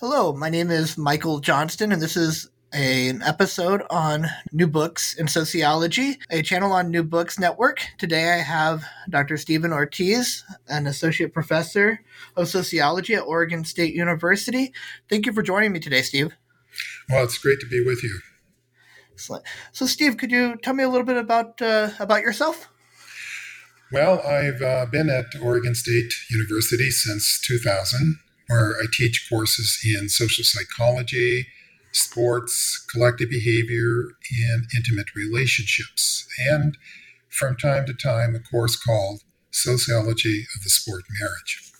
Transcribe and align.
Hello, 0.00 0.34
my 0.34 0.50
name 0.50 0.70
is 0.70 0.98
Michael 0.98 1.40
Johnston, 1.40 1.90
and 1.90 2.02
this 2.02 2.18
is 2.18 2.50
a, 2.74 3.08
an 3.08 3.22
episode 3.22 3.82
on 3.88 4.26
new 4.52 4.66
books 4.66 5.14
in 5.14 5.26
sociology, 5.26 6.18
a 6.28 6.42
channel 6.42 6.70
on 6.70 6.90
New 6.90 7.02
Books 7.02 7.38
Network. 7.38 7.80
Today 7.96 8.34
I 8.34 8.42
have 8.42 8.84
Dr. 9.08 9.38
Stephen 9.38 9.72
Ortiz, 9.72 10.44
an 10.68 10.86
associate 10.86 11.32
professor 11.32 12.00
of 12.36 12.46
sociology 12.46 13.14
at 13.14 13.22
Oregon 13.22 13.64
State 13.64 13.94
University. 13.94 14.74
Thank 15.08 15.24
you 15.24 15.32
for 15.32 15.40
joining 15.40 15.72
me 15.72 15.80
today, 15.80 16.02
Steve. 16.02 16.36
Well, 17.08 17.24
it's 17.24 17.38
great 17.38 17.60
to 17.60 17.66
be 17.66 17.82
with 17.82 18.02
you. 18.02 18.20
Excellent. 19.14 19.46
So, 19.72 19.86
Steve, 19.86 20.18
could 20.18 20.30
you 20.30 20.58
tell 20.58 20.74
me 20.74 20.84
a 20.84 20.90
little 20.90 21.06
bit 21.06 21.16
about 21.16 21.62
uh, 21.62 21.88
about 21.98 22.20
yourself? 22.20 22.68
Well, 23.90 24.20
I've 24.20 24.60
uh, 24.60 24.84
been 24.92 25.08
at 25.08 25.40
Oregon 25.40 25.74
State 25.74 26.12
University 26.28 26.90
since 26.90 27.40
2000 27.46 28.18
where 28.48 28.76
I 28.76 28.86
teach 28.92 29.26
courses 29.28 29.78
in 29.84 30.08
social 30.08 30.44
psychology, 30.44 31.46
sports, 31.92 32.84
collective 32.92 33.30
behavior, 33.30 34.10
and 34.50 34.64
intimate 34.76 35.14
relationships. 35.14 36.26
And 36.50 36.76
from 37.28 37.56
time 37.56 37.86
to 37.86 37.94
time, 37.94 38.34
a 38.34 38.40
course 38.40 38.76
called 38.76 39.20
Sociology 39.50 40.46
of 40.56 40.62
the 40.62 40.70
Sport 40.70 41.04
Marriage. 41.20 41.72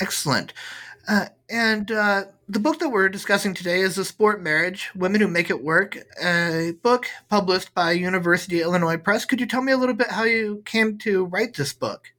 Excellent. 0.00 0.52
Uh, 1.06 1.26
and 1.50 1.90
uh, 1.90 2.24
the 2.48 2.58
book 2.58 2.78
that 2.78 2.88
we're 2.88 3.08
discussing 3.08 3.52
today 3.54 3.80
is 3.80 3.94
The 3.94 4.04
Sport 4.04 4.42
Marriage 4.42 4.90
Women 4.94 5.20
Who 5.20 5.28
Make 5.28 5.50
It 5.50 5.62
Work, 5.62 5.98
a 6.22 6.72
book 6.82 7.06
published 7.28 7.74
by 7.74 7.92
University 7.92 8.62
Illinois 8.62 8.96
Press. 8.96 9.24
Could 9.24 9.40
you 9.40 9.46
tell 9.46 9.62
me 9.62 9.72
a 9.72 9.76
little 9.76 9.94
bit 9.94 10.10
how 10.10 10.24
you 10.24 10.62
came 10.64 10.96
to 10.98 11.26
write 11.26 11.54
this 11.54 11.74
book? 11.74 12.12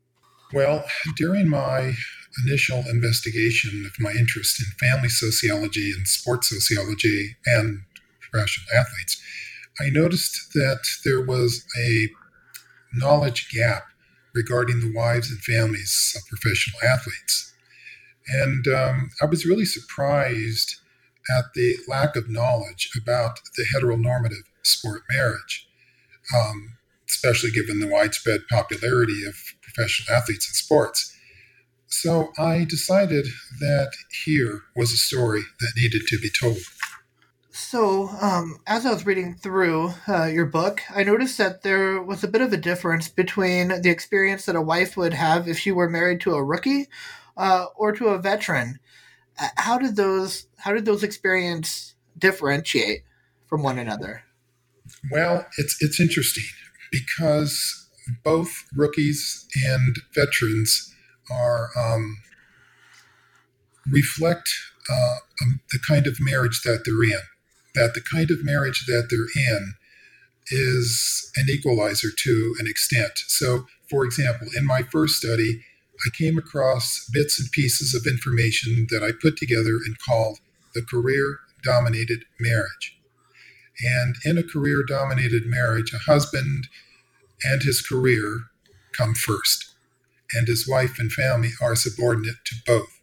Well, 0.53 0.85
during 1.17 1.49
my 1.49 1.93
initial 2.43 2.83
investigation 2.89 3.85
of 3.85 3.91
my 3.99 4.11
interest 4.11 4.61
in 4.61 4.87
family 4.87 5.09
sociology 5.09 5.91
and 5.95 6.07
sports 6.07 6.49
sociology 6.49 7.35
and 7.45 7.81
professional 8.19 8.65
athletes, 8.77 9.21
I 9.79 9.89
noticed 9.89 10.53
that 10.53 10.83
there 11.03 11.21
was 11.21 11.65
a 11.79 12.09
knowledge 12.93 13.49
gap 13.53 13.83
regarding 14.33 14.79
the 14.81 14.93
wives 14.93 15.29
and 15.29 15.39
families 15.39 16.13
of 16.15 16.27
professional 16.27 16.79
athletes. 16.83 17.53
And 18.27 18.67
um, 18.67 19.09
I 19.21 19.25
was 19.25 19.45
really 19.45 19.65
surprised 19.65 20.75
at 21.37 21.45
the 21.53 21.77
lack 21.87 22.15
of 22.15 22.29
knowledge 22.29 22.89
about 22.95 23.39
the 23.55 23.65
heteronormative 23.75 24.43
sport 24.63 25.03
marriage, 25.09 25.67
um, 26.35 26.77
especially 27.09 27.51
given 27.51 27.79
the 27.79 27.87
widespread 27.87 28.41
popularity 28.49 29.25
of 29.27 29.35
professional 29.61 30.17
athletes 30.17 30.47
in 30.49 30.53
sports. 30.53 31.14
So 31.87 32.31
I 32.37 32.65
decided 32.65 33.25
that 33.59 33.91
here 34.25 34.61
was 34.75 34.91
a 34.91 34.97
story 34.97 35.41
that 35.59 35.73
needed 35.77 36.03
to 36.07 36.19
be 36.19 36.29
told. 36.29 36.57
So, 37.51 38.09
um, 38.19 38.57
as 38.67 38.85
I 38.85 38.91
was 38.91 39.05
reading 39.05 39.33
through 39.35 39.93
uh, 40.09 40.25
your 40.25 40.45
book, 40.45 40.81
I 40.93 41.03
noticed 41.03 41.37
that 41.37 41.61
there 41.61 42.01
was 42.01 42.21
a 42.21 42.27
bit 42.27 42.41
of 42.41 42.51
a 42.51 42.57
difference 42.57 43.07
between 43.07 43.81
the 43.81 43.89
experience 43.89 44.45
that 44.45 44.57
a 44.57 44.61
wife 44.61 44.97
would 44.97 45.13
have 45.13 45.47
if 45.47 45.57
she 45.57 45.71
were 45.71 45.89
married 45.89 46.19
to 46.21 46.33
a 46.33 46.43
rookie 46.43 46.89
uh, 47.37 47.67
or 47.75 47.93
to 47.93 48.07
a 48.07 48.19
veteran. 48.19 48.79
How 49.55 49.77
did 49.77 49.95
those 49.95 50.47
How 50.57 50.73
did 50.73 50.85
those 50.85 51.03
experiences 51.03 51.95
differentiate 52.17 53.03
from 53.47 53.63
one 53.63 53.79
another? 53.79 54.23
Well, 55.11 55.45
it's 55.57 55.77
it's 55.81 55.99
interesting 55.99 56.45
because 56.91 57.89
both 58.23 58.65
rookies 58.75 59.47
and 59.65 59.95
veterans 60.13 60.94
are 61.31 61.69
um, 61.77 62.17
reflect 63.89 64.49
uh, 64.89 65.17
um, 65.41 65.61
the 65.71 65.79
kind 65.87 66.07
of 66.07 66.17
marriage 66.19 66.61
that 66.63 66.83
they're 66.85 67.03
in. 67.03 67.23
That 67.73 67.93
the 67.93 68.01
kind 68.01 68.31
of 68.31 68.43
marriage 68.43 68.85
that 68.87 69.07
they're 69.09 69.43
in 69.53 69.73
is 70.47 71.31
an 71.35 71.47
equalizer 71.49 72.09
to 72.15 72.55
an 72.59 72.67
extent. 72.67 73.11
So, 73.27 73.65
for 73.89 74.05
example, 74.05 74.47
in 74.55 74.65
my 74.65 74.83
first 74.83 75.15
study, 75.15 75.61
I 76.05 76.09
came 76.17 76.37
across 76.37 77.07
bits 77.11 77.39
and 77.39 77.51
pieces 77.51 77.93
of 77.93 78.05
information 78.05 78.87
that 78.89 79.03
I 79.03 79.11
put 79.11 79.37
together 79.37 79.79
and 79.85 79.97
called 79.99 80.39
the 80.73 80.81
career 80.81 81.39
dominated 81.63 82.23
marriage. 82.39 82.97
And 83.81 84.15
in 84.23 84.37
a 84.37 84.43
career 84.43 84.83
dominated 84.87 85.43
marriage, 85.45 85.93
a 85.93 85.97
husband 85.97 86.67
and 87.43 87.61
his 87.61 87.81
career 87.81 88.45
come 88.97 89.13
first 89.13 89.74
and 90.33 90.47
his 90.47 90.67
wife 90.67 90.97
and 90.99 91.11
family 91.11 91.51
are 91.61 91.75
subordinate 91.75 92.37
to 92.45 92.55
both, 92.65 92.99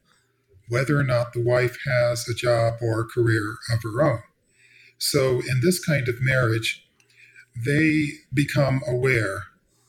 whether 0.68 0.98
or 0.98 1.04
not 1.04 1.32
the 1.32 1.42
wife 1.42 1.78
has 1.86 2.28
a 2.28 2.34
job 2.34 2.74
or 2.80 3.00
a 3.00 3.04
career 3.06 3.56
of 3.72 3.82
her 3.82 4.02
own. 4.02 4.22
So, 4.98 5.40
in 5.40 5.60
this 5.62 5.84
kind 5.84 6.08
of 6.08 6.20
marriage, 6.20 6.86
they 7.56 8.08
become 8.32 8.82
aware 8.86 9.44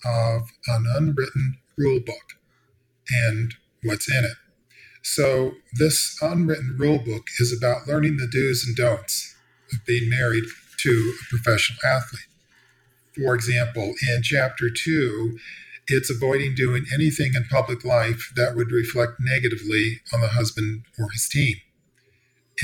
of 0.06 0.50
an 0.68 0.86
unwritten 0.96 1.60
rule 1.78 2.00
book 2.00 2.34
and 3.26 3.54
what's 3.84 4.12
in 4.12 4.26
it. 4.26 4.38
So, 5.04 5.54
this 5.74 6.18
unwritten 6.22 6.78
rule 6.80 7.00
book 7.00 7.28
is 7.40 7.56
about 7.56 7.88
learning 7.88 8.18
the 8.18 8.28
do's 8.28 8.66
and 8.66 8.76
don'ts 8.76 9.36
of 9.72 9.86
being 9.86 10.10
married 10.10 10.46
to 10.80 11.14
a 11.22 11.26
professional 11.30 11.80
athlete. 11.86 12.28
For 13.16 13.36
example, 13.36 13.94
in 14.10 14.24
chapter 14.24 14.70
two, 14.70 15.38
it's 15.88 16.10
avoiding 16.10 16.56
doing 16.56 16.86
anything 16.94 17.34
in 17.36 17.46
public 17.46 17.84
life 17.84 18.32
that 18.36 18.56
would 18.56 18.72
reflect 18.72 19.14
negatively 19.20 20.02
on 20.14 20.22
the 20.22 20.30
husband 20.30 20.84
or 20.98 21.10
his 21.12 21.28
team. 21.30 21.58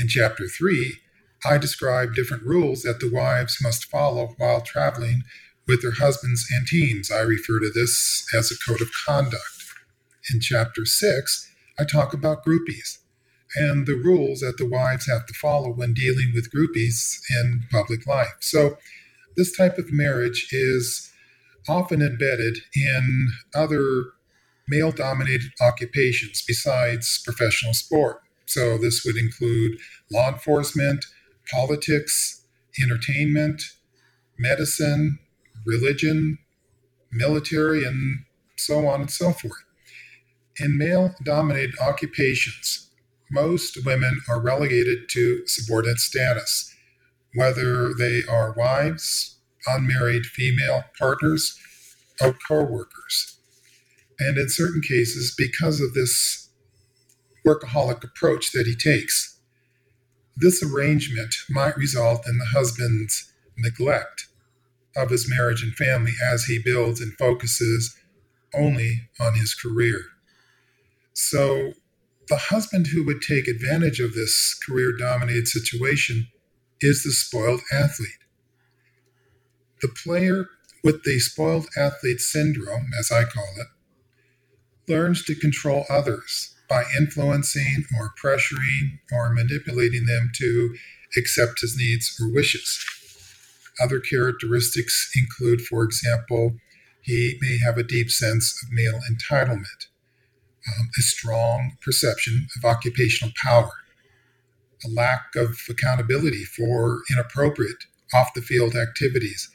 In 0.00 0.08
chapter 0.08 0.46
three, 0.46 0.98
I 1.44 1.58
describe 1.58 2.14
different 2.14 2.44
rules 2.44 2.82
that 2.82 3.00
the 3.00 3.10
wives 3.10 3.58
must 3.62 3.86
follow 3.86 4.34
while 4.38 4.60
traveling 4.60 5.22
with 5.66 5.82
their 5.82 5.92
husbands 5.92 6.46
and 6.50 6.66
teams. 6.66 7.10
I 7.10 7.20
refer 7.20 7.60
to 7.60 7.70
this 7.72 8.26
as 8.34 8.50
a 8.50 8.70
code 8.70 8.80
of 8.80 8.90
conduct. 9.06 9.44
In 10.32 10.40
chapter 10.40 10.84
six, 10.84 11.50
I 11.78 11.84
talk 11.84 12.12
about 12.12 12.44
groupies 12.44 12.98
and 13.56 13.86
the 13.86 13.94
rules 13.94 14.40
that 14.40 14.58
the 14.58 14.68
wives 14.68 15.08
have 15.08 15.26
to 15.26 15.34
follow 15.34 15.70
when 15.70 15.94
dealing 15.94 16.32
with 16.34 16.52
groupies 16.52 17.20
in 17.30 17.62
public 17.70 18.06
life. 18.06 18.36
So, 18.40 18.78
this 19.36 19.56
type 19.56 19.78
of 19.78 19.92
marriage 19.92 20.48
is 20.50 21.10
often 21.68 22.02
embedded 22.02 22.58
in 22.74 23.28
other 23.54 24.04
male 24.68 24.92
dominated 24.92 25.50
occupations 25.60 26.42
besides 26.46 27.20
professional 27.24 27.74
sport. 27.74 28.20
So, 28.46 28.78
this 28.78 29.04
would 29.04 29.16
include 29.16 29.78
law 30.10 30.28
enforcement, 30.28 31.04
politics, 31.50 32.46
entertainment, 32.82 33.62
medicine, 34.38 35.18
religion, 35.66 36.38
military, 37.12 37.84
and 37.84 38.24
so 38.56 38.86
on 38.86 39.02
and 39.02 39.10
so 39.10 39.32
forth. 39.32 39.62
In 40.58 40.76
male 40.76 41.14
dominated 41.24 41.74
occupations, 41.80 42.90
most 43.30 43.84
women 43.84 44.20
are 44.28 44.40
relegated 44.40 45.08
to 45.10 45.46
subordinate 45.46 45.98
status, 45.98 46.74
whether 47.34 47.94
they 47.94 48.22
are 48.28 48.54
wives, 48.56 49.39
unmarried 49.66 50.26
female 50.26 50.84
partners 50.98 51.58
of 52.20 52.36
co-workers. 52.46 53.38
And 54.18 54.36
in 54.36 54.48
certain 54.48 54.82
cases, 54.82 55.34
because 55.36 55.80
of 55.80 55.94
this 55.94 56.50
workaholic 57.46 58.04
approach 58.04 58.52
that 58.52 58.66
he 58.66 58.74
takes, 58.74 59.38
this 60.36 60.62
arrangement 60.62 61.34
might 61.48 61.76
result 61.76 62.26
in 62.26 62.38
the 62.38 62.46
husband's 62.46 63.32
neglect 63.56 64.28
of 64.96 65.10
his 65.10 65.28
marriage 65.28 65.62
and 65.62 65.74
family 65.74 66.12
as 66.32 66.44
he 66.44 66.60
builds 66.62 67.00
and 67.00 67.12
focuses 67.18 67.96
only 68.54 69.08
on 69.20 69.34
his 69.34 69.54
career. 69.54 70.00
So, 71.12 71.74
the 72.28 72.36
husband 72.36 72.86
who 72.88 73.04
would 73.04 73.22
take 73.22 73.48
advantage 73.48 74.00
of 74.00 74.14
this 74.14 74.54
career 74.66 74.92
dominated 74.96 75.48
situation 75.48 76.28
is 76.80 77.02
the 77.02 77.10
spoiled 77.10 77.60
athlete. 77.72 78.19
The 79.82 79.88
player 79.88 80.46
with 80.82 81.04
the 81.04 81.18
spoiled 81.18 81.66
athlete 81.76 82.20
syndrome, 82.20 82.90
as 82.98 83.10
I 83.10 83.24
call 83.24 83.48
it, 83.56 83.66
learns 84.90 85.24
to 85.24 85.34
control 85.34 85.84
others 85.88 86.54
by 86.68 86.84
influencing 86.98 87.84
or 87.98 88.12
pressuring 88.22 88.98
or 89.12 89.30
manipulating 89.30 90.06
them 90.06 90.30
to 90.36 90.74
accept 91.16 91.60
his 91.60 91.76
needs 91.76 92.16
or 92.20 92.32
wishes. 92.32 92.84
Other 93.80 94.00
characteristics 94.00 95.10
include, 95.16 95.62
for 95.62 95.82
example, 95.82 96.56
he 97.02 97.38
may 97.40 97.58
have 97.64 97.78
a 97.78 97.82
deep 97.82 98.10
sense 98.10 98.62
of 98.62 98.72
male 98.72 99.00
entitlement, 99.10 99.88
um, 100.68 100.90
a 100.98 101.02
strong 101.02 101.76
perception 101.82 102.46
of 102.56 102.64
occupational 102.64 103.32
power, 103.42 103.70
a 104.84 104.88
lack 104.88 105.34
of 105.34 105.56
accountability 105.68 106.44
for 106.44 107.00
inappropriate 107.10 107.84
off 108.14 108.34
the 108.34 108.42
field 108.42 108.76
activities, 108.76 109.50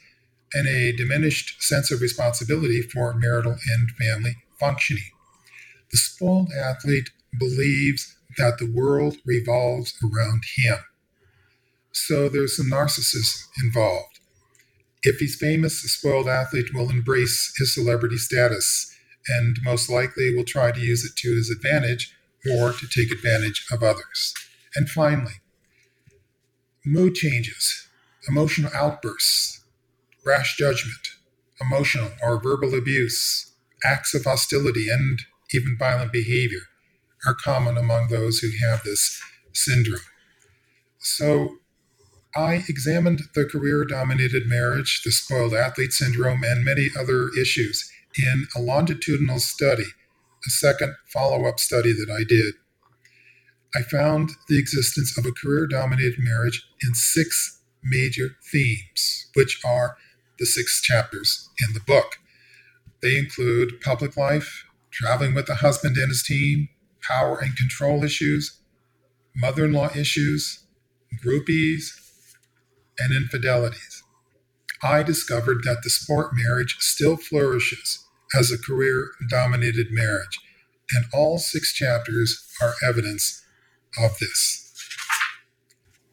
and 0.56 0.66
a 0.66 0.96
diminished 0.96 1.62
sense 1.62 1.90
of 1.90 2.00
responsibility 2.00 2.80
for 2.80 3.12
marital 3.14 3.56
and 3.74 3.90
family 3.90 4.36
functioning. 4.58 5.10
The 5.90 5.98
spoiled 5.98 6.50
athlete 6.52 7.10
believes 7.38 8.16
that 8.38 8.58
the 8.58 8.70
world 8.70 9.16
revolves 9.26 9.94
around 10.02 10.42
him. 10.56 10.78
So 11.92 12.28
there's 12.28 12.56
some 12.56 12.70
narcissism 12.70 13.42
involved. 13.62 14.20
If 15.02 15.18
he's 15.18 15.36
famous, 15.36 15.82
the 15.82 15.88
spoiled 15.88 16.28
athlete 16.28 16.74
will 16.74 16.90
embrace 16.90 17.52
his 17.58 17.74
celebrity 17.74 18.16
status 18.16 18.94
and 19.28 19.58
most 19.62 19.90
likely 19.90 20.34
will 20.34 20.44
try 20.44 20.72
to 20.72 20.80
use 20.80 21.04
it 21.04 21.16
to 21.16 21.36
his 21.36 21.50
advantage 21.50 22.14
or 22.50 22.72
to 22.72 22.86
take 22.88 23.10
advantage 23.10 23.66
of 23.70 23.82
others. 23.82 24.34
And 24.74 24.88
finally, 24.88 25.40
mood 26.84 27.14
changes, 27.14 27.88
emotional 28.28 28.70
outbursts, 28.74 29.55
rash 30.26 30.56
judgment, 30.56 31.08
emotional 31.60 32.10
or 32.22 32.42
verbal 32.42 32.74
abuse, 32.74 33.54
acts 33.84 34.14
of 34.14 34.24
hostility, 34.24 34.88
and 34.90 35.20
even 35.54 35.76
violent 35.78 36.12
behavior 36.12 36.62
are 37.26 37.34
common 37.34 37.76
among 37.76 38.08
those 38.08 38.38
who 38.38 38.50
have 38.68 38.82
this 38.82 39.20
syndrome. 39.52 40.00
So, 40.98 41.58
I 42.34 42.64
examined 42.68 43.22
the 43.34 43.46
career 43.46 43.84
dominated 43.84 44.42
marriage, 44.46 45.00
the 45.04 45.10
spoiled 45.10 45.54
athlete 45.54 45.92
syndrome, 45.92 46.44
and 46.44 46.64
many 46.64 46.88
other 46.98 47.30
issues 47.40 47.90
in 48.18 48.46
a 48.54 48.60
longitudinal 48.60 49.38
study, 49.38 49.86
a 50.46 50.50
second 50.50 50.94
follow 51.06 51.46
up 51.46 51.58
study 51.58 51.92
that 51.92 52.12
I 52.12 52.24
did. 52.24 52.54
I 53.74 53.82
found 53.82 54.30
the 54.48 54.58
existence 54.58 55.16
of 55.16 55.24
a 55.24 55.32
career 55.32 55.66
dominated 55.66 56.18
marriage 56.18 56.66
in 56.82 56.94
six 56.94 57.62
major 57.82 58.36
themes, 58.52 59.30
which 59.34 59.60
are 59.64 59.96
the 60.38 60.46
six 60.46 60.80
chapters 60.82 61.48
in 61.66 61.74
the 61.74 61.80
book. 61.80 62.16
They 63.02 63.16
include 63.16 63.80
public 63.80 64.16
life, 64.16 64.64
traveling 64.90 65.34
with 65.34 65.46
the 65.46 65.56
husband 65.56 65.96
and 65.96 66.08
his 66.08 66.22
team, 66.22 66.68
power 67.02 67.38
and 67.38 67.56
control 67.56 68.04
issues, 68.04 68.60
mother 69.34 69.66
in 69.66 69.72
law 69.72 69.90
issues, 69.94 70.64
groupies, 71.24 71.88
and 72.98 73.14
infidelities. 73.14 74.02
I 74.82 75.02
discovered 75.02 75.62
that 75.64 75.82
the 75.82 75.90
sport 75.90 76.32
marriage 76.34 76.76
still 76.80 77.16
flourishes 77.16 78.04
as 78.38 78.50
a 78.50 78.58
career 78.58 79.10
dominated 79.30 79.88
marriage, 79.90 80.38
and 80.92 81.04
all 81.12 81.38
six 81.38 81.72
chapters 81.72 82.46
are 82.60 82.74
evidence 82.86 83.42
of 83.98 84.18
this. 84.18 84.65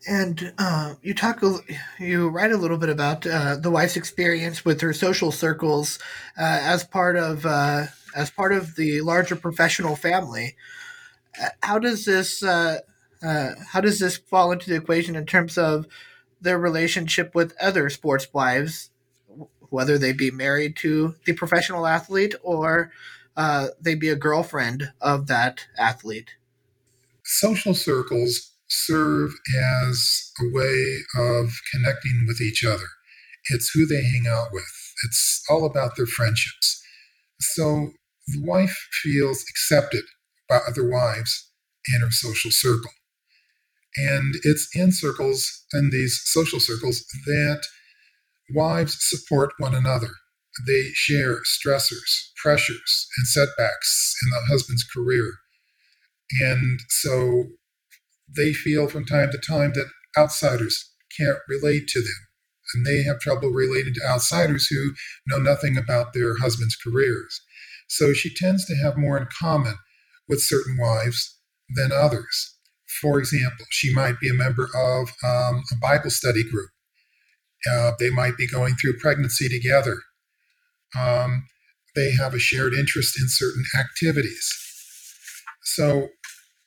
And 0.07 0.53
uh, 0.57 0.95
you 1.01 1.13
talk, 1.13 1.41
you 1.99 2.29
write 2.29 2.51
a 2.51 2.57
little 2.57 2.77
bit 2.77 2.89
about 2.89 3.25
uh, 3.25 3.55
the 3.55 3.71
wife's 3.71 3.95
experience 3.95 4.65
with 4.65 4.81
her 4.81 4.93
social 4.93 5.31
circles 5.31 5.99
uh, 6.37 6.59
as 6.61 6.83
part 6.83 7.15
of 7.15 7.45
uh, 7.45 7.85
as 8.15 8.29
part 8.29 8.53
of 8.53 8.75
the 8.75 9.01
larger 9.01 9.35
professional 9.35 9.95
family. 9.95 10.55
Uh, 11.41 11.49
how 11.61 11.79
does 11.79 12.05
this 12.05 12.43
uh, 12.43 12.79
how 13.21 13.79
does 13.79 13.99
this 13.99 14.17
fall 14.17 14.51
into 14.51 14.69
the 14.69 14.75
equation 14.75 15.15
in 15.15 15.25
terms 15.25 15.57
of 15.57 15.87
their 16.41 16.59
relationship 16.59 17.33
with 17.33 17.55
other 17.61 17.89
sports 17.89 18.27
wives, 18.33 18.89
whether 19.69 19.97
they 19.97 20.11
be 20.11 20.31
married 20.31 20.75
to 20.75 21.15
the 21.25 21.33
professional 21.33 21.87
athlete 21.87 22.35
or 22.43 22.91
they 23.79 23.95
be 23.95 24.09
a 24.09 24.15
girlfriend 24.17 24.91
of 24.99 25.27
that 25.27 25.67
athlete? 25.77 26.35
Social 27.23 27.73
circles 27.73 28.52
serve 28.73 29.31
as 29.81 30.31
a 30.41 30.45
way 30.51 30.97
of 31.15 31.51
connecting 31.71 32.25
with 32.27 32.41
each 32.41 32.65
other. 32.65 32.87
It's 33.49 33.71
who 33.73 33.85
they 33.85 34.03
hang 34.03 34.25
out 34.27 34.47
with, 34.51 34.71
it's 35.05 35.43
all 35.49 35.65
about 35.65 35.95
their 35.95 36.05
friendships. 36.05 36.81
So 37.39 37.91
the 38.27 38.43
wife 38.43 38.77
feels 39.03 39.43
accepted 39.49 40.03
by 40.49 40.59
other 40.67 40.89
wives 40.89 41.49
in 41.93 42.01
her 42.01 42.11
social 42.11 42.51
circle. 42.51 42.91
And 43.95 44.35
it's 44.43 44.69
in 44.73 44.91
circles, 44.91 45.65
in 45.73 45.89
these 45.91 46.21
social 46.23 46.59
circles, 46.59 47.05
that 47.25 47.61
wives 48.55 48.97
support 48.99 49.51
one 49.59 49.75
another. 49.75 50.09
They 50.65 50.89
share 50.93 51.37
stressors, 51.41 52.31
pressures, 52.41 53.07
and 53.17 53.27
setbacks 53.27 54.15
in 54.23 54.29
the 54.31 54.45
husband's 54.51 54.83
career. 54.83 55.33
And 56.41 56.79
so 56.89 57.45
they 58.35 58.53
feel 58.53 58.87
from 58.87 59.05
time 59.05 59.31
to 59.31 59.37
time 59.37 59.73
that 59.73 59.89
outsiders 60.17 60.91
can't 61.17 61.37
relate 61.47 61.87
to 61.87 61.99
them. 61.99 62.27
And 62.73 62.85
they 62.85 63.03
have 63.03 63.19
trouble 63.19 63.49
relating 63.49 63.93
to 63.95 64.07
outsiders 64.07 64.67
who 64.67 64.93
know 65.27 65.37
nothing 65.37 65.77
about 65.77 66.13
their 66.13 66.37
husband's 66.37 66.75
careers. 66.75 67.41
So 67.87 68.13
she 68.13 68.33
tends 68.33 68.65
to 68.65 68.75
have 68.75 68.97
more 68.97 69.17
in 69.17 69.27
common 69.39 69.75
with 70.27 70.41
certain 70.41 70.77
wives 70.79 71.37
than 71.75 71.91
others. 71.91 72.57
For 73.01 73.19
example, 73.19 73.65
she 73.69 73.93
might 73.93 74.19
be 74.19 74.29
a 74.29 74.33
member 74.33 74.69
of 74.75 75.09
um, 75.23 75.63
a 75.71 75.75
Bible 75.81 76.09
study 76.09 76.43
group. 76.43 76.69
Uh, 77.69 77.91
they 77.99 78.09
might 78.09 78.37
be 78.37 78.47
going 78.47 78.75
through 78.75 78.97
pregnancy 78.99 79.47
together. 79.49 79.97
Um, 80.97 81.47
they 81.95 82.11
have 82.19 82.33
a 82.33 82.39
shared 82.39 82.73
interest 82.73 83.19
in 83.19 83.27
certain 83.27 83.63
activities. 83.77 84.49
So 85.63 86.09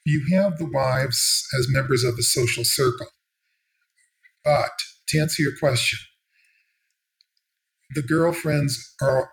you 0.06 0.25
have 0.37 0.56
the 0.56 0.70
wives 0.73 1.44
as 1.58 1.67
members 1.69 2.05
of 2.05 2.17
the 2.17 2.23
social 2.23 2.64
circle. 2.64 3.08
But 4.44 4.70
to 5.08 5.19
answer 5.19 5.43
your 5.43 5.56
question, 5.58 5.99
the 7.94 8.03
girlfriends 8.03 8.94
are 9.03 9.31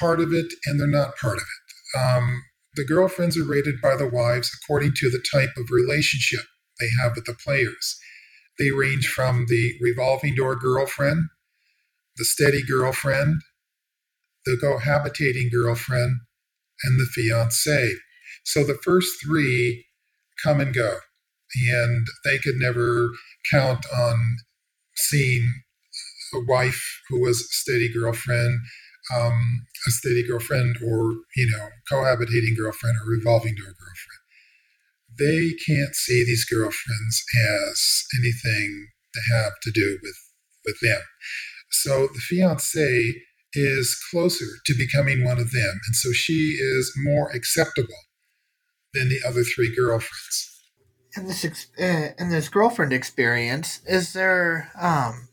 part 0.00 0.20
of 0.20 0.32
it 0.32 0.52
and 0.66 0.80
they're 0.80 0.88
not 0.88 1.16
part 1.16 1.36
of 1.36 1.44
it. 1.44 1.98
Um, 1.98 2.42
the 2.74 2.84
girlfriends 2.84 3.38
are 3.38 3.44
rated 3.44 3.76
by 3.80 3.96
the 3.96 4.08
wives 4.08 4.50
according 4.60 4.92
to 4.96 5.10
the 5.10 5.24
type 5.32 5.50
of 5.56 5.70
relationship 5.70 6.44
they 6.80 6.88
have 7.00 7.12
with 7.14 7.24
the 7.24 7.36
players. 7.44 7.96
They 8.58 8.72
range 8.72 9.06
from 9.06 9.46
the 9.48 9.74
revolving 9.80 10.34
door 10.34 10.56
girlfriend, 10.56 11.28
the 12.16 12.24
steady 12.24 12.62
girlfriend, 12.62 13.40
the 14.44 14.58
cohabitating 14.62 15.52
girlfriend, 15.52 16.20
and 16.82 16.98
the 16.98 17.06
fiance. 17.06 17.94
So 18.46 18.62
the 18.62 18.78
first 18.84 19.08
three 19.22 19.86
come 20.44 20.60
and 20.60 20.72
go, 20.72 20.98
and 21.68 22.06
they 22.24 22.38
could 22.38 22.54
never 22.56 23.10
count 23.52 23.84
on 23.92 24.36
seeing 24.94 25.62
a 26.32 26.38
wife 26.46 27.02
who 27.08 27.20
was 27.20 27.40
a 27.40 27.44
steady 27.50 27.92
girlfriend, 27.92 28.60
um, 29.14 29.66
a 29.88 29.90
steady 29.90 30.24
girlfriend, 30.26 30.76
or 30.76 31.14
you 31.34 31.50
know, 31.50 31.68
cohabitating 31.90 32.56
girlfriend 32.56 32.96
or 32.98 33.10
revolving 33.10 33.56
door 33.56 33.66
girlfriend. 33.66 34.22
They 35.18 35.54
can't 35.66 35.94
see 35.96 36.24
these 36.24 36.44
girlfriends 36.44 37.24
as 37.48 38.04
anything 38.16 38.88
to 39.14 39.20
have 39.34 39.54
to 39.62 39.72
do 39.72 39.98
with 40.02 40.18
with 40.64 40.76
them. 40.82 41.02
So 41.72 42.06
the 42.06 42.20
fiance 42.20 43.14
is 43.54 43.98
closer 44.10 44.46
to 44.66 44.74
becoming 44.78 45.24
one 45.24 45.40
of 45.40 45.50
them, 45.50 45.80
and 45.86 45.96
so 45.96 46.12
she 46.12 46.56
is 46.60 46.92
more 46.96 47.30
acceptable 47.30 48.05
than 48.94 49.08
the 49.08 49.20
other 49.26 49.42
three 49.42 49.74
girlfriends. 49.74 50.62
In 51.16 51.26
this 51.26 51.44
ex- 51.44 51.70
uh, 51.80 52.10
in 52.18 52.30
this 52.30 52.48
girlfriend 52.48 52.92
experience, 52.92 53.80
is 53.86 54.12
there 54.12 54.70
um, 54.78 55.28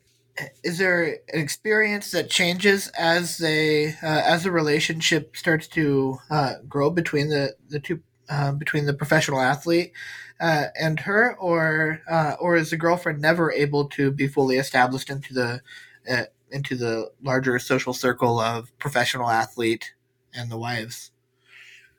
is 0.63 0.77
there 0.77 1.03
an 1.03 1.17
experience 1.33 2.11
that 2.11 2.29
changes 2.29 2.87
as 2.97 3.37
they 3.37 3.89
uh, 4.01 4.21
as 4.25 4.43
the 4.43 4.51
relationship 4.51 5.35
starts 5.35 5.67
to 5.69 6.17
uh, 6.29 6.53
grow 6.67 6.89
between 6.89 7.29
the 7.29 7.55
the 7.69 7.79
two 7.79 8.01
uh, 8.29 8.51
between 8.53 8.85
the 8.85 8.93
professional 8.93 9.41
athlete 9.41 9.91
uh, 10.39 10.65
and 10.79 11.01
her, 11.01 11.35
or 11.37 12.01
uh, 12.09 12.35
or 12.39 12.55
is 12.55 12.69
the 12.69 12.77
girlfriend 12.77 13.21
never 13.21 13.51
able 13.51 13.85
to 13.85 14.11
be 14.11 14.27
fully 14.27 14.57
established 14.57 15.09
into 15.09 15.33
the 15.33 15.61
uh, 16.09 16.23
into 16.51 16.75
the 16.75 17.11
larger 17.21 17.57
social 17.59 17.93
circle 17.93 18.39
of 18.39 18.77
professional 18.79 19.29
athlete 19.29 19.93
and 20.33 20.51
the 20.51 20.57
wives? 20.57 21.11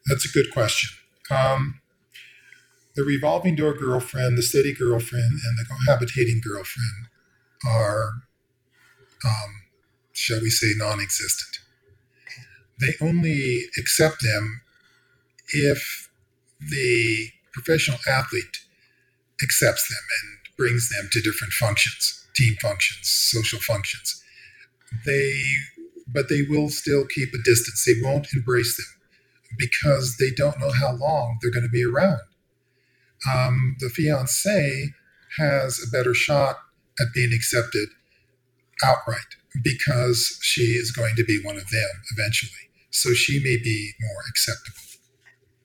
That's 0.06 0.26
a 0.26 0.32
good 0.32 0.52
question. 0.52 0.90
Um, 1.30 1.80
the 2.94 3.02
revolving 3.02 3.56
door 3.56 3.74
girlfriend, 3.74 4.38
the 4.38 4.42
steady 4.42 4.72
girlfriend, 4.72 5.40
and 5.44 5.58
the 5.58 5.64
cohabitating 5.64 6.42
girlfriend 6.42 7.08
are, 7.66 8.10
um, 9.24 9.62
shall 10.12 10.40
we 10.40 10.50
say, 10.50 10.68
non 10.76 11.00
existent. 11.00 11.58
They 12.80 12.94
only 13.00 13.64
accept 13.78 14.22
them 14.22 14.60
if 15.48 16.10
the 16.60 17.30
professional 17.52 17.98
athlete 18.08 18.58
accepts 19.42 19.88
them 19.88 19.98
and 20.22 20.56
brings 20.56 20.88
them 20.88 21.08
to 21.12 21.20
different 21.20 21.52
functions, 21.52 22.26
team 22.36 22.56
functions, 22.60 23.08
social 23.08 23.58
functions. 23.60 24.22
They, 25.04 25.42
but 26.06 26.28
they 26.28 26.42
will 26.42 26.68
still 26.68 27.06
keep 27.06 27.30
a 27.34 27.38
distance. 27.38 27.84
They 27.84 28.00
won't 28.02 28.28
embrace 28.32 28.76
them 28.76 28.93
because 29.58 30.16
they 30.18 30.30
don't 30.36 30.60
know 30.60 30.70
how 30.70 30.92
long 30.92 31.38
they're 31.40 31.50
going 31.50 31.64
to 31.64 31.68
be 31.68 31.84
around. 31.84 32.20
Um, 33.32 33.76
the 33.80 33.88
fiance 33.88 34.92
has 35.38 35.80
a 35.82 35.90
better 35.90 36.14
shot 36.14 36.56
at 37.00 37.06
being 37.14 37.32
accepted 37.32 37.88
outright 38.84 39.36
because 39.62 40.38
she 40.42 40.62
is 40.62 40.90
going 40.90 41.16
to 41.16 41.24
be 41.24 41.40
one 41.42 41.56
of 41.56 41.68
them 41.70 41.90
eventually. 42.16 42.70
So 42.90 43.12
she 43.12 43.38
may 43.38 43.56
be 43.56 43.92
more 44.00 44.22
acceptable. 44.28 44.80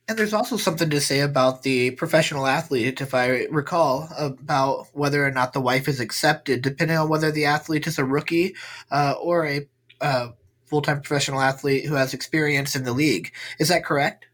And 0.08 0.18
there's 0.18 0.34
also 0.34 0.58
something 0.58 0.90
to 0.90 1.00
say 1.00 1.20
about 1.20 1.62
the 1.62 1.92
professional 1.92 2.48
athlete, 2.48 3.00
if 3.00 3.14
I 3.14 3.46
recall, 3.52 4.10
about 4.18 4.88
whether 4.94 5.24
or 5.24 5.30
not 5.30 5.54
the 5.54 5.62
wife 5.62 5.88
is 5.88 6.00
accepted, 6.00 6.64
depending 6.64 6.98
on 6.98 7.10
whether 7.10 7.32
the 7.32 7.46
athlete 7.46 7.86
is 7.86 8.00
a 8.00 8.04
rookie 8.04 8.56
uh, 8.90 9.14
or 9.22 9.46
a 9.46 9.68
uh, 10.02 10.30
full 10.70 10.82
time 10.82 11.02
professional 11.02 11.42
athlete 11.42 11.86
who 11.86 11.96
has 11.96 12.14
experience 12.14 12.76
in 12.76 12.84
the 12.84 12.94
league. 12.94 13.32
Is 13.60 13.68
that 13.70 13.84
correct? 13.84 14.26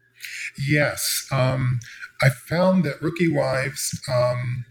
Yes. 0.68 1.26
Um, 1.32 1.80
I 2.22 2.30
found 2.30 2.84
that 2.84 3.02
rookie 3.02 3.32
wives, 3.32 4.00
um, 4.12 4.64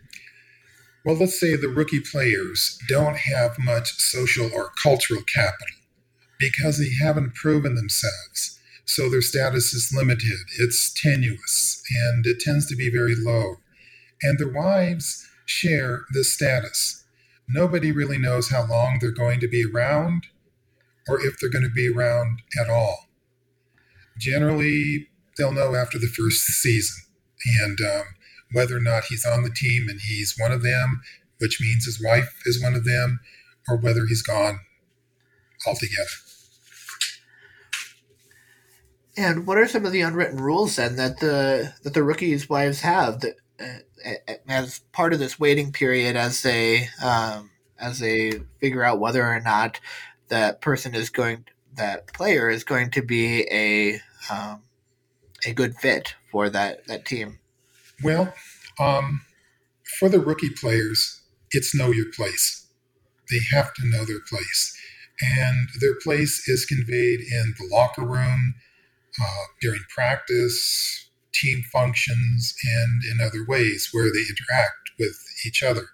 well, 1.05 1.15
let's 1.15 1.39
say 1.39 1.55
the 1.55 1.67
rookie 1.67 1.99
players 1.99 2.79
don't 2.89 3.17
have 3.17 3.59
much 3.59 3.91
social 3.97 4.49
or 4.53 4.71
cultural 4.81 5.21
capital 5.33 5.75
because 6.39 6.79
they 6.79 6.89
haven't 7.03 7.35
proven 7.35 7.75
themselves. 7.75 8.59
So 8.85 9.09
their 9.09 9.21
status 9.21 9.73
is 9.73 9.91
limited, 9.95 10.37
it's 10.59 10.93
tenuous, 11.01 11.81
and 12.07 12.25
it 12.25 12.39
tends 12.39 12.67
to 12.67 12.75
be 12.75 12.89
very 12.91 13.15
low. 13.15 13.55
And 14.21 14.39
their 14.39 14.51
wives 14.51 15.27
share 15.45 16.05
this 16.13 16.33
status. 16.33 17.03
Nobody 17.47 17.91
really 17.91 18.17
knows 18.17 18.49
how 18.49 18.65
long 18.65 18.97
they're 18.99 19.11
going 19.11 19.39
to 19.39 19.47
be 19.47 19.63
around 19.63 20.27
or 21.07 21.19
if 21.19 21.35
they're 21.39 21.49
going 21.49 21.63
to 21.63 21.69
be 21.69 21.89
around 21.89 22.39
at 22.59 22.69
all. 22.69 23.05
Generally, 24.17 25.07
they'll 25.37 25.51
know 25.51 25.75
after 25.75 25.99
the 25.99 26.07
first 26.07 26.45
season. 26.45 27.03
And 27.61 27.77
um, 27.81 28.03
whether 28.53 28.77
or 28.77 28.81
not 28.81 29.05
he's 29.05 29.25
on 29.25 29.43
the 29.43 29.51
team 29.51 29.87
and 29.89 29.99
he's 30.01 30.35
one 30.37 30.51
of 30.51 30.63
them, 30.63 31.01
which 31.39 31.59
means 31.61 31.85
his 31.85 32.01
wife 32.03 32.41
is 32.45 32.61
one 32.61 32.73
of 32.73 32.85
them, 32.85 33.19
or 33.67 33.77
whether 33.77 34.05
he's 34.07 34.23
gone 34.23 34.59
altogether. 35.67 36.07
And 39.17 39.47
what 39.47 39.57
are 39.57 39.67
some 39.67 39.85
of 39.85 39.91
the 39.91 40.01
unwritten 40.01 40.37
rules 40.37 40.75
then 40.75 40.97
that 40.97 41.19
the 41.19 41.73
that 41.83 41.93
the 41.93 42.03
rookies' 42.03 42.49
wives 42.49 42.81
have 42.81 43.21
that 43.21 43.35
uh, 43.59 44.33
as 44.47 44.79
part 44.91 45.13
of 45.13 45.19
this 45.19 45.39
waiting 45.39 45.71
period, 45.71 46.15
as 46.15 46.41
they 46.41 46.89
um, 47.03 47.51
as 47.79 47.99
they 47.99 48.41
figure 48.59 48.83
out 48.83 48.99
whether 48.99 49.25
or 49.25 49.39
not 49.39 49.79
that 50.29 50.61
person 50.61 50.95
is 50.95 51.09
going 51.09 51.45
that 51.75 52.07
player 52.13 52.49
is 52.49 52.63
going 52.63 52.89
to 52.91 53.01
be 53.01 53.47
a 53.51 53.99
um, 54.31 54.63
a 55.45 55.53
good 55.53 55.75
fit 55.75 56.15
for 56.31 56.49
that 56.49 56.85
that 56.87 57.05
team? 57.05 57.39
Well, 58.03 58.33
um, 58.79 59.21
for 59.99 60.09
the 60.09 60.19
rookie 60.19 60.49
players, 60.49 61.21
it's 61.51 61.75
know 61.75 61.91
your 61.91 62.11
place. 62.15 62.67
They 63.29 63.39
have 63.55 63.73
to 63.75 63.87
know 63.87 64.05
their 64.05 64.21
place, 64.27 64.77
and 65.21 65.69
their 65.79 65.95
place 66.03 66.47
is 66.47 66.65
conveyed 66.65 67.19
in 67.21 67.55
the 67.57 67.67
locker 67.71 68.05
room, 68.05 68.55
uh, 69.21 69.45
during 69.61 69.81
practice, 69.93 71.09
team 71.33 71.63
functions, 71.71 72.53
and 72.63 73.03
in 73.11 73.25
other 73.25 73.45
ways 73.47 73.89
where 73.91 74.05
they 74.05 74.25
interact 74.29 74.91
with 74.99 75.17
each 75.45 75.63
other. 75.63 75.87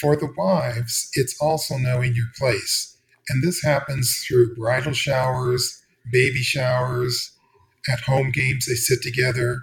For 0.00 0.16
the 0.16 0.32
wives, 0.36 1.10
it's 1.14 1.36
also 1.40 1.76
knowing 1.76 2.14
your 2.14 2.28
place. 2.38 2.91
And 3.28 3.42
this 3.42 3.62
happens 3.62 4.24
through 4.26 4.56
bridal 4.56 4.92
showers, 4.92 5.82
baby 6.10 6.42
showers, 6.42 7.32
at 7.88 8.00
home 8.00 8.30
games 8.30 8.66
they 8.66 8.74
sit 8.74 9.02
together, 9.02 9.62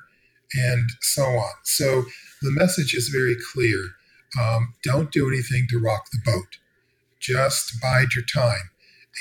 and 0.54 0.90
so 1.02 1.24
on. 1.24 1.54
So 1.64 2.04
the 2.42 2.52
message 2.52 2.94
is 2.94 3.10
very 3.10 3.36
clear. 3.54 3.92
Um, 4.40 4.74
don't 4.84 5.12
do 5.12 5.28
anything 5.28 5.68
to 5.70 5.80
rock 5.80 6.06
the 6.12 6.20
boat. 6.24 6.58
Just 7.20 7.82
bide 7.82 8.10
your 8.16 8.26
time. 8.26 8.70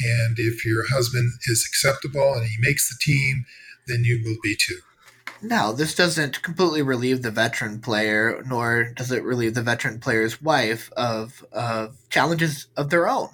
And 0.04 0.38
if 0.38 0.64
your 0.64 0.87
husband 0.88 1.33
is 1.47 1.66
acceptable 1.68 2.35
and 2.35 2.47
he 2.47 2.57
makes 2.61 2.88
the 2.88 2.97
team, 3.00 3.45
then 3.87 4.04
you 4.04 4.23
will 4.25 4.37
be 4.42 4.57
too. 4.57 4.78
Now, 5.40 5.73
this 5.73 5.95
doesn't 5.95 6.42
completely 6.42 6.83
relieve 6.83 7.23
the 7.23 7.30
veteran 7.30 7.80
player, 7.80 8.42
nor 8.47 8.92
does 8.92 9.12
it 9.12 9.23
relieve 9.23 9.54
the 9.54 9.62
veteran 9.62 10.00
player's 10.00 10.42
wife 10.42 10.90
of 10.97 11.45
uh, 11.52 11.88
challenges 12.11 12.66
of 12.76 12.90
their 12.90 13.09
own. 13.09 13.28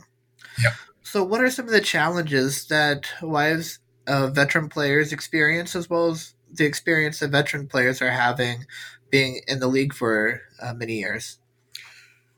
Yeah. 0.63 0.75
So, 1.05 1.23
what 1.23 1.43
are 1.43 1.51
some 1.51 1.67
of 1.67 1.71
the 1.71 1.83
challenges 1.83 2.67
that 2.69 3.07
wives 3.21 3.79
of 4.07 4.35
veteran 4.35 4.71
players 4.71 5.13
experience, 5.13 5.77
as 5.77 5.89
well 5.89 6.11
as 6.11 6.35
the 6.51 6.65
experience 6.65 7.21
that 7.21 7.31
veteran 7.31 7.69
players 7.69 8.01
are 8.01 8.11
having 8.11 8.65
being 9.11 9.43
in 9.47 9.61
the 9.61 9.69
league 9.69 9.93
for 9.93 10.41
uh, 10.63 10.73
many 10.73 10.95
years? 10.95 11.39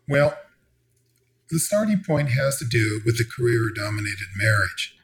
Well, 0.08 0.36
the 1.48 1.60
starting 1.60 2.02
point 2.04 2.30
has 2.30 2.58
to 2.58 2.64
do 2.68 3.00
with 3.06 3.18
the 3.18 3.24
career 3.24 3.70
dominated 3.72 4.26
marriage. 4.36 4.96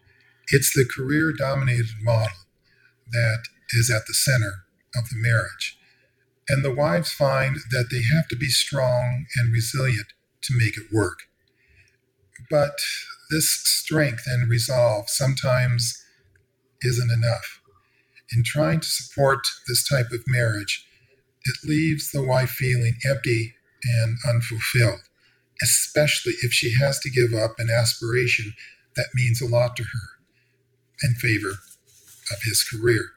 It's 0.49 0.75
the 0.75 0.85
career 0.85 1.33
dominated 1.33 1.87
model 2.03 2.37
that 3.13 3.45
is 3.71 3.91
at 3.91 4.07
the 4.09 4.15
center 4.15 4.65
of 4.97 5.09
the 5.09 5.17
marriage. 5.17 5.79
And 6.49 6.65
the 6.65 6.75
wives 6.75 7.13
find 7.13 7.57
that 7.71 7.89
they 7.93 8.03
have 8.13 8.27
to 8.29 8.37
be 8.37 8.49
strong 8.49 9.27
and 9.37 9.53
resilient 9.53 10.09
to 10.43 10.55
make 10.59 10.77
it 10.77 10.93
work. 10.93 11.21
But 12.51 12.75
this 13.33 13.51
strength 13.65 14.25
and 14.27 14.49
resolve 14.49 15.09
sometimes 15.09 16.05
isn't 16.83 17.11
enough. 17.11 17.61
In 18.35 18.45
trying 18.45 18.81
to 18.81 18.87
support 18.87 19.41
this 19.67 19.87
type 19.89 20.13
of 20.13 20.25
marriage, 20.29 20.87
it 21.45 21.69
leaves 21.69 22.13
the 22.13 22.23
wife 22.23 22.51
feeling 22.51 22.95
empty 23.05 23.55
and 24.01 24.17
unfulfilled 24.29 25.01
especially 25.63 26.35
if 26.43 26.53
she 26.53 26.75
has 26.81 26.99
to 27.01 27.11
give 27.11 27.33
up 27.33 27.55
an 27.59 27.69
aspiration 27.71 28.55
that 28.97 29.09
means 29.15 29.41
a 29.41 29.47
lot 29.47 29.77
to 29.77 29.85
her 29.85 30.09
in 31.03 31.15
favor 31.15 31.51
of 31.51 32.39
his 32.45 32.65
career. 32.65 33.11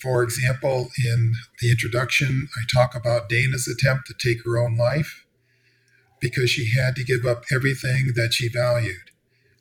For 0.00 0.22
example, 0.22 0.88
in 1.04 1.34
the 1.60 1.70
introduction, 1.70 2.48
I 2.56 2.62
talk 2.72 2.94
about 2.94 3.28
Dana's 3.28 3.66
attempt 3.66 4.06
to 4.06 4.14
take 4.14 4.44
her 4.44 4.58
own 4.58 4.76
life 4.76 5.26
because 6.20 6.50
she 6.50 6.72
had 6.78 6.94
to 6.96 7.04
give 7.04 7.26
up 7.26 7.44
everything 7.54 8.12
that 8.14 8.32
she 8.32 8.48
valued 8.48 9.10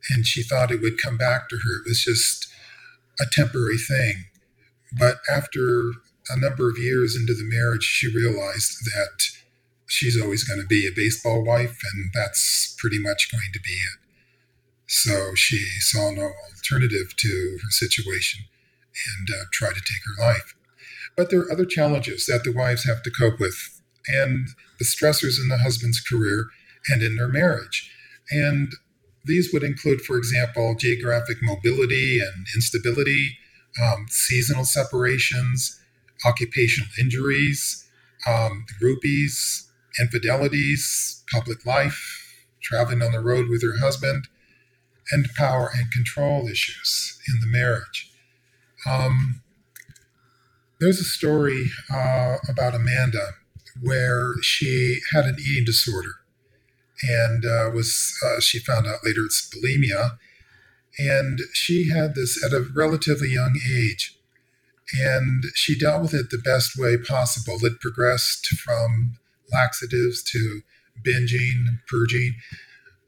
and 0.09 0.25
she 0.25 0.43
thought 0.43 0.71
it 0.71 0.81
would 0.81 1.01
come 1.01 1.17
back 1.17 1.49
to 1.49 1.55
her. 1.57 1.79
It 1.79 1.87
was 1.87 2.03
just 2.03 2.47
a 3.19 3.25
temporary 3.31 3.77
thing. 3.77 4.25
But 4.97 5.17
after 5.31 5.91
a 6.29 6.39
number 6.39 6.69
of 6.69 6.77
years 6.77 7.15
into 7.15 7.33
the 7.33 7.47
marriage, 7.47 7.83
she 7.83 8.07
realized 8.07 8.85
that 8.85 9.23
she's 9.87 10.19
always 10.19 10.43
going 10.43 10.59
to 10.59 10.67
be 10.67 10.87
a 10.87 10.95
baseball 10.95 11.43
wife, 11.43 11.77
and 11.93 12.11
that's 12.13 12.75
pretty 12.79 12.99
much 12.99 13.31
going 13.31 13.51
to 13.53 13.59
be 13.59 13.73
it. 13.73 13.99
So 14.87 15.33
she 15.35 15.57
saw 15.79 16.11
no 16.11 16.31
alternative 16.51 17.15
to 17.17 17.57
her 17.63 17.71
situation 17.71 18.45
and 19.17 19.27
uh, 19.29 19.45
tried 19.51 19.75
to 19.75 19.81
take 19.81 20.03
her 20.05 20.23
life. 20.23 20.55
But 21.17 21.29
there 21.29 21.41
are 21.41 21.51
other 21.51 21.65
challenges 21.65 22.25
that 22.25 22.43
the 22.43 22.53
wives 22.53 22.85
have 22.85 23.01
to 23.03 23.11
cope 23.11 23.39
with, 23.39 23.81
and 24.07 24.49
the 24.79 24.85
stressors 24.85 25.39
in 25.41 25.47
the 25.47 25.59
husband's 25.59 26.01
career 26.01 26.47
and 26.89 27.01
in 27.01 27.15
their 27.15 27.27
marriage. 27.27 27.91
And 28.31 28.73
these 29.25 29.51
would 29.53 29.63
include, 29.63 30.01
for 30.01 30.17
example, 30.17 30.75
geographic 30.77 31.37
mobility 31.41 32.19
and 32.19 32.45
instability, 32.55 33.37
um, 33.81 34.05
seasonal 34.09 34.65
separations, 34.65 35.79
occupational 36.25 36.89
injuries, 36.99 37.87
um, 38.27 38.65
groupies, 38.81 39.67
infidelities, 39.99 41.23
public 41.31 41.65
life, 41.65 42.21
traveling 42.61 43.01
on 43.01 43.11
the 43.11 43.19
road 43.19 43.47
with 43.49 43.61
her 43.61 43.79
husband, 43.79 44.27
and 45.11 45.27
power 45.35 45.69
and 45.75 45.91
control 45.91 46.47
issues 46.47 47.19
in 47.27 47.39
the 47.41 47.47
marriage. 47.47 48.11
Um, 48.87 49.41
there's 50.79 50.99
a 50.99 51.03
story 51.03 51.69
uh, 51.93 52.37
about 52.49 52.75
Amanda 52.75 53.31
where 53.81 54.33
she 54.41 54.99
had 55.13 55.25
an 55.25 55.37
eating 55.39 55.65
disorder, 55.65 56.15
and 57.03 57.45
uh, 57.45 57.69
was 57.73 58.17
uh, 58.25 58.39
she 58.39 58.59
found 58.59 58.87
out 58.87 59.03
later 59.03 59.21
it's 59.25 59.49
bulimia, 59.49 60.17
and 60.97 61.39
she 61.53 61.89
had 61.89 62.15
this 62.15 62.43
at 62.43 62.53
a 62.53 62.65
relatively 62.73 63.29
young 63.29 63.59
age, 63.69 64.17
and 64.93 65.43
she 65.53 65.77
dealt 65.77 66.01
with 66.01 66.13
it 66.13 66.29
the 66.29 66.37
best 66.37 66.77
way 66.77 66.97
possible. 66.97 67.57
It 67.61 67.79
progressed 67.79 68.47
from 68.47 69.17
laxatives 69.51 70.23
to 70.23 70.61
binging, 71.05 71.79
purging. 71.87 72.35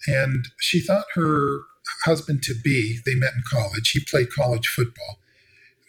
And 0.07 0.45
she 0.59 0.79
thought 0.79 1.05
her 1.15 1.61
husband 2.05 2.43
to 2.43 2.55
be, 2.63 2.99
they 3.05 3.15
met 3.15 3.33
in 3.33 3.43
college, 3.49 3.91
he 3.91 3.99
played 3.99 4.31
college 4.31 4.67
football, 4.67 5.19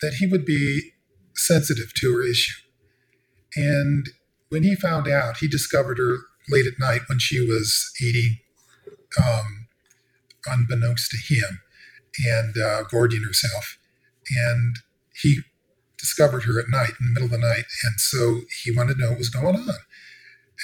that 0.00 0.14
he 0.14 0.26
would 0.26 0.44
be 0.44 0.92
sensitive 1.34 1.92
to 1.94 2.14
her 2.14 2.22
issue. 2.22 2.62
And 3.56 4.08
when 4.48 4.62
he 4.62 4.74
found 4.74 5.08
out, 5.08 5.38
he 5.38 5.48
discovered 5.48 5.98
her 5.98 6.18
late 6.50 6.66
at 6.66 6.78
night 6.78 7.02
when 7.08 7.18
she 7.18 7.40
was 7.40 7.90
eating, 8.00 8.38
um, 9.22 9.66
unbeknownst 10.46 11.10
to 11.10 11.34
him, 11.34 11.60
and 12.26 12.56
uh, 12.56 12.82
gorging 12.90 13.22
herself. 13.22 13.78
And 14.36 14.76
he 15.22 15.40
discovered 15.98 16.44
her 16.44 16.58
at 16.60 16.68
night 16.68 16.92
in 17.00 17.06
the 17.06 17.12
middle 17.12 17.34
of 17.34 17.40
the 17.40 17.46
night. 17.46 17.64
And 17.84 17.98
so 17.98 18.42
he 18.62 18.70
wanted 18.70 18.94
to 18.94 19.00
know 19.00 19.10
what 19.10 19.18
was 19.18 19.30
going 19.30 19.56
on. 19.56 19.74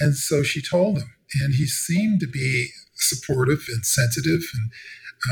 And 0.01 0.15
so 0.15 0.43
she 0.43 0.63
told 0.63 0.99
him. 0.99 1.11
And 1.43 1.55
he 1.55 1.67
seemed 1.67 2.21
to 2.21 2.29
be 2.29 2.69
supportive 2.95 3.65
and 3.69 3.85
sensitive 3.85 4.43
and, 4.55 4.71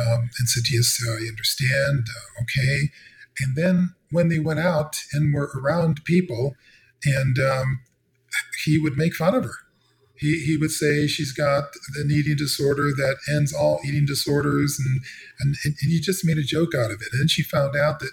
um, 0.00 0.30
and 0.38 0.48
said, 0.48 0.64
Yes, 0.70 0.98
I 1.08 1.28
understand. 1.28 2.06
Uh, 2.08 2.42
okay. 2.42 2.88
And 3.40 3.56
then 3.56 3.94
when 4.10 4.28
they 4.28 4.38
went 4.38 4.58
out 4.58 4.96
and 5.12 5.32
were 5.32 5.50
around 5.56 6.04
people, 6.04 6.54
and 7.04 7.38
um, 7.38 7.80
he 8.64 8.78
would 8.78 8.96
make 8.96 9.14
fun 9.14 9.34
of 9.34 9.44
her. 9.44 9.54
He, 10.22 10.44
he 10.46 10.56
would 10.56 10.70
say 10.70 11.08
she's 11.08 11.32
got 11.32 11.64
an 11.96 12.10
eating 12.12 12.36
disorder 12.36 12.90
that 12.96 13.16
ends 13.28 13.52
all 13.52 13.80
eating 13.84 14.06
disorders, 14.06 14.78
and, 14.78 15.00
and, 15.40 15.56
and 15.64 15.90
he 15.90 16.00
just 16.00 16.24
made 16.24 16.38
a 16.38 16.42
joke 16.42 16.74
out 16.74 16.92
of 16.92 17.00
it. 17.02 17.12
And 17.12 17.28
she 17.28 17.42
found 17.42 17.74
out 17.76 17.98
that 17.98 18.12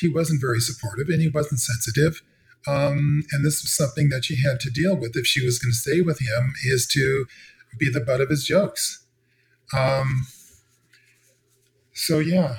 he 0.00 0.06
wasn't 0.06 0.42
very 0.42 0.60
supportive 0.60 1.08
and 1.08 1.22
he 1.22 1.28
wasn't 1.28 1.60
sensitive. 1.60 2.20
Um, 2.68 3.24
and 3.32 3.44
this 3.44 3.62
was 3.62 3.72
something 3.74 4.10
that 4.10 4.26
she 4.26 4.36
had 4.42 4.60
to 4.60 4.70
deal 4.70 4.96
with 4.96 5.16
if 5.16 5.26
she 5.26 5.44
was 5.44 5.58
going 5.58 5.72
to 5.72 5.78
stay 5.78 6.00
with 6.02 6.20
him, 6.20 6.52
is 6.66 6.86
to 6.88 7.24
be 7.78 7.90
the 7.90 8.00
butt 8.00 8.20
of 8.20 8.28
his 8.28 8.44
jokes. 8.44 9.04
Um, 9.74 10.26
so 11.94 12.18
yeah, 12.18 12.56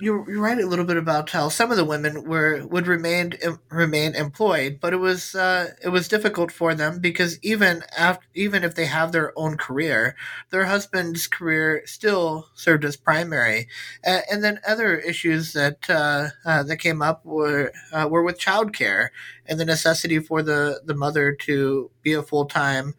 you 0.00 0.24
you 0.28 0.40
write 0.40 0.58
a 0.58 0.66
little 0.66 0.84
bit 0.84 0.96
about 0.96 1.30
how 1.30 1.48
some 1.48 1.70
of 1.70 1.76
the 1.76 1.84
women 1.84 2.24
were 2.24 2.66
would 2.66 2.86
remain 2.86 3.34
remain 3.70 4.14
employed, 4.14 4.78
but 4.80 4.92
it 4.92 4.96
was 4.96 5.34
uh, 5.34 5.70
it 5.82 5.88
was 5.90 6.08
difficult 6.08 6.50
for 6.50 6.74
them 6.74 6.98
because 7.00 7.38
even 7.42 7.82
after 7.96 8.26
even 8.34 8.64
if 8.64 8.74
they 8.74 8.86
have 8.86 9.12
their 9.12 9.32
own 9.38 9.56
career, 9.56 10.16
their 10.50 10.64
husband's 10.66 11.26
career 11.26 11.82
still 11.86 12.48
served 12.54 12.84
as 12.84 12.96
primary. 12.96 13.68
Uh, 14.06 14.20
and 14.30 14.42
then 14.42 14.60
other 14.66 14.98
issues 14.98 15.52
that 15.52 15.88
uh, 15.88 16.28
uh 16.44 16.62
that 16.64 16.78
came 16.78 17.00
up 17.00 17.24
were 17.24 17.72
uh, 17.92 18.08
were 18.10 18.22
with 18.22 18.38
childcare 18.38 19.08
and 19.46 19.60
the 19.60 19.64
necessity 19.64 20.18
for 20.18 20.42
the 20.42 20.80
the 20.84 20.94
mother 20.94 21.32
to 21.32 21.90
be 22.02 22.12
a 22.12 22.22
full 22.22 22.46
time 22.46 22.94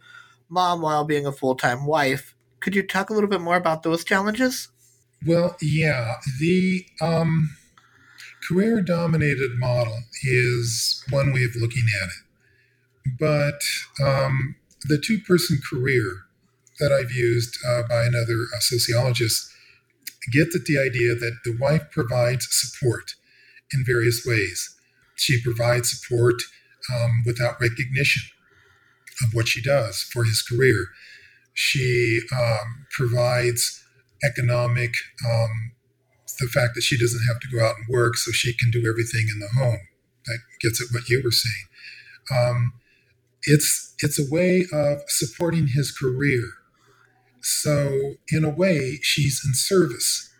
mom 0.49 0.81
while 0.81 1.03
being 1.05 1.25
a 1.25 1.31
full 1.31 1.55
time 1.55 1.85
wife. 1.85 2.35
Could 2.61 2.75
you 2.75 2.83
talk 2.83 3.09
a 3.09 3.13
little 3.13 3.29
bit 3.29 3.41
more 3.41 3.57
about 3.57 3.83
those 3.83 4.03
challenges? 4.05 4.69
Well, 5.25 5.57
yeah, 5.59 6.15
the 6.39 6.85
um, 7.01 7.55
career 8.47 8.81
dominated 8.81 9.57
model 9.57 9.97
is 10.23 11.03
one 11.09 11.33
way 11.33 11.43
of 11.43 11.55
looking 11.55 11.85
at 12.01 12.09
it. 12.09 13.17
But 13.19 13.59
um, 14.05 14.55
the 14.83 15.01
two 15.03 15.19
person 15.27 15.59
career 15.67 16.25
that 16.79 16.91
I've 16.91 17.11
used 17.11 17.57
uh, 17.67 17.83
by 17.89 18.03
another 18.03 18.45
uh, 18.55 18.59
sociologist 18.59 19.49
gets 20.31 20.55
at 20.55 20.65
the 20.65 20.77
idea 20.77 21.15
that 21.15 21.39
the 21.43 21.57
wife 21.59 21.89
provides 21.91 22.47
support 22.51 23.15
in 23.73 23.83
various 23.85 24.25
ways. 24.25 24.75
She 25.15 25.41
provides 25.41 25.99
support 25.99 26.35
um, 26.93 27.23
without 27.25 27.59
recognition 27.59 28.23
of 29.23 29.33
what 29.33 29.47
she 29.47 29.61
does 29.61 30.01
for 30.01 30.23
his 30.23 30.41
career. 30.41 30.87
She 31.53 32.21
um, 32.35 32.85
provides 32.91 33.84
economic, 34.25 34.91
um, 35.27 35.71
the 36.39 36.47
fact 36.47 36.75
that 36.75 36.81
she 36.81 36.97
doesn't 36.97 37.25
have 37.27 37.39
to 37.39 37.47
go 37.47 37.63
out 37.63 37.75
and 37.77 37.87
work 37.87 38.15
so 38.17 38.31
she 38.31 38.53
can 38.53 38.71
do 38.71 38.89
everything 38.89 39.27
in 39.31 39.39
the 39.39 39.47
home. 39.47 39.79
That 40.25 40.39
gets 40.61 40.81
at 40.81 40.87
what 40.91 41.07
you 41.07 41.21
were 41.23 41.31
saying. 41.31 41.65
Um, 42.33 42.73
it's 43.43 43.95
it's 43.99 44.19
a 44.19 44.33
way 44.33 44.65
of 44.73 45.01
supporting 45.07 45.67
his 45.67 45.91
career. 45.91 46.43
So 47.41 48.15
in 48.29 48.43
a 48.43 48.49
way, 48.49 48.99
she's 49.01 49.41
in 49.45 49.53
service 49.53 50.33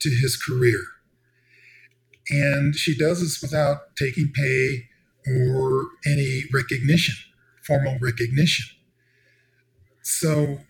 to 0.00 0.08
his 0.08 0.36
career, 0.36 0.82
and 2.30 2.74
she 2.74 2.96
does 2.96 3.20
this 3.20 3.40
without 3.42 3.94
taking 3.96 4.32
pay 4.34 4.88
or 5.26 5.84
any 6.06 6.44
recognition, 6.52 7.16
formal 7.66 7.98
recognition. 8.00 8.66
So 10.02 10.60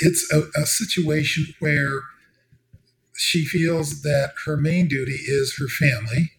it's 0.00 0.30
a, 0.32 0.42
a 0.60 0.66
situation 0.66 1.46
where 1.60 2.00
she 3.16 3.44
feels 3.44 4.02
that 4.02 4.32
her 4.46 4.56
main 4.56 4.88
duty 4.88 5.18
is 5.26 5.56
her 5.58 5.68
family, 5.68 6.32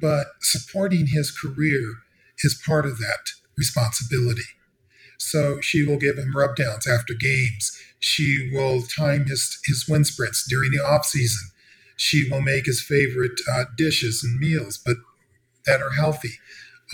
but 0.00 0.28
supporting 0.40 1.08
his 1.08 1.30
career 1.30 1.96
is 2.38 2.60
part 2.66 2.86
of 2.86 2.98
that 2.98 3.30
responsibility. 3.56 4.42
So 5.18 5.60
she 5.60 5.84
will 5.84 5.98
give 5.98 6.18
him 6.18 6.36
rub 6.36 6.56
downs 6.56 6.86
after 6.86 7.14
games. 7.14 7.78
She 7.98 8.50
will 8.52 8.82
time 8.82 9.26
his, 9.26 9.58
his 9.66 9.86
wind 9.88 10.06
sprints 10.06 10.46
during 10.48 10.70
the 10.70 10.84
off 10.84 11.04
season. 11.06 11.50
She 11.96 12.28
will 12.30 12.42
make 12.42 12.66
his 12.66 12.82
favorite 12.82 13.40
uh, 13.50 13.64
dishes 13.76 14.22
and 14.22 14.38
meals, 14.38 14.78
but 14.84 14.96
that 15.66 15.80
are 15.80 15.92
healthy. 15.92 16.32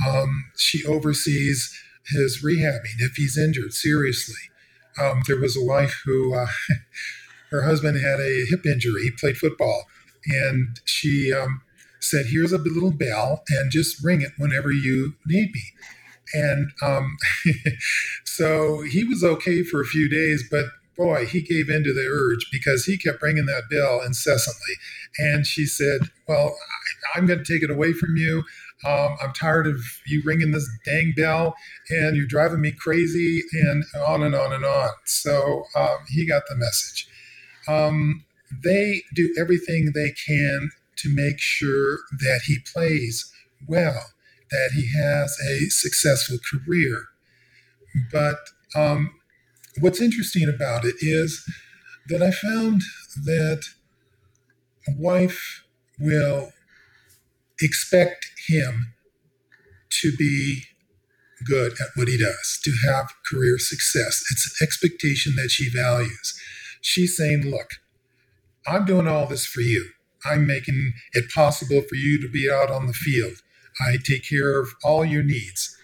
Um, 0.06 0.50
she 0.56 0.84
oversees 0.86 1.76
his 2.06 2.42
rehabbing 2.44 3.00
if 3.00 3.12
he's 3.16 3.36
injured 3.36 3.74
seriously. 3.74 4.36
Um, 5.00 5.22
there 5.26 5.40
was 5.40 5.56
a 5.56 5.64
wife 5.64 6.02
who 6.04 6.34
uh, 6.34 6.46
her 7.50 7.62
husband 7.62 8.00
had 8.00 8.20
a 8.20 8.46
hip 8.48 8.66
injury. 8.66 9.02
He 9.02 9.10
played 9.10 9.36
football, 9.36 9.84
and 10.26 10.80
she 10.84 11.32
um, 11.32 11.62
said, 12.00 12.26
"Here's 12.26 12.52
a 12.52 12.58
little 12.58 12.92
bell, 12.92 13.42
and 13.48 13.70
just 13.70 14.02
ring 14.04 14.20
it 14.20 14.32
whenever 14.38 14.72
you 14.72 15.14
need 15.26 15.50
me." 15.52 15.62
And 16.34 16.70
um, 16.82 17.16
so 18.24 18.82
he 18.82 19.04
was 19.04 19.22
okay 19.22 19.62
for 19.62 19.80
a 19.80 19.86
few 19.86 20.08
days, 20.08 20.44
but 20.50 20.66
boy, 20.96 21.26
he 21.26 21.40
gave 21.40 21.68
in 21.68 21.84
to 21.84 21.92
the 21.92 22.06
urge 22.08 22.46
because 22.50 22.84
he 22.84 22.96
kept 22.96 23.22
ringing 23.22 23.46
that 23.46 23.64
bell 23.70 24.00
incessantly. 24.04 24.74
And 25.18 25.46
she 25.46 25.66
said, 25.66 26.10
Well, 26.28 26.56
I'm 27.14 27.26
going 27.26 27.42
to 27.42 27.52
take 27.52 27.62
it 27.62 27.70
away 27.70 27.92
from 27.92 28.16
you. 28.16 28.44
Um, 28.84 29.16
I'm 29.22 29.32
tired 29.32 29.66
of 29.66 29.76
you 30.06 30.22
ringing 30.24 30.50
this 30.50 30.68
dang 30.84 31.14
bell 31.16 31.54
and 31.90 32.16
you're 32.16 32.26
driving 32.26 32.60
me 32.60 32.72
crazy 32.72 33.42
and 33.52 33.84
on 34.04 34.22
and 34.22 34.34
on 34.34 34.52
and 34.52 34.64
on. 34.64 34.90
So 35.04 35.64
um, 35.76 35.98
he 36.08 36.26
got 36.26 36.42
the 36.48 36.56
message. 36.56 37.08
Um, 37.68 38.24
they 38.64 39.02
do 39.14 39.34
everything 39.38 39.92
they 39.94 40.10
can 40.10 40.70
to 40.96 41.14
make 41.14 41.38
sure 41.38 41.98
that 42.18 42.42
he 42.46 42.58
plays 42.72 43.32
well, 43.66 44.06
that 44.50 44.70
he 44.74 44.92
has 44.98 45.36
a 45.48 45.70
successful 45.70 46.38
career. 46.50 47.04
But 48.10 48.38
um, 48.74 49.10
what's 49.80 50.00
interesting 50.00 50.48
about 50.48 50.84
it 50.84 50.96
is 51.00 51.44
that 52.08 52.22
I 52.22 52.30
found 52.30 52.82
that 53.24 53.62
wife 54.88 55.64
will 55.98 56.52
expect 57.60 58.26
him 58.48 58.94
to 60.00 60.16
be 60.16 60.62
good 61.44 61.72
at 61.72 61.88
what 61.96 62.08
he 62.08 62.16
does, 62.16 62.60
to 62.64 62.72
have 62.88 63.12
career 63.30 63.58
success. 63.58 64.22
It's 64.30 64.60
an 64.60 64.64
expectation 64.64 65.34
that 65.36 65.50
she 65.50 65.68
values. 65.68 66.40
She's 66.80 67.16
saying, 67.16 67.42
Look, 67.46 67.70
I'm 68.66 68.84
doing 68.84 69.08
all 69.08 69.26
this 69.26 69.46
for 69.46 69.60
you. 69.60 69.90
I'm 70.24 70.46
making 70.46 70.92
it 71.14 71.30
possible 71.34 71.82
for 71.88 71.96
you 71.96 72.20
to 72.20 72.28
be 72.28 72.50
out 72.50 72.70
on 72.70 72.86
the 72.86 72.92
field. 72.92 73.34
I 73.80 73.96
take 73.96 74.28
care 74.28 74.60
of 74.60 74.68
all 74.84 75.04
your 75.04 75.22
needs. 75.22 75.76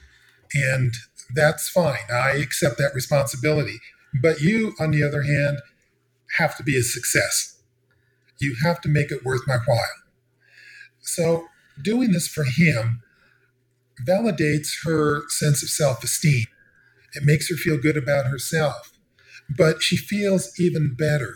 And 0.54 0.94
that's 1.35 1.68
fine. 1.68 2.07
I 2.12 2.33
accept 2.33 2.78
that 2.78 2.94
responsibility. 2.94 3.78
But 4.22 4.40
you, 4.40 4.74
on 4.78 4.92
the 4.92 5.02
other 5.02 5.22
hand, 5.22 5.59
have 6.38 6.57
to 6.57 6.62
be 6.62 6.76
a 6.76 6.83
success. 6.83 7.61
You 8.38 8.57
have 8.62 8.81
to 8.83 8.88
make 8.88 9.11
it 9.11 9.24
worth 9.24 9.42
my 9.46 9.59
while. 9.66 9.81
So 11.00 11.48
doing 11.82 12.12
this 12.12 12.28
for 12.28 12.44
him 12.44 13.00
validates 14.06 14.68
her 14.84 15.22
sense 15.28 15.62
of 15.62 15.68
self 15.68 16.02
esteem. 16.04 16.46
It 17.14 17.24
makes 17.24 17.48
her 17.48 17.56
feel 17.56 17.78
good 17.78 17.96
about 17.96 18.26
herself. 18.26 18.92
But 19.48 19.82
she 19.82 19.96
feels 19.96 20.52
even 20.58 20.94
better 20.94 21.34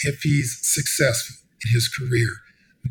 if 0.00 0.20
he's 0.22 0.58
successful 0.62 1.36
in 1.64 1.72
his 1.72 1.88
career. 1.88 2.28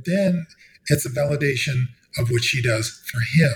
Then 0.05 0.47
it's 0.87 1.05
a 1.05 1.09
validation 1.09 1.85
of 2.17 2.31
what 2.31 2.43
she 2.43 2.61
does 2.61 3.01
for 3.11 3.19
him. 3.37 3.53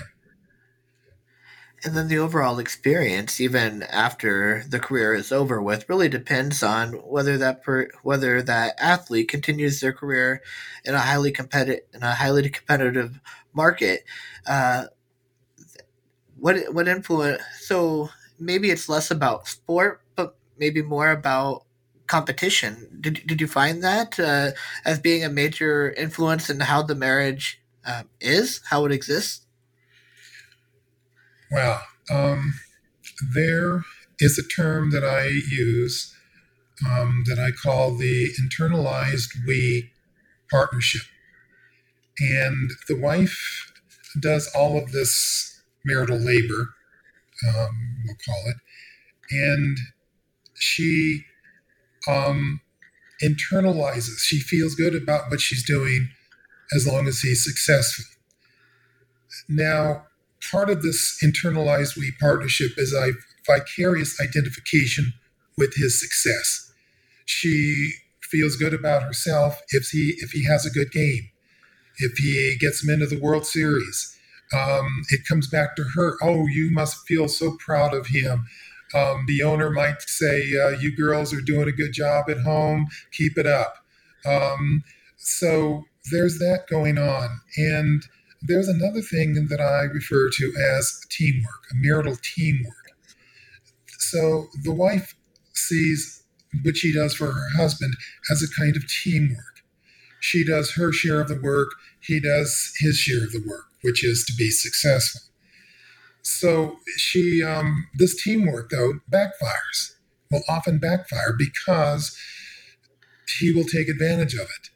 And 1.82 1.96
then 1.96 2.08
the 2.08 2.18
overall 2.18 2.58
experience, 2.58 3.40
even 3.40 3.82
after 3.84 4.64
the 4.68 4.78
career 4.78 5.14
is 5.14 5.32
over 5.32 5.62
with, 5.62 5.88
really 5.88 6.08
depends 6.10 6.62
on 6.62 6.92
whether 6.92 7.38
that 7.38 7.62
per, 7.62 7.88
whether 8.02 8.42
that 8.42 8.74
athlete 8.78 9.28
continues 9.28 9.80
their 9.80 9.94
career 9.94 10.42
in 10.84 10.94
a 10.94 10.98
highly 11.00 11.32
competitive 11.32 11.84
in 11.94 12.02
a 12.02 12.14
highly 12.14 12.48
competitive 12.50 13.18
market. 13.54 14.04
Uh, 14.46 14.86
what 16.38 16.72
what 16.74 16.88
influence? 16.88 17.42
So 17.60 18.10
maybe 18.38 18.70
it's 18.70 18.88
less 18.88 19.10
about 19.10 19.48
sport, 19.48 20.02
but 20.16 20.36
maybe 20.58 20.82
more 20.82 21.10
about 21.10 21.64
competition. 22.06 22.98
Did 23.00 23.22
did 23.26 23.40
you 23.40 23.46
find 23.46 23.82
that 23.82 24.18
uh, 24.18 24.50
as 24.84 24.98
being 24.98 25.24
a 25.24 25.28
major 25.28 25.92
influence 25.92 26.50
in 26.50 26.60
how 26.60 26.82
the 26.82 26.94
marriage 26.94 27.60
uh, 27.84 28.04
is, 28.20 28.60
how 28.70 28.84
it 28.86 28.92
exists? 28.92 29.46
Wow. 31.50 31.80
Um, 32.10 32.54
there 33.34 33.82
is 34.18 34.38
a 34.38 34.46
term 34.60 34.90
that 34.90 35.04
I 35.04 35.26
use 35.26 36.14
um, 36.86 37.24
that 37.26 37.38
I 37.38 37.50
call 37.50 37.96
the 37.96 38.28
internalized 38.40 39.28
we 39.46 39.90
partnership. 40.50 41.02
And 42.18 42.70
the 42.88 42.98
wife 42.98 43.72
does 44.20 44.50
all 44.54 44.78
of 44.78 44.92
this 44.92 45.62
marital 45.84 46.18
labor, 46.18 46.74
um, 47.48 48.02
we'll 48.06 48.16
call 48.24 48.42
it, 48.46 48.56
and 49.30 49.78
she 50.54 51.24
um, 52.08 52.60
internalizes. 53.22 54.18
She 54.18 54.38
feels 54.40 54.74
good 54.74 54.94
about 54.94 55.30
what 55.30 55.40
she's 55.40 55.64
doing 55.64 56.08
as 56.74 56.86
long 56.86 57.06
as 57.06 57.20
he's 57.20 57.44
successful. 57.44 58.04
Now, 59.48 60.06
part 60.50 60.70
of 60.70 60.82
this 60.82 61.18
internalized 61.22 61.96
we 61.96 62.12
partnership 62.20 62.72
is 62.76 62.92
a 62.94 63.12
vicarious 63.46 64.20
identification 64.20 65.12
with 65.56 65.74
his 65.76 66.00
success. 66.00 66.72
She 67.26 67.92
feels 68.22 68.56
good 68.56 68.74
about 68.74 69.02
herself 69.02 69.60
if 69.70 69.88
he 69.88 70.14
if 70.18 70.30
he 70.30 70.44
has 70.44 70.64
a 70.64 70.70
good 70.70 70.92
game, 70.92 71.30
if 71.98 72.16
he 72.18 72.56
gets 72.60 72.82
him 72.82 72.90
into 72.90 73.06
the 73.06 73.20
World 73.20 73.46
Series. 73.46 74.16
Um, 74.52 75.02
it 75.10 75.20
comes 75.28 75.48
back 75.48 75.76
to 75.76 75.84
her. 75.94 76.16
Oh, 76.22 76.46
you 76.46 76.70
must 76.72 77.06
feel 77.06 77.28
so 77.28 77.56
proud 77.64 77.94
of 77.94 78.08
him. 78.08 78.46
Um, 78.92 79.24
the 79.28 79.42
owner 79.42 79.70
might 79.70 80.02
say, 80.02 80.52
uh, 80.60 80.70
"You 80.70 80.96
girls 80.96 81.32
are 81.32 81.40
doing 81.40 81.68
a 81.68 81.72
good 81.72 81.92
job 81.92 82.28
at 82.28 82.38
home. 82.38 82.88
Keep 83.12 83.38
it 83.38 83.46
up." 83.46 83.76
Um, 84.24 84.82
so 85.16 85.84
there's 86.10 86.38
that 86.38 86.64
going 86.68 86.98
on, 86.98 87.40
and 87.56 88.02
there's 88.42 88.68
another 88.68 89.02
thing 89.02 89.46
that 89.48 89.60
I 89.60 89.82
refer 89.82 90.30
to 90.30 90.52
as 90.76 91.00
teamwork, 91.10 91.64
a 91.70 91.74
marital 91.74 92.16
teamwork. 92.22 92.74
So 93.98 94.48
the 94.62 94.72
wife 94.72 95.14
sees 95.54 96.22
what 96.62 96.76
she 96.76 96.92
does 96.92 97.14
for 97.14 97.32
her 97.32 97.48
husband 97.56 97.94
as 98.30 98.42
a 98.42 98.60
kind 98.60 98.76
of 98.76 98.82
teamwork. 99.02 99.62
She 100.20 100.44
does 100.44 100.72
her 100.72 100.92
share 100.92 101.20
of 101.20 101.28
the 101.28 101.40
work, 101.40 101.68
he 102.00 102.20
does 102.20 102.72
his 102.78 102.96
share 102.96 103.24
of 103.24 103.32
the 103.32 103.44
work, 103.46 103.66
which 103.82 104.04
is 104.04 104.24
to 104.26 104.34
be 104.36 104.50
successful. 104.50 105.22
So 106.22 106.76
she, 106.96 107.42
um, 107.42 107.88
this 107.94 108.22
teamwork 108.22 108.70
though 108.70 109.00
backfires. 109.10 109.94
Will 110.30 110.42
often 110.48 110.78
backfire 110.78 111.34
because 111.36 112.16
he 113.40 113.52
will 113.52 113.64
take 113.64 113.88
advantage 113.88 114.34
of 114.34 114.42
it. 114.42 114.70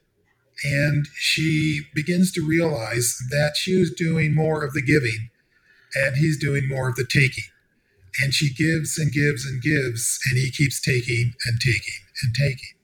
And 0.63 1.05
she 1.15 1.81
begins 1.93 2.31
to 2.33 2.47
realize 2.47 3.17
that 3.29 3.55
she 3.57 3.77
was 3.77 3.91
doing 3.91 4.33
more 4.33 4.63
of 4.63 4.73
the 4.73 4.81
giving 4.81 5.29
and 5.95 6.15
he's 6.17 6.37
doing 6.37 6.67
more 6.67 6.89
of 6.89 6.95
the 6.95 7.07
taking. 7.09 7.45
And 8.21 8.33
she 8.33 8.53
gives 8.53 8.97
and 8.97 9.11
gives 9.11 9.45
and 9.45 9.61
gives, 9.61 10.19
and 10.29 10.37
he 10.37 10.49
keeps 10.49 10.81
taking 10.81 11.33
and 11.45 11.59
taking 11.59 11.99
and 12.23 12.33
taking. 12.33 12.75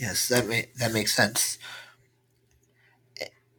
Yes, 0.00 0.28
that 0.28 0.46
may, 0.46 0.66
that 0.78 0.92
makes 0.92 1.14
sense. 1.14 1.58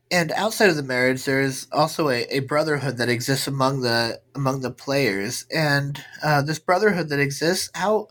And 0.10 0.32
outside 0.34 0.70
of 0.70 0.76
the 0.76 0.84
marriage, 0.84 1.24
there 1.24 1.42
is 1.42 1.68
also 1.72 2.10
a, 2.10 2.24
a 2.24 2.40
brotherhood 2.40 2.98
that 2.98 3.08
exists 3.08 3.48
among 3.48 3.82
the 3.82 4.20
among 4.36 4.62
the 4.62 4.72
players. 4.72 5.46
And 5.54 6.04
uh, 6.22 6.42
this 6.42 6.60
brotherhood 6.60 7.10
that 7.10 7.20
exists, 7.20 7.70
how 7.76 8.08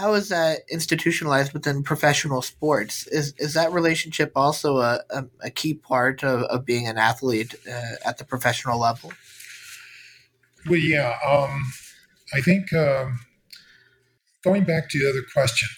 how 0.00 0.14
is 0.14 0.30
that 0.30 0.62
institutionalized 0.70 1.52
within 1.52 1.82
professional 1.82 2.40
sports? 2.40 3.06
Is 3.08 3.34
is 3.36 3.52
that 3.54 3.70
relationship 3.70 4.32
also 4.34 4.78
a, 4.78 5.02
a, 5.10 5.24
a 5.44 5.50
key 5.50 5.74
part 5.74 6.24
of, 6.24 6.42
of 6.44 6.64
being 6.64 6.88
an 6.88 6.96
athlete 6.96 7.54
uh, 7.68 7.96
at 8.08 8.16
the 8.16 8.24
professional 8.24 8.80
level? 8.80 9.12
Well, 10.66 10.78
yeah. 10.78 11.18
Um, 11.26 11.70
I 12.32 12.40
think 12.40 12.72
um, 12.72 13.20
going 14.42 14.64
back 14.64 14.88
to 14.88 14.98
the 14.98 15.10
other 15.10 15.26
question, 15.32 15.68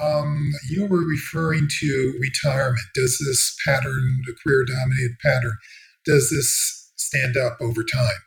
um, 0.00 0.52
you 0.70 0.86
were 0.86 1.04
referring 1.04 1.66
to 1.80 2.18
retirement. 2.20 2.86
Does 2.94 3.18
this 3.18 3.56
pattern, 3.66 4.22
the 4.26 4.34
career 4.44 4.64
dominated 4.64 5.16
pattern, 5.24 5.56
does 6.04 6.30
this 6.30 6.92
stand 6.96 7.36
up 7.36 7.56
over 7.60 7.82
time? 7.82 8.22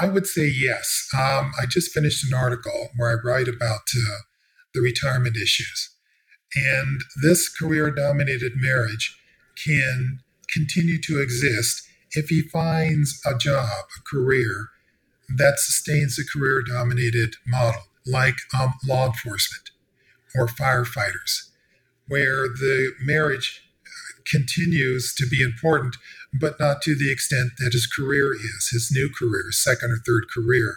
I 0.00 0.08
would 0.08 0.26
say 0.26 0.46
yes. 0.46 1.08
Um, 1.14 1.52
I 1.60 1.66
just 1.68 1.92
finished 1.92 2.24
an 2.24 2.36
article 2.36 2.90
where 2.96 3.10
I 3.10 3.22
write 3.22 3.48
about 3.48 3.82
uh, 3.96 4.18
the 4.74 4.80
retirement 4.80 5.36
issues. 5.36 5.90
And 6.54 7.00
this 7.22 7.48
career 7.48 7.90
dominated 7.90 8.52
marriage 8.56 9.18
can 9.64 10.20
continue 10.52 11.00
to 11.02 11.20
exist 11.20 11.82
if 12.12 12.28
he 12.28 12.42
finds 12.42 13.20
a 13.26 13.36
job, 13.36 13.68
a 13.68 14.02
career 14.08 14.68
that 15.36 15.58
sustains 15.58 16.18
a 16.18 16.38
career 16.38 16.62
dominated 16.62 17.34
model, 17.46 17.82
like 18.06 18.36
um, 18.58 18.74
law 18.86 19.06
enforcement 19.06 19.70
or 20.34 20.46
firefighters, 20.46 21.50
where 22.06 22.48
the 22.48 22.92
marriage 23.00 23.65
continues 24.30 25.14
to 25.14 25.26
be 25.28 25.42
important, 25.42 25.96
but 26.32 26.58
not 26.58 26.82
to 26.82 26.94
the 26.94 27.10
extent 27.10 27.52
that 27.58 27.72
his 27.72 27.86
career 27.86 28.34
is, 28.34 28.70
his 28.72 28.90
new 28.92 29.08
career, 29.08 29.44
second 29.50 29.90
or 29.90 29.98
third 30.06 30.24
career. 30.32 30.74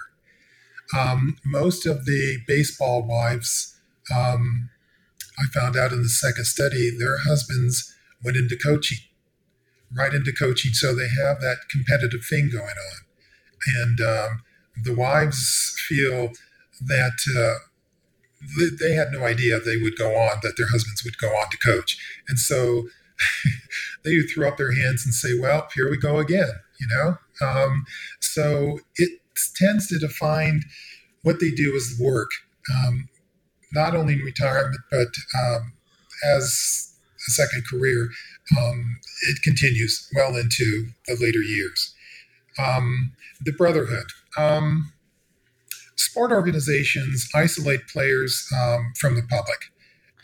Um, 0.98 1.38
most 1.46 1.86
of 1.86 2.06
the 2.06 2.40
baseball 2.48 3.06
wives, 3.06 3.76
um, 4.16 4.70
I 5.38 5.44
found 5.58 5.78
out 5.78 5.92
in 5.92 6.02
the 6.02 6.10
second 6.10 6.46
study, 6.46 6.92
their 6.98 7.18
husbands 7.20 7.96
went 8.24 8.38
into 8.38 8.58
coaching, 8.58 8.98
right 9.96 10.14
into 10.14 10.34
coaching. 10.34 10.74
So 10.74 10.94
they 10.94 11.08
have 11.24 11.42
that 11.42 11.58
competitive 11.70 12.22
thing 12.28 12.50
going 12.52 12.64
on. 12.64 12.98
And 13.84 14.02
um, 14.02 14.44
the 14.84 14.96
wives 14.96 15.76
feel 15.88 16.32
that 16.82 17.18
uh, 17.38 17.66
they 18.80 18.94
had 18.94 19.12
no 19.12 19.26
idea 19.26 19.60
they 19.60 19.78
would 19.78 19.98
go 19.98 20.16
on, 20.16 20.40
that 20.44 20.56
their 20.58 20.70
husbands 20.72 21.04
would 21.04 21.18
go 21.18 21.28
on 21.30 21.50
to 21.52 21.58
coach. 21.58 21.98
And 22.28 22.40
so 22.40 22.88
they 24.04 24.20
throw 24.22 24.48
up 24.48 24.58
their 24.58 24.74
hands 24.74 25.04
and 25.06 25.14
say, 25.14 25.40
well, 25.40 25.68
here 25.76 25.90
we 25.90 25.98
go 25.98 26.20
again, 26.20 26.52
you 26.80 26.88
know? 26.88 27.18
Um, 27.46 27.86
so 28.20 28.80
it 28.96 29.20
tends 29.56 29.88
to 29.88 30.00
define 30.00 30.62
what 31.24 31.40
they 31.40 31.52
do 31.52 31.76
as 31.76 31.98
work, 32.00 32.30
um, 32.74 33.10
not 33.74 33.96
only 33.96 34.14
in 34.14 34.20
retirement, 34.20 34.80
but 34.92 35.08
um, 35.42 35.74
as 36.36 36.94
a 37.28 37.32
second 37.32 37.64
career. 37.70 38.10
Um, 38.58 39.00
it 39.30 39.42
continues 39.44 40.10
well 40.16 40.36
into 40.36 40.88
the 41.08 41.18
later 41.20 41.42
years. 41.42 41.94
Um, 42.58 43.14
the 43.42 43.52
brotherhood. 43.52 44.08
Um, 44.38 44.94
sport 45.96 46.32
organizations 46.32 47.30
isolate 47.36 47.88
players 47.88 48.48
from 49.00 49.16
the 49.16 49.22
public 49.30 49.60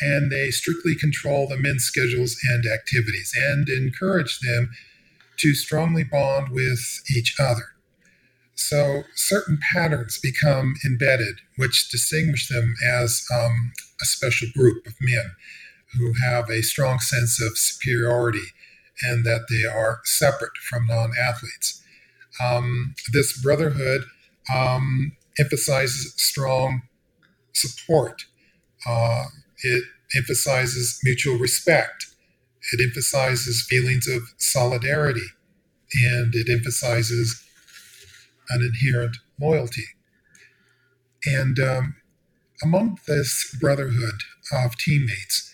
and 0.02 0.32
they 0.32 0.52
strictly 0.52 0.96
control 0.96 1.48
the 1.48 1.58
men's 1.58 1.84
schedules 1.84 2.38
and 2.50 2.66
activities 2.66 3.34
and 3.36 3.70
encourage 3.70 4.40
them 4.40 4.72
to 5.38 5.54
strongly 5.54 6.04
bond 6.04 6.50
with 6.50 7.02
each 7.16 7.36
other. 7.40 7.76
So 8.56 9.04
certain 9.16 9.60
patterns 9.74 10.20
become 10.22 10.76
embedded, 10.86 11.36
which 11.58 11.90
distinguish 11.90 12.48
them 12.48 12.74
as 12.86 13.26
um, 13.34 13.74
a 14.02 14.06
special 14.06 14.48
group 14.56 14.86
of 14.88 14.94
men 15.02 15.32
who 15.98 16.14
have 16.24 16.50
a 16.50 16.62
strong 16.62 17.00
sense 17.00 17.42
of 17.42 17.58
superiority 17.58 18.48
and 19.02 19.26
that 19.26 19.48
they 19.50 19.68
are 19.68 20.00
separate 20.06 20.56
from 20.70 20.88
non 20.88 21.12
athletes. 21.22 21.84
Um, 22.44 22.96
this 23.12 23.40
brotherhood 23.42 24.02
um, 24.54 25.16
emphasizes 25.40 26.14
strong 26.18 26.84
support. 27.54 28.24
Uh, 28.88 29.26
it 29.66 29.84
emphasizes 30.16 31.00
mutual 31.04 31.38
respect. 31.38 32.06
It 32.72 32.82
emphasizes 32.84 33.66
feelings 33.68 34.08
of 34.08 34.22
solidarity. 34.38 35.28
And 35.94 36.34
it 36.36 36.50
emphasizes 36.50 37.44
an 38.50 38.62
inherent 38.62 39.18
loyalty. 39.40 39.86
And 41.26 41.60
um, 41.60 41.96
among 42.64 43.00
this 43.08 43.56
brotherhood 43.60 44.20
of 44.52 44.78
teammates, 44.78 45.54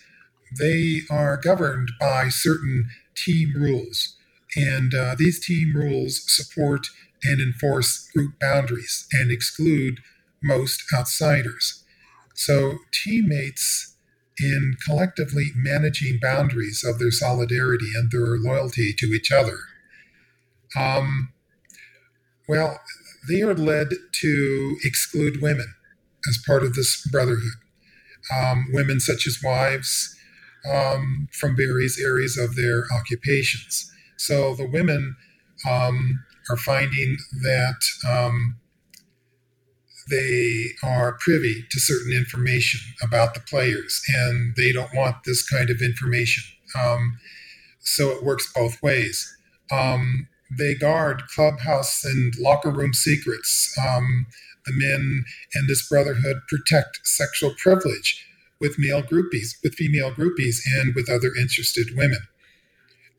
they 0.58 1.00
are 1.10 1.36
governed 1.36 1.90
by 1.98 2.28
certain 2.28 2.88
team 3.16 3.52
rules. 3.56 4.16
And 4.54 4.94
uh, 4.94 5.14
these 5.18 5.44
team 5.44 5.72
rules 5.74 6.22
support 6.26 6.86
and 7.24 7.40
enforce 7.40 8.08
group 8.14 8.38
boundaries 8.40 9.06
and 9.12 9.30
exclude 9.30 10.00
most 10.42 10.82
outsiders. 10.94 11.84
So 12.34 12.78
teammates 12.92 13.91
in 14.40 14.76
collectively 14.86 15.50
managing 15.54 16.18
boundaries 16.20 16.84
of 16.86 16.98
their 16.98 17.10
solidarity 17.10 17.90
and 17.94 18.10
their 18.10 18.38
loyalty 18.38 18.94
to 18.98 19.06
each 19.06 19.30
other. 19.30 19.58
Um, 20.76 21.32
well, 22.48 22.80
they 23.28 23.42
are 23.42 23.54
led 23.54 23.88
to 24.20 24.76
exclude 24.84 25.42
women 25.42 25.74
as 26.28 26.42
part 26.46 26.62
of 26.62 26.74
this 26.74 27.06
brotherhood. 27.10 27.58
Um, 28.34 28.66
women 28.72 29.00
such 29.00 29.26
as 29.26 29.40
wives 29.42 30.16
um, 30.70 31.28
from 31.32 31.56
various 31.56 32.00
areas 32.00 32.38
of 32.38 32.54
their 32.54 32.84
occupations. 32.94 33.90
So 34.16 34.54
the 34.54 34.68
women 34.68 35.16
um, 35.68 36.24
are 36.48 36.56
finding 36.56 37.16
that 37.42 37.80
um, 38.08 38.60
they 40.12 40.66
are 40.86 41.16
privy 41.18 41.64
to 41.70 41.80
certain 41.80 42.12
information 42.12 42.80
about 43.02 43.32
the 43.34 43.40
players, 43.40 44.02
and 44.14 44.54
they 44.56 44.72
don't 44.72 44.94
want 44.94 45.16
this 45.24 45.42
kind 45.48 45.70
of 45.70 45.80
information. 45.80 46.44
Um, 46.78 47.18
so 47.80 48.10
it 48.10 48.22
works 48.22 48.52
both 48.54 48.82
ways. 48.82 49.34
Um, 49.70 50.28
they 50.58 50.74
guard 50.74 51.22
clubhouse 51.34 52.04
and 52.04 52.34
locker 52.38 52.70
room 52.70 52.92
secrets. 52.92 53.74
Um, 53.82 54.26
the 54.66 54.72
men 54.74 55.24
in 55.54 55.66
this 55.66 55.88
brotherhood 55.88 56.36
protect 56.48 57.00
sexual 57.04 57.54
privilege 57.56 58.24
with 58.60 58.78
male 58.78 59.02
groupies, 59.02 59.56
with 59.64 59.74
female 59.74 60.12
groupies, 60.12 60.58
and 60.78 60.94
with 60.94 61.08
other 61.10 61.30
interested 61.40 61.88
women. 61.96 62.20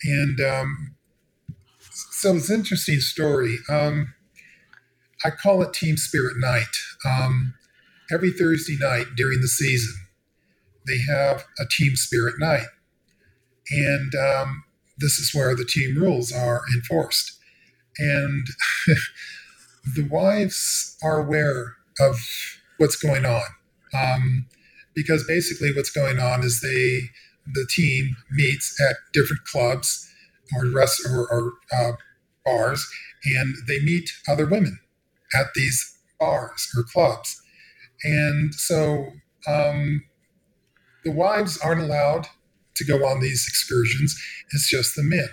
And 0.03 0.39
um, 0.39 0.95
so 2.11 2.35
it's 2.35 2.49
an 2.49 2.59
interesting 2.59 2.99
story. 2.99 3.57
Um, 3.67 4.13
I 5.25 5.29
call 5.31 5.61
it 5.61 5.73
Team 5.73 5.95
Spirit 5.95 6.35
Night. 6.37 6.75
Um, 7.05 7.53
every 8.11 8.31
Thursday 8.31 8.77
night 8.79 9.07
during 9.15 9.39
the 9.39 9.47
season, 9.47 9.95
they 10.85 10.99
have 11.09 11.45
a 11.59 11.65
Team 11.65 11.95
Spirit 11.95 12.35
Night. 12.39 12.67
And 13.71 14.13
um, 14.15 14.63
this 14.97 15.19
is 15.19 15.31
where 15.33 15.55
the 15.55 15.65
team 15.65 15.97
rules 15.97 16.31
are 16.33 16.61
enforced. 16.75 17.39
And 17.97 18.45
the 19.95 20.07
wives 20.09 20.97
are 21.01 21.19
aware 21.19 21.75
of 21.99 22.17
what's 22.77 22.97
going 22.97 23.25
on. 23.25 23.43
Um, 23.93 24.47
because 24.93 25.23
basically 25.25 25.71
what's 25.73 25.91
going 25.91 26.19
on 26.19 26.43
is 26.43 26.59
they, 26.59 27.09
the 27.51 27.67
team 27.69 28.17
meets 28.29 28.79
at 28.81 28.97
different 29.13 29.43
clubs 29.45 30.09
or 30.55 30.65
rest 30.65 31.01
or, 31.05 31.27
or 31.31 31.53
uh, 31.71 31.93
bars, 32.45 32.85
and 33.23 33.55
they 33.67 33.79
meet 33.79 34.09
other 34.27 34.45
women 34.45 34.79
at 35.37 35.47
these 35.55 35.97
bars 36.19 36.69
or 36.75 36.83
clubs. 36.83 37.41
And 38.03 38.53
so 38.53 39.07
um, 39.47 40.03
the 41.03 41.11
wives 41.11 41.57
aren't 41.57 41.81
allowed 41.81 42.27
to 42.75 42.85
go 42.85 43.05
on 43.05 43.19
these 43.19 43.45
excursions. 43.47 44.19
It's 44.51 44.69
just 44.69 44.95
the 44.95 45.03
men. 45.03 45.29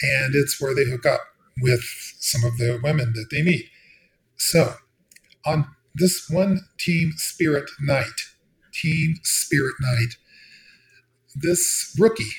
And 0.00 0.34
it's 0.34 0.60
where 0.60 0.74
they 0.74 0.84
hook 0.84 1.06
up 1.06 1.20
with 1.60 1.82
some 2.18 2.44
of 2.44 2.56
the 2.58 2.80
women 2.82 3.12
that 3.14 3.28
they 3.30 3.42
meet. 3.42 3.66
So, 4.36 4.74
on 5.44 5.66
this 5.94 6.28
one 6.28 6.60
team 6.78 7.12
spirit 7.16 7.70
night, 7.80 8.06
team 8.72 9.16
spirit 9.22 9.74
night, 9.80 10.16
this 11.34 11.94
rookie 11.98 12.32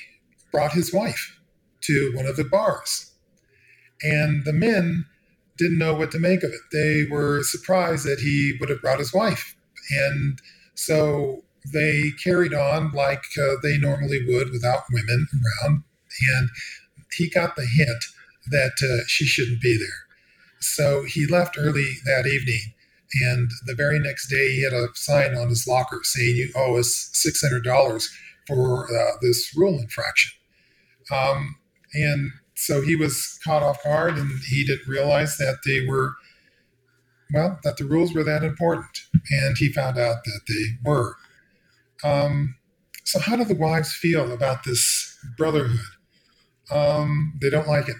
brought 0.52 0.72
his 0.72 0.92
wife 0.92 1.38
to 1.82 2.12
one 2.14 2.26
of 2.26 2.36
the 2.36 2.44
bars. 2.44 3.12
And 4.02 4.44
the 4.44 4.52
men 4.52 5.06
didn't 5.56 5.78
know 5.78 5.94
what 5.94 6.10
to 6.12 6.18
make 6.18 6.42
of 6.42 6.50
it. 6.50 6.60
They 6.72 7.04
were 7.10 7.42
surprised 7.42 8.04
that 8.06 8.20
he 8.20 8.56
would 8.60 8.70
have 8.70 8.80
brought 8.80 8.98
his 8.98 9.14
wife. 9.14 9.56
And 9.90 10.38
so 10.74 11.44
they 11.72 12.10
carried 12.22 12.52
on 12.52 12.90
like 12.92 13.22
uh, 13.40 13.54
they 13.62 13.78
normally 13.78 14.20
would 14.26 14.50
without 14.50 14.82
women 14.92 15.26
around. 15.32 15.84
And 16.36 16.48
he 17.16 17.30
got 17.30 17.56
the 17.56 17.66
hint 17.66 18.04
that 18.50 18.72
uh, 18.82 19.04
she 19.06 19.24
shouldn't 19.24 19.62
be 19.62 19.76
there. 19.78 20.04
So 20.60 21.04
he 21.04 21.26
left 21.26 21.56
early 21.58 21.94
that 22.04 22.26
evening. 22.26 22.74
And 23.22 23.50
the 23.66 23.74
very 23.74 24.00
next 24.00 24.28
day, 24.28 24.56
he 24.56 24.64
had 24.64 24.72
a 24.72 24.88
sign 24.94 25.36
on 25.36 25.48
his 25.48 25.66
locker 25.68 26.00
saying, 26.02 26.36
You 26.36 26.52
owe 26.56 26.78
us 26.78 27.10
$600 27.14 28.08
for 28.48 28.88
uh, 28.88 29.12
this 29.22 29.52
rule 29.56 29.78
infraction. 29.78 30.32
Um, 31.12 31.56
and 31.92 32.32
so 32.54 32.82
he 32.82 32.96
was 32.96 33.38
caught 33.44 33.62
off 33.62 33.82
guard 33.82 34.16
and 34.16 34.30
he 34.48 34.64
didn't 34.64 34.88
realize 34.88 35.36
that 35.38 35.58
they 35.66 35.86
were, 35.86 36.14
well, 37.32 37.58
that 37.64 37.76
the 37.76 37.84
rules 37.84 38.14
were 38.14 38.24
that 38.24 38.44
important. 38.44 38.98
And 39.30 39.56
he 39.58 39.72
found 39.72 39.98
out 39.98 40.24
that 40.24 40.40
they 40.48 40.64
were. 40.88 41.16
Um, 42.04 42.56
so, 43.04 43.18
how 43.18 43.36
do 43.36 43.44
the 43.44 43.54
wives 43.54 43.94
feel 43.94 44.32
about 44.32 44.64
this 44.64 45.16
brotherhood? 45.36 45.80
Um, 46.70 47.38
they 47.40 47.50
don't 47.50 47.68
like 47.68 47.88
it. 47.88 47.96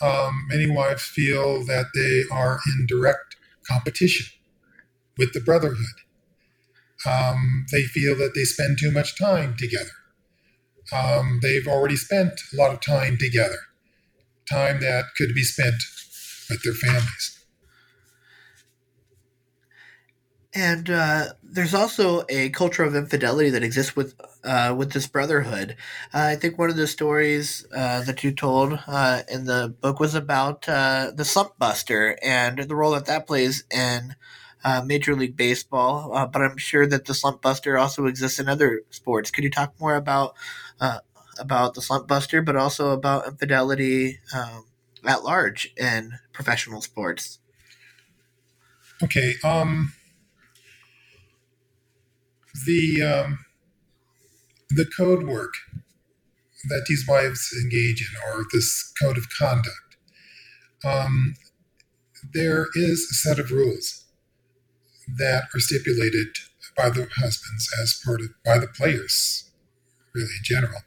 Um, 0.00 0.46
many 0.48 0.68
wives 0.68 1.04
feel 1.04 1.64
that 1.66 1.86
they 1.94 2.22
are 2.34 2.60
in 2.66 2.86
direct 2.86 3.36
competition 3.68 4.26
with 5.16 5.32
the 5.32 5.40
brotherhood. 5.40 5.84
Um, 7.06 7.66
they 7.72 7.82
feel 7.82 8.16
that 8.16 8.32
they 8.34 8.44
spend 8.44 8.78
too 8.78 8.90
much 8.90 9.18
time 9.18 9.56
together. 9.56 9.90
Um, 10.92 11.40
they've 11.42 11.66
already 11.66 11.96
spent 11.96 12.32
a 12.52 12.56
lot 12.56 12.72
of 12.72 12.80
time 12.80 13.16
together, 13.18 13.58
time 14.50 14.80
that 14.80 15.04
could 15.16 15.34
be 15.34 15.42
spent 15.42 15.82
with 16.48 16.62
their 16.62 16.74
families. 16.74 17.38
And 20.54 20.88
uh, 20.88 21.26
there's 21.42 21.74
also 21.74 22.24
a 22.28 22.48
culture 22.50 22.82
of 22.82 22.96
infidelity 22.96 23.50
that 23.50 23.62
exists 23.62 23.94
with 23.94 24.14
uh, 24.44 24.74
with 24.76 24.92
this 24.92 25.06
brotherhood. 25.06 25.76
Uh, 26.14 26.30
I 26.32 26.36
think 26.36 26.58
one 26.58 26.70
of 26.70 26.76
the 26.76 26.86
stories 26.86 27.66
uh, 27.74 28.02
that 28.04 28.24
you 28.24 28.32
told 28.32 28.78
uh, 28.86 29.22
in 29.30 29.44
the 29.44 29.74
book 29.80 30.00
was 30.00 30.14
about 30.14 30.66
uh, 30.68 31.10
the 31.14 31.24
slump 31.24 31.58
buster 31.58 32.18
and 32.22 32.58
the 32.58 32.74
role 32.74 32.92
that 32.92 33.06
that 33.06 33.26
plays 33.26 33.64
in 33.70 34.14
Major 34.84 35.14
League 35.14 35.36
Baseball. 35.36 36.28
but 36.32 36.42
I'm 36.42 36.56
sure 36.56 36.86
that 36.86 37.04
the 37.04 37.14
slump 37.14 37.42
buster 37.42 37.76
also 37.76 38.06
exists 38.06 38.38
in 38.38 38.48
other 38.48 38.82
sports. 38.90 39.30
Could 39.30 39.44
you 39.44 39.50
talk 39.50 39.74
more 39.78 39.96
about 39.96 40.34
about 41.38 41.74
the 41.74 41.82
slump 41.82 42.08
buster, 42.08 42.42
but 42.42 42.56
also 42.56 42.90
about 42.90 43.26
infidelity 43.26 44.18
um, 44.34 44.64
at 45.06 45.22
large 45.22 45.72
in 45.76 46.12
professional 46.32 46.80
sports? 46.80 47.38
Okay. 49.02 49.34
Um 49.44 49.92
the 52.66 53.02
um, 53.02 53.38
the 54.70 54.86
code 54.96 55.24
work 55.24 55.52
that 56.68 56.84
these 56.88 57.06
wives 57.08 57.48
engage 57.62 58.00
in, 58.00 58.30
or 58.30 58.44
this 58.52 58.92
code 59.00 59.16
of 59.16 59.26
conduct, 59.38 59.96
um, 60.84 61.34
there 62.34 62.66
is 62.74 63.08
a 63.10 63.14
set 63.14 63.38
of 63.38 63.50
rules 63.50 64.04
that 65.16 65.44
are 65.54 65.60
stipulated 65.60 66.28
by 66.76 66.90
the 66.90 67.08
husbands 67.16 67.68
as 67.82 68.00
part 68.04 68.20
of 68.20 68.28
by 68.44 68.58
the 68.58 68.68
players, 68.68 69.47
really 70.14 70.26
in 70.38 70.44
general, 70.44 70.80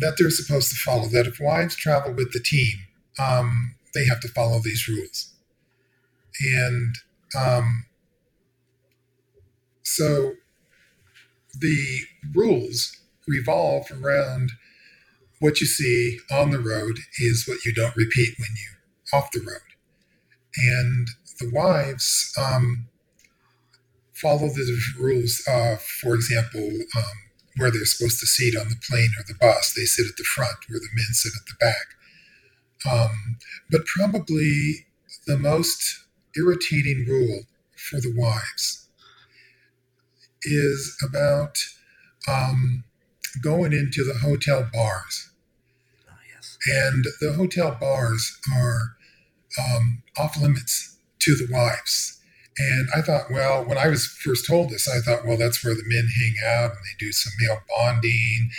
that 0.00 0.16
they're 0.18 0.30
supposed 0.30 0.70
to 0.70 0.76
follow. 0.76 1.06
That 1.06 1.26
if 1.26 1.40
wives 1.40 1.76
travel 1.76 2.12
with 2.12 2.32
the 2.32 2.40
team, 2.40 2.86
um, 3.18 3.74
they 3.94 4.06
have 4.06 4.20
to 4.20 4.28
follow 4.28 4.60
these 4.60 4.88
rules, 4.88 5.34
and 6.40 6.94
um, 7.36 7.86
so 9.82 10.34
the 11.58 12.00
rules 12.34 13.00
revolve 13.26 13.86
around 13.90 14.52
what 15.40 15.60
you 15.60 15.66
see 15.66 16.18
on 16.30 16.50
the 16.50 16.58
road 16.58 16.98
is 17.20 17.44
what 17.46 17.64
you 17.64 17.72
don't 17.72 17.96
repeat 17.96 18.34
when 18.38 18.50
you 18.56 19.16
off 19.16 19.30
the 19.30 19.40
road. 19.40 19.60
And 20.56 21.08
the 21.38 21.50
wives 21.52 22.32
um, 22.38 22.88
follow 24.12 24.48
the 24.48 24.80
rules. 24.98 25.42
Uh, 25.46 25.76
for 25.76 26.14
example, 26.14 26.66
um, 26.96 27.04
where 27.56 27.70
they're 27.70 27.84
supposed 27.84 28.20
to 28.20 28.26
seat 28.26 28.56
on 28.56 28.68
the 28.68 28.76
plane 28.88 29.10
or 29.18 29.24
the 29.26 29.38
bus, 29.40 29.72
they 29.74 29.84
sit 29.84 30.06
at 30.08 30.16
the 30.16 30.24
front, 30.24 30.56
where 30.68 30.80
the 30.80 30.88
men 30.94 31.12
sit 31.12 31.32
at 31.36 31.46
the 31.46 31.54
back. 31.60 31.86
Um, 32.90 33.38
but 33.70 33.86
probably 33.86 34.86
the 35.26 35.38
most 35.38 36.04
irritating 36.36 37.06
rule 37.08 37.44
for 37.76 38.00
the 38.00 38.12
wives 38.14 38.88
is 40.42 40.96
about 41.02 41.56
um, 42.28 42.84
going 43.42 43.72
into 43.72 44.04
the 44.04 44.18
hotel 44.18 44.68
bars. 44.72 45.30
Oh, 46.08 46.12
yes. 46.34 46.58
And 46.66 47.04
the 47.20 47.32
hotel 47.34 47.76
bars 47.80 48.38
are 48.54 48.96
um, 49.58 50.02
off 50.18 50.36
limits 50.40 50.98
to 51.20 51.34
the 51.34 51.48
wives. 51.50 52.13
And 52.56 52.88
I 52.94 53.02
thought, 53.02 53.30
well, 53.30 53.64
when 53.64 53.78
I 53.78 53.88
was 53.88 54.06
first 54.06 54.46
told 54.46 54.70
this, 54.70 54.88
I 54.88 55.00
thought, 55.00 55.26
well, 55.26 55.36
that's 55.36 55.64
where 55.64 55.74
the 55.74 55.82
men 55.86 56.08
hang 56.20 56.34
out 56.46 56.70
and 56.70 56.80
they 56.80 57.04
do 57.04 57.10
some 57.10 57.32
male 57.40 57.60
bonding 57.68 58.50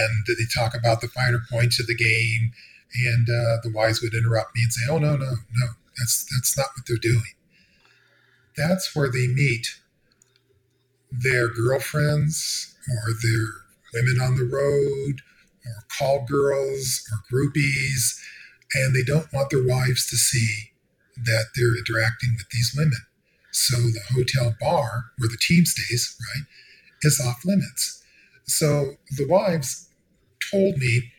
and 0.00 0.26
they 0.26 0.44
talk 0.54 0.74
about 0.74 1.00
the 1.00 1.08
finer 1.08 1.40
points 1.50 1.78
of 1.78 1.86
the 1.86 1.94
game. 1.94 2.52
And 3.06 3.28
uh, 3.28 3.60
the 3.62 3.70
wives 3.72 4.00
would 4.00 4.14
interrupt 4.14 4.56
me 4.56 4.62
and 4.62 4.72
say, 4.72 4.90
oh, 4.90 4.98
no, 4.98 5.16
no, 5.16 5.30
no, 5.30 5.66
that's, 5.98 6.24
that's 6.34 6.56
not 6.56 6.68
what 6.74 6.86
they're 6.86 6.96
doing. 6.96 7.34
That's 8.56 8.96
where 8.96 9.10
they 9.10 9.26
meet 9.28 9.66
their 11.12 11.48
girlfriends 11.48 12.74
or 12.88 13.12
their 13.12 13.46
women 13.94 14.20
on 14.20 14.36
the 14.36 14.44
road 14.44 15.20
or 15.64 15.84
call 15.96 16.24
girls 16.26 17.02
or 17.12 17.18
groupies, 17.30 18.18
and 18.74 18.94
they 18.94 19.02
don't 19.02 19.32
want 19.32 19.50
their 19.50 19.66
wives 19.66 20.08
to 20.08 20.16
see 20.16 20.72
that 21.16 21.46
they're 21.54 21.76
interacting 21.76 22.34
with 22.36 22.48
these 22.50 22.72
women. 22.76 22.98
So 23.58 23.76
the 23.76 24.00
hotel 24.14 24.54
bar 24.60 25.06
where 25.18 25.28
the 25.28 25.38
team 25.40 25.64
stays, 25.64 26.16
right, 26.34 26.44
is 27.02 27.20
off 27.24 27.44
limits. 27.44 28.02
So 28.46 28.94
the 29.16 29.26
wives 29.26 29.88
told 30.50 30.76
me 30.76 31.12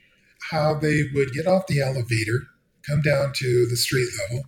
how 0.49 0.73
they 0.73 1.04
would 1.13 1.34
get 1.34 1.47
off 1.47 1.67
the 1.67 1.82
elevator, 1.82 2.47
come 2.88 3.02
down 3.02 3.34
to 3.36 3.67
the 3.69 3.75
street 3.75 4.10
level, 4.21 4.45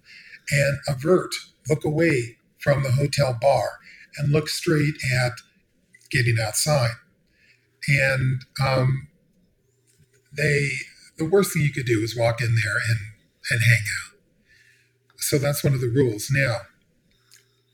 and 0.51 0.79
avert, 0.87 1.31
look 1.69 1.83
away 1.83 2.37
from 2.59 2.83
the 2.83 2.91
hotel 2.91 3.37
bar, 3.39 3.79
and 4.17 4.31
look 4.31 4.47
straight 4.47 4.95
at 5.23 5.33
getting 6.09 6.37
outside. 6.41 6.95
And 7.87 8.41
um, 8.63 9.09
they, 10.31 10.69
the 11.17 11.25
worst 11.25 11.53
thing 11.53 11.63
you 11.63 11.73
could 11.73 11.85
do 11.85 11.99
is 11.99 12.17
walk 12.17 12.41
in 12.41 12.55
there 12.55 12.77
and, 12.89 12.99
and 13.51 13.61
hang 13.61 13.83
out. 14.05 14.19
So 15.17 15.37
that's 15.37 15.63
one 15.63 15.73
of 15.73 15.81
the 15.81 15.87
rules. 15.89 16.29
Now, 16.31 16.61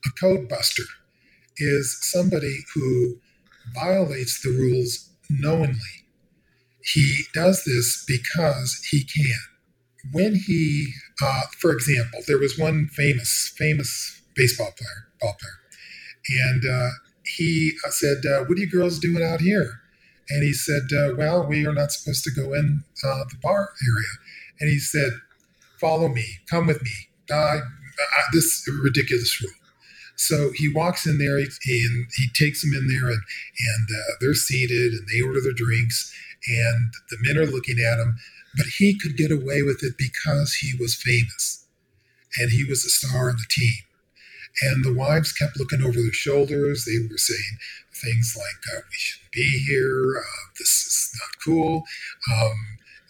a 0.08 0.20
code 0.20 0.48
buster 0.48 0.84
is 1.58 1.98
somebody 2.00 2.58
who 2.74 3.18
violates 3.74 4.40
the 4.42 4.50
rules 4.50 5.10
knowingly. 5.28 6.06
He 6.82 7.24
does 7.34 7.64
this 7.64 8.04
because 8.06 8.80
he 8.90 9.04
can. 9.04 9.38
When 10.12 10.36
he, 10.36 10.92
uh, 11.22 11.42
for 11.58 11.72
example, 11.72 12.20
there 12.26 12.38
was 12.38 12.58
one 12.58 12.88
famous, 12.88 13.52
famous 13.56 14.22
baseball 14.34 14.72
player, 14.76 15.08
ball 15.20 15.36
player, 15.38 16.48
and 16.48 16.64
uh, 16.64 16.90
he 17.36 17.72
uh, 17.86 17.90
said, 17.90 18.18
uh, 18.24 18.44
"What 18.44 18.56
are 18.56 18.60
you 18.60 18.70
girls 18.70 18.98
doing 18.98 19.22
out 19.22 19.40
here?" 19.40 19.80
And 20.30 20.42
he 20.42 20.52
said, 20.52 20.82
uh, 20.96 21.14
"Well, 21.16 21.46
we 21.46 21.66
are 21.66 21.74
not 21.74 21.92
supposed 21.92 22.24
to 22.24 22.30
go 22.30 22.54
in 22.54 22.84
uh, 23.04 23.24
the 23.28 23.36
bar 23.42 23.70
area." 23.86 24.12
And 24.60 24.70
he 24.70 24.78
said, 24.78 25.12
"Follow 25.78 26.08
me, 26.08 26.24
come 26.48 26.66
with 26.66 26.82
me. 26.82 26.92
this 28.32 28.66
ridiculous 28.82 29.42
rule." 29.42 29.52
So 30.18 30.50
he 30.52 30.68
walks 30.68 31.06
in 31.06 31.18
there 31.18 31.38
and 31.38 31.48
he 32.16 32.28
takes 32.34 32.62
them 32.62 32.74
in 32.74 32.88
there, 32.88 33.08
and 33.08 33.22
and 33.22 33.88
uh, 33.88 34.12
they're 34.20 34.34
seated 34.34 34.92
and 34.92 35.06
they 35.06 35.20
order 35.20 35.40
their 35.40 35.52
drinks, 35.52 36.12
and 36.48 36.92
the 37.08 37.18
men 37.20 37.38
are 37.38 37.46
looking 37.46 37.78
at 37.78 38.00
him, 38.00 38.16
but 38.56 38.66
he 38.78 38.98
could 38.98 39.16
get 39.16 39.30
away 39.30 39.62
with 39.62 39.78
it 39.82 39.94
because 39.96 40.54
he 40.54 40.76
was 40.76 41.00
famous, 41.00 41.66
and 42.36 42.50
he 42.50 42.64
was 42.64 42.84
a 42.84 42.90
star 42.90 43.30
on 43.30 43.36
the 43.36 43.46
team. 43.48 43.84
And 44.62 44.84
the 44.84 44.92
wives 44.92 45.32
kept 45.32 45.56
looking 45.56 45.82
over 45.82 45.92
their 46.02 46.12
shoulders. 46.12 46.84
They 46.84 46.98
were 47.08 47.16
saying 47.16 47.58
things 47.94 48.34
like, 48.36 48.76
uh, 48.76 48.82
"We 48.90 48.98
shouldn't 48.98 49.32
be 49.32 49.64
here. 49.68 50.18
Uh, 50.18 50.50
this 50.58 50.68
is 50.68 51.10
not 51.14 51.44
cool," 51.44 51.84
um, 52.34 52.56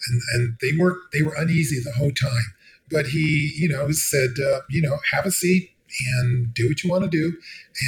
and, 0.07 0.21
and 0.33 0.57
they 0.61 0.77
weren't. 0.77 1.01
They 1.11 1.23
were 1.23 1.33
uneasy 1.33 1.79
the 1.79 1.93
whole 1.93 2.11
time. 2.11 2.53
But 2.91 3.07
he, 3.07 3.51
you 3.55 3.67
know, 3.67 3.89
said, 3.89 4.35
uh, 4.39 4.61
"You 4.69 4.83
know, 4.83 4.99
have 5.11 5.25
a 5.25 5.31
seat 5.31 5.71
and 6.07 6.53
do 6.53 6.67
what 6.67 6.83
you 6.83 6.89
want 6.89 7.03
to 7.03 7.09
do, 7.09 7.37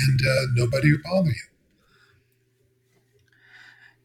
and 0.07 0.21
uh, 0.21 0.45
nobody 0.53 0.91
will 0.91 0.99
bother 1.03 1.29
you." 1.29 1.35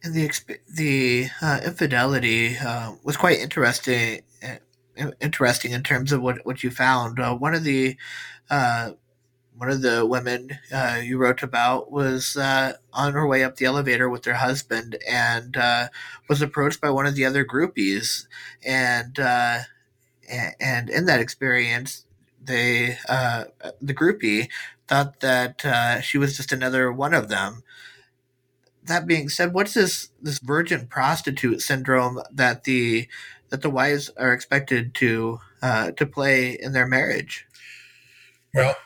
And 0.02 0.14
the 0.14 0.58
the 0.68 1.28
uh, 1.42 1.60
infidelity 1.64 2.56
uh, 2.58 2.92
was 3.02 3.16
quite 3.16 3.38
interesting. 3.38 4.22
Interesting 5.20 5.72
in 5.72 5.82
terms 5.82 6.10
of 6.10 6.22
what, 6.22 6.46
what 6.46 6.64
you 6.64 6.70
found. 6.70 7.18
one 7.18 7.54
of 7.54 7.64
the 7.64 7.98
one 9.56 9.70
of 9.70 9.82
the 9.82 10.04
women 10.04 10.58
uh, 10.72 11.00
you 11.02 11.16
wrote 11.16 11.42
about 11.42 11.90
was 11.90 12.36
uh, 12.36 12.74
on 12.92 13.14
her 13.14 13.26
way 13.26 13.42
up 13.42 13.56
the 13.56 13.64
elevator 13.64 14.08
with 14.08 14.24
her 14.26 14.34
husband 14.34 14.98
and 15.08 15.56
uh, 15.56 15.88
was 16.28 16.42
approached 16.42 16.80
by 16.80 16.90
one 16.90 17.06
of 17.06 17.14
the 17.14 17.24
other 17.24 17.44
groupies 17.44 18.26
and 18.64 19.18
uh, 19.18 19.60
and 20.60 20.90
in 20.90 21.06
that 21.06 21.20
experience 21.20 22.04
they 22.46 22.98
uh, 23.08 23.44
the 23.80 23.94
groupie 23.94 24.48
thought 24.88 25.20
that 25.20 25.64
uh, 25.64 26.00
she 26.00 26.18
was 26.18 26.36
just 26.36 26.52
another 26.52 26.92
one 26.92 27.14
of 27.14 27.28
them 27.28 27.62
that 28.84 29.06
being 29.06 29.28
said 29.28 29.52
what's 29.52 29.74
this 29.74 30.10
this 30.20 30.38
virgin 30.38 30.86
prostitute 30.86 31.60
syndrome 31.60 32.20
that 32.32 32.64
the 32.64 33.08
that 33.50 33.62
the 33.62 33.70
wives 33.70 34.10
are 34.16 34.32
expected 34.32 34.94
to 34.94 35.40
to 35.96 36.06
play 36.06 36.52
in 36.52 36.72
their 36.72 36.86
marriage 36.86 37.46
well 38.54 38.76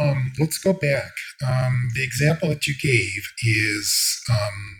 um, 0.00 0.32
let's 0.38 0.58
go 0.58 0.72
back. 0.72 1.12
Um, 1.46 1.88
the 1.94 2.04
example 2.04 2.48
that 2.48 2.66
you 2.66 2.74
gave 2.80 3.22
is 3.42 4.20
um, 4.30 4.78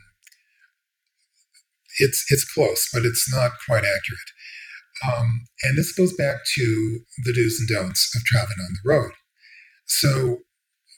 it's 1.99 2.25
it's 2.31 2.51
close, 2.51 2.89
but 2.93 3.05
it's 3.05 3.31
not 3.33 3.53
quite 3.67 3.85
accurate. 3.85 4.31
Um, 5.07 5.47
and 5.63 5.79
this 5.79 5.93
goes 5.93 6.13
back 6.13 6.37
to 6.57 7.01
the 7.25 7.33
do's 7.33 7.59
and 7.59 7.69
don'ts 7.69 8.15
of 8.15 8.23
traveling 8.25 8.59
on 8.61 8.77
the 8.83 8.89
road. 8.89 9.13
So 9.87 10.39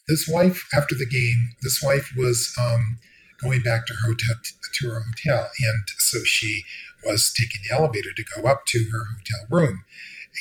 this 0.08 0.28
wife, 0.28 0.66
after 0.74 0.94
the 0.94 1.06
game, 1.06 1.50
this 1.62 1.80
wife 1.82 2.12
was 2.16 2.52
um, 2.60 2.98
going 3.40 3.62
back 3.62 3.86
to 3.86 3.94
her 3.94 4.08
hotel 4.08 4.36
to 4.74 4.88
her 4.88 5.02
hotel, 5.02 5.50
and 5.60 5.82
so 5.98 6.18
she 6.24 6.64
was 7.04 7.32
taking 7.38 7.60
the 7.68 7.74
elevator 7.74 8.10
to 8.16 8.24
go 8.36 8.48
up 8.48 8.64
to 8.66 8.88
her 8.90 9.04
hotel 9.04 9.46
room. 9.50 9.84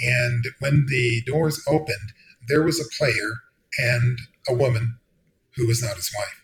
And 0.04 0.46
when 0.60 0.86
the 0.88 1.22
doors 1.26 1.64
opened, 1.68 2.14
there 2.48 2.64
was 2.64 2.80
a 2.80 2.98
player 2.98 3.42
and 3.78 4.20
a 4.48 4.54
woman 4.54 4.98
who 5.56 5.68
was 5.68 5.84
not 5.84 5.96
his 5.96 6.12
wife. 6.16 6.42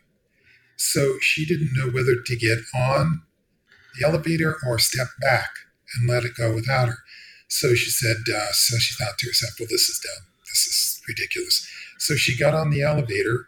So 0.76 1.18
she 1.22 1.46
didn't 1.46 1.74
know 1.74 1.88
whether 1.88 2.22
to 2.24 2.36
get 2.36 2.60
on 2.76 3.24
the 3.98 4.08
elevator 4.08 4.58
or 4.68 4.80
step 4.80 5.08
back 5.22 5.50
and 5.96 6.10
let 6.10 6.24
it 6.24 6.36
go 6.38 6.54
without 6.54 6.90
her. 6.90 6.98
So 7.48 7.74
she 7.76 7.90
said, 7.90 8.18
uh, 8.34 8.52
so 8.52 8.78
she 8.78 8.96
thought 8.96 9.18
to 9.18 9.28
herself, 9.28 9.54
well, 9.60 9.68
this 9.70 9.90
is 9.90 10.00
dumb. 10.00 10.26
This 10.46 10.68
is 10.68 11.02
ridiculous. 11.08 11.68
So 11.98 12.16
she 12.16 12.38
got 12.38 12.54
on 12.54 12.70
the 12.70 12.82
elevator, 12.82 13.48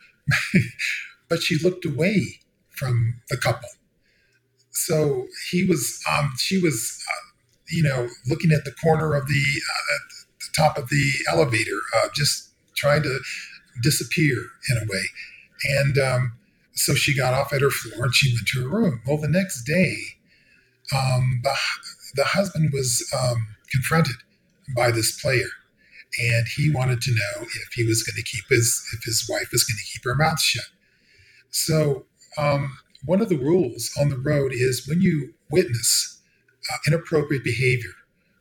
but 1.30 1.42
she 1.44 1.58
looked 1.62 1.86
away 1.86 2.40
from 2.72 3.22
the 3.30 3.38
couple. 3.38 3.70
So 4.72 5.28
he 5.52 5.66
was, 5.66 6.02
um, 6.10 6.32
she 6.38 6.58
was, 6.62 7.04
uh, 7.10 7.26
you 7.70 7.84
know, 7.84 8.08
looking 8.28 8.52
at 8.52 8.64
the 8.64 8.72
corner 8.72 9.14
of 9.14 9.28
the, 9.28 9.34
uh, 9.34 9.98
the 10.40 10.54
top 10.56 10.78
of 10.78 10.90
the 10.90 11.12
elevator, 11.30 11.80
uh, 11.98 12.08
just 12.16 12.50
trying 12.76 13.04
to 13.04 13.20
disappear 13.84 14.38
in 14.70 14.78
a 14.78 14.86
way. 14.90 15.04
And 15.82 15.98
um, 15.98 16.38
so 16.74 16.96
she 16.96 17.16
got 17.16 17.34
off 17.34 17.52
at 17.52 17.62
her 17.62 17.70
floor 17.70 18.06
and 18.06 18.16
she 18.16 18.34
went 18.34 18.48
to 18.48 18.62
her 18.62 18.70
room. 18.70 19.02
Well, 19.06 19.18
the 19.18 19.28
next 19.28 19.64
day, 19.64 19.98
um, 20.96 21.42
the, 22.16 22.24
husband 22.24 22.72
was 22.74 23.08
um, 23.18 23.48
confronted 23.72 24.16
by 24.76 24.92
this 24.92 25.20
player. 25.20 25.50
And 26.20 26.48
he 26.56 26.72
wanted 26.72 27.02
to 27.02 27.12
know 27.12 27.44
if 27.44 27.74
he 27.74 27.86
was 27.86 28.04
going 28.04 28.16
to 28.16 28.24
keep 28.24 28.46
his, 28.50 28.84
if 28.94 29.04
his 29.04 29.28
wife 29.30 29.50
was 29.52 29.64
going 29.64 29.78
to 29.78 29.92
keep 29.92 30.04
her 30.06 30.16
mouth 30.16 30.42
shut. 30.42 30.66
So, 31.52 32.06
um, 32.38 32.78
one 33.06 33.22
of 33.22 33.30
the 33.30 33.38
rules 33.38 33.92
on 34.00 34.10
the 34.10 34.18
road 34.18 34.52
is 34.54 34.88
when 34.88 35.02
you 35.02 35.34
witness 35.50 36.22
uh, 36.72 36.78
inappropriate 36.88 37.44
behavior, 37.44 37.92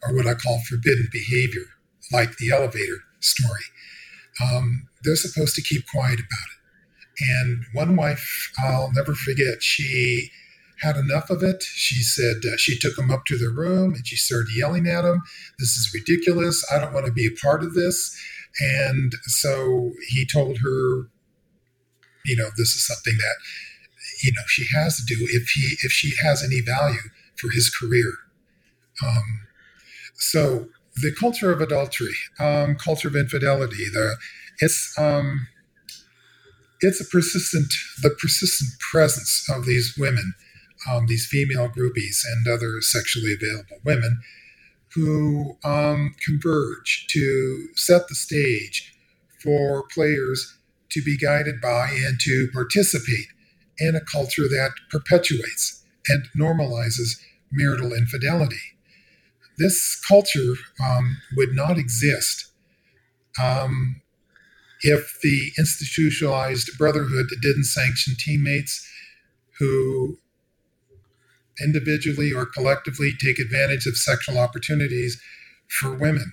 or 0.03 0.15
what 0.15 0.27
I 0.27 0.35
call 0.35 0.61
forbidden 0.69 1.09
behavior, 1.13 1.65
like 2.13 2.37
the 2.37 2.51
elevator 2.51 2.99
story, 3.21 3.65
um, 4.43 4.89
they're 5.03 5.17
supposed 5.17 5.55
to 5.57 5.63
keep 5.63 5.87
quiet 5.87 6.19
about 6.19 6.49
it. 6.53 6.59
And 7.21 7.65
one 7.73 7.97
wife, 7.97 8.53
I'll 8.59 8.91
never 8.93 9.15
forget, 9.15 9.63
she 9.63 10.31
had 10.81 10.97
enough 10.97 11.31
of 11.31 11.43
it. 11.43 11.63
She 11.63 12.03
said 12.03 12.37
uh, 12.47 12.57
she 12.57 12.79
took 12.79 12.99
him 12.99 13.11
up 13.11 13.25
to 13.27 13.39
the 13.39 13.51
room 13.51 13.95
and 13.95 14.07
she 14.07 14.17
started 14.17 14.49
yelling 14.57 14.87
at 14.87 15.05
him, 15.05 15.23
This 15.59 15.77
is 15.77 15.93
ridiculous. 15.95 16.65
I 16.73 16.79
don't 16.79 16.95
want 16.95 17.07
to 17.07 17.13
be 17.13 17.27
a 17.27 17.41
part 17.45 17.63
of 17.63 17.75
this. 17.75 18.17
And 18.61 19.13
so 19.27 19.93
he 20.09 20.27
told 20.27 20.59
her, 20.59 21.09
you 22.25 22.37
know, 22.37 22.49
this 22.57 22.75
is 22.75 22.87
something 22.87 23.15
that, 23.17 23.37
you 24.23 24.33
know, 24.33 24.43
she 24.47 24.67
has 24.75 24.97
to 24.97 25.03
do 25.07 25.17
if 25.31 25.49
he 25.51 25.77
if 25.83 25.93
she 25.93 26.13
has 26.23 26.43
any 26.43 26.61
value 26.61 27.09
for 27.37 27.51
his 27.51 27.71
career. 27.71 28.13
Um, 29.05 29.47
so 30.15 30.69
the 30.97 31.15
culture 31.19 31.53
of 31.53 31.61
adultery, 31.61 32.15
um, 32.41 32.77
culture 32.77 33.09
of 33.09 33.17
infidelity, 33.17 33.85
the 33.93 34.17
it's 34.61 34.95
um, 34.99 35.47
it's 36.81 37.01
a 37.01 37.05
persistent 37.05 37.73
the 38.03 38.11
persistent 38.11 38.71
presence 38.93 39.49
of 39.49 39.65
these 39.65 39.95
women, 39.99 40.35
um, 40.91 41.07
these 41.07 41.27
female 41.27 41.69
groupies 41.69 42.23
and 42.25 42.47
other 42.47 42.81
sexually 42.81 43.35
available 43.35 43.79
women 43.85 44.21
who 44.95 45.57
um, 45.65 46.15
converge 46.25 47.07
to 47.11 47.69
set 47.75 48.09
the 48.09 48.15
stage 48.15 48.95
for 49.43 49.85
players 49.95 50.57
to 50.91 51.03
be 51.03 51.17
guided 51.17 51.61
by 51.61 51.91
and 51.91 52.19
to 52.21 52.49
participate 52.53 53.27
in 53.79 53.95
a 53.95 54.01
culture 54.01 54.49
that 54.49 54.71
perpetuates 54.91 55.85
and 56.09 56.25
normalizes 56.39 57.21
marital 57.53 57.93
infidelity. 57.93 58.57
This 59.59 60.01
culture 60.09 60.55
um, 60.85 61.19
would 61.37 61.53
not 61.53 61.79
exist 61.79 62.53
um, 63.41 64.01
if 64.83 65.19
the 65.23 65.53
institutionalized 65.59 66.71
brotherhood 66.79 67.27
didn't 67.43 67.65
sanction 67.65 68.15
teammates 68.19 68.87
who 69.59 70.19
individually 71.63 72.33
or 72.33 72.47
collectively 72.47 73.13
take 73.23 73.39
advantage 73.39 73.87
of 73.87 73.97
sexual 73.97 74.39
opportunities 74.39 75.21
for 75.69 75.95
women. 75.95 76.33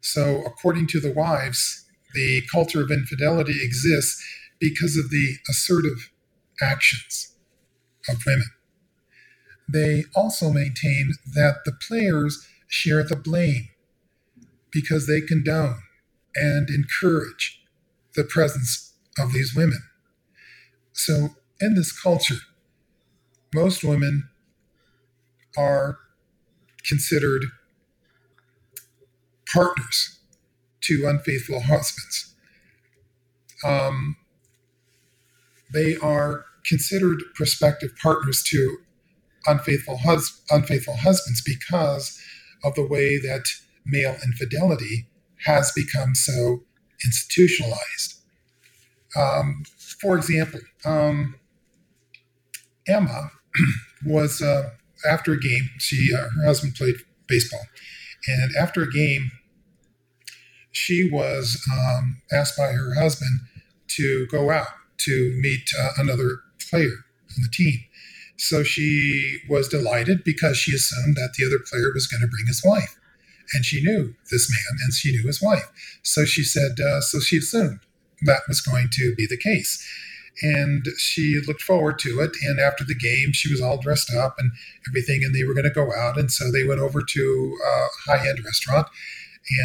So, 0.00 0.42
according 0.44 0.88
to 0.88 1.00
the 1.00 1.12
wives, 1.12 1.84
the 2.14 2.42
culture 2.52 2.82
of 2.82 2.90
infidelity 2.90 3.58
exists 3.62 4.22
because 4.60 4.96
of 4.96 5.10
the 5.10 5.36
assertive 5.48 6.10
actions 6.60 7.34
of 8.08 8.18
women. 8.26 8.48
they 9.68 10.04
also 10.14 10.52
maintain 10.52 11.12
that 11.34 11.60
the 11.64 11.72
players 11.72 12.46
share 12.68 13.02
the 13.02 13.16
blame 13.16 13.68
because 14.70 15.06
they 15.06 15.20
condone 15.20 15.80
and 16.34 16.68
encourage 16.70 17.62
the 18.14 18.24
presence 18.24 18.94
of 19.18 19.32
these 19.32 19.54
women. 19.54 19.82
So, 20.92 21.30
in 21.60 21.74
this 21.74 21.92
culture, 21.92 22.40
most 23.54 23.84
women 23.84 24.28
are 25.56 25.98
considered 26.84 27.42
partners 29.52 30.18
to 30.82 31.06
unfaithful 31.06 31.60
husbands. 31.60 32.34
Um, 33.64 34.16
they 35.72 35.96
are 35.96 36.44
considered 36.66 37.22
prospective 37.34 37.90
partners 38.02 38.42
to 38.48 38.78
unfaithful, 39.46 39.98
hus- 39.98 40.42
unfaithful 40.50 40.96
husbands 40.96 41.42
because 41.42 42.20
of 42.64 42.74
the 42.74 42.86
way 42.86 43.18
that 43.18 43.44
male 43.84 44.16
infidelity 44.24 45.08
has 45.44 45.72
become 45.72 46.14
so 46.14 46.62
institutionalized. 47.04 48.20
Um, 49.16 49.64
for 49.78 50.16
example, 50.16 50.60
um, 50.84 51.34
Emma 52.86 53.30
was 54.06 54.40
uh, 54.40 54.70
after 55.08 55.32
a 55.32 55.40
game. 55.40 55.70
She 55.78 56.10
uh, 56.14 56.28
her 56.36 56.44
husband 56.44 56.74
played 56.74 56.96
baseball, 57.28 57.66
and 58.26 58.54
after 58.56 58.82
a 58.82 58.90
game, 58.90 59.30
she 60.72 61.08
was 61.10 61.62
um, 61.72 62.22
asked 62.32 62.56
by 62.56 62.72
her 62.72 62.94
husband 62.94 63.40
to 63.88 64.26
go 64.30 64.50
out 64.50 64.68
to 64.98 65.36
meet 65.40 65.68
uh, 65.78 65.90
another 65.98 66.40
player 66.70 67.04
on 67.30 67.42
the 67.42 67.50
team. 67.52 67.80
So 68.38 68.62
she 68.62 69.38
was 69.48 69.68
delighted 69.68 70.24
because 70.24 70.56
she 70.56 70.74
assumed 70.74 71.16
that 71.16 71.34
the 71.38 71.46
other 71.46 71.62
player 71.70 71.92
was 71.94 72.06
going 72.06 72.22
to 72.22 72.26
bring 72.26 72.46
his 72.46 72.62
wife. 72.64 72.98
And 73.54 73.64
she 73.64 73.82
knew 73.82 74.14
this 74.30 74.50
man 74.50 74.80
and 74.82 74.92
she 74.92 75.12
knew 75.12 75.26
his 75.26 75.42
wife. 75.42 75.70
So 76.02 76.24
she 76.24 76.42
said, 76.42 76.80
uh, 76.80 77.00
so 77.00 77.20
she 77.20 77.38
assumed 77.38 77.80
that 78.22 78.42
was 78.48 78.60
going 78.60 78.88
to 78.92 79.14
be 79.16 79.26
the 79.26 79.36
case. 79.36 79.86
And 80.40 80.86
she 80.96 81.40
looked 81.46 81.62
forward 81.62 81.98
to 82.00 82.20
it. 82.20 82.32
And 82.44 82.58
after 82.58 82.84
the 82.84 82.94
game, 82.94 83.32
she 83.32 83.50
was 83.50 83.60
all 83.60 83.78
dressed 83.78 84.12
up 84.14 84.36
and 84.38 84.50
everything, 84.88 85.22
and 85.22 85.34
they 85.34 85.44
were 85.44 85.54
going 85.54 85.64
to 85.64 85.70
go 85.70 85.92
out. 85.92 86.18
And 86.18 86.30
so 86.30 86.50
they 86.50 86.64
went 86.64 86.80
over 86.80 87.02
to 87.02 87.58
a 87.64 88.10
high 88.10 88.28
end 88.28 88.44
restaurant 88.44 88.88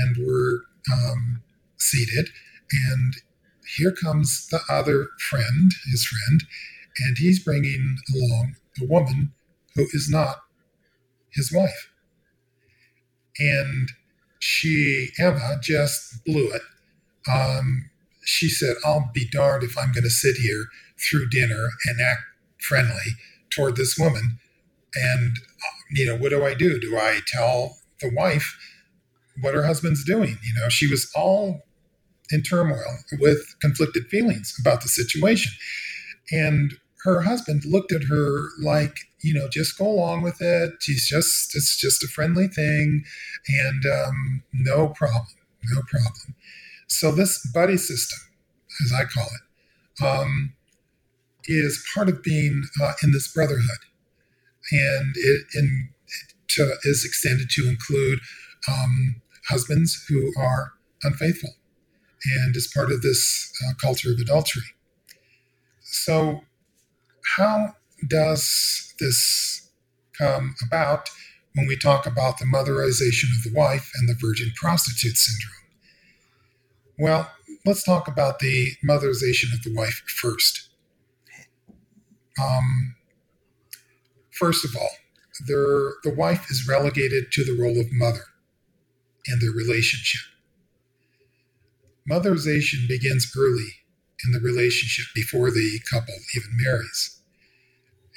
and 0.03 0.18
were 0.26 0.63
um, 0.91 1.41
seated. 1.78 2.30
And 2.89 3.13
here 3.78 3.91
comes 3.93 4.47
the 4.47 4.59
other 4.70 5.07
friend, 5.30 5.72
his 5.89 6.05
friend, 6.05 6.43
and 7.05 7.18
he's 7.18 7.43
bringing 7.43 7.97
along 8.13 8.55
a 8.82 8.86
woman 8.86 9.34
who 9.76 9.86
is 9.93 10.09
not 10.09 10.38
his 11.32 11.51
wife. 11.53 11.91
And 13.39 13.89
she, 14.39 15.09
Emma, 15.20 15.57
just 15.61 16.24
blew 16.26 16.49
it. 16.51 16.61
Um, 17.32 17.89
she 18.28 18.49
said, 18.49 18.75
I'll 18.86 19.09
be 19.13 19.28
darned 19.32 19.63
if 19.63 19.78
I'm 19.78 19.93
going 19.93 20.03
to 20.03 20.09
sit 20.09 20.36
here 20.36 20.65
through 20.99 21.30
dinner 21.30 21.69
and 21.86 22.01
act 22.01 22.21
friendly 22.59 23.15
toward 23.55 23.78
this 23.78 23.97
woman. 23.97 24.38
And, 24.95 25.38
you 25.91 26.05
know, 26.05 26.17
what 26.17 26.30
do 26.30 26.43
I 26.43 26.53
do? 26.53 26.80
Do 26.80 26.97
I 26.97 27.21
tell 27.25 27.78
the 28.01 28.11
wife 28.13 28.57
what 29.41 29.53
her 29.53 29.65
husband's 29.65 30.03
doing? 30.03 30.38
You 30.43 30.59
know, 30.59 30.67
she 30.67 30.88
was 30.88 31.09
all 31.15 31.61
in 32.30 32.43
turmoil 32.43 32.97
with 33.19 33.55
conflicted 33.61 34.07
feelings 34.07 34.53
about 34.59 34.82
the 34.82 34.89
situation. 34.89 35.53
And 36.30 36.73
her 37.05 37.21
husband 37.21 37.63
looked 37.65 37.93
at 37.93 38.03
her 38.09 38.49
like, 38.61 38.97
you 39.23 39.34
know, 39.34 39.47
just 39.49 39.78
go 39.78 39.88
along 39.88 40.23
with 40.23 40.41
it. 40.41 40.73
She's 40.82 41.07
just, 41.07 41.55
it's 41.55 41.80
just 41.80 42.03
a 42.03 42.07
friendly 42.07 42.49
thing 42.49 43.03
and 43.47 43.84
um, 43.86 44.43
no 44.51 44.89
problem, 44.89 45.28
no 45.71 45.82
problem. 45.89 46.36
So, 46.88 47.11
this 47.11 47.45
buddy 47.53 47.77
system, 47.77 48.19
as 48.85 48.93
I 48.93 49.03
call 49.05 49.27
it, 49.27 50.05
um, 50.05 50.53
is 51.45 51.85
part 51.93 52.09
of 52.09 52.23
being 52.23 52.63
uh, 52.81 52.93
in 53.03 53.11
this 53.11 53.31
brotherhood. 53.31 53.79
And 54.71 55.13
it, 55.15 55.41
in, 55.55 55.89
it 56.07 56.33
to, 56.49 56.73
is 56.83 57.05
extended 57.05 57.49
to 57.51 57.69
include 57.69 58.19
um, 58.67 59.21
husbands 59.49 60.05
who 60.07 60.33
are 60.38 60.73
unfaithful 61.03 61.51
and 62.38 62.55
is 62.55 62.71
part 62.73 62.91
of 62.91 63.01
this 63.01 63.51
uh, 63.65 63.73
culture 63.81 64.11
of 64.11 64.19
adultery. 64.19 64.63
So, 65.81 66.41
how 67.38 67.75
does 68.07 68.93
this 68.99 69.69
come 70.17 70.55
about 70.65 71.09
when 71.55 71.67
we 71.67 71.77
talk 71.77 72.05
about 72.05 72.39
the 72.39 72.45
motherization 72.45 73.29
of 73.35 73.43
the 73.43 73.53
wife 73.53 73.89
and 73.95 74.09
the 74.09 74.15
virgin 74.19 74.51
prostitute 74.55 75.17
syndrome? 75.17 75.66
Well, 76.97 77.29
let's 77.65 77.83
talk 77.83 78.07
about 78.07 78.39
the 78.39 78.71
motherization 78.87 79.53
of 79.53 79.61
the 79.63 79.73
wife 79.73 80.01
first. 80.07 80.69
Um, 82.41 82.95
first 84.31 84.65
of 84.65 84.75
all, 84.75 84.89
the 85.45 86.13
wife 86.15 86.49
is 86.49 86.67
relegated 86.67 87.31
to 87.33 87.43
the 87.43 87.55
role 87.61 87.79
of 87.79 87.91
mother 87.91 88.25
in 89.27 89.39
their 89.39 89.51
relationship. 89.51 90.21
Motherization 92.09 92.87
begins 92.87 93.31
early 93.37 93.69
in 94.25 94.31
the 94.31 94.39
relationship 94.39 95.05
before 95.13 95.51
the 95.51 95.79
couple 95.91 96.15
even 96.35 96.49
marries. 96.53 97.21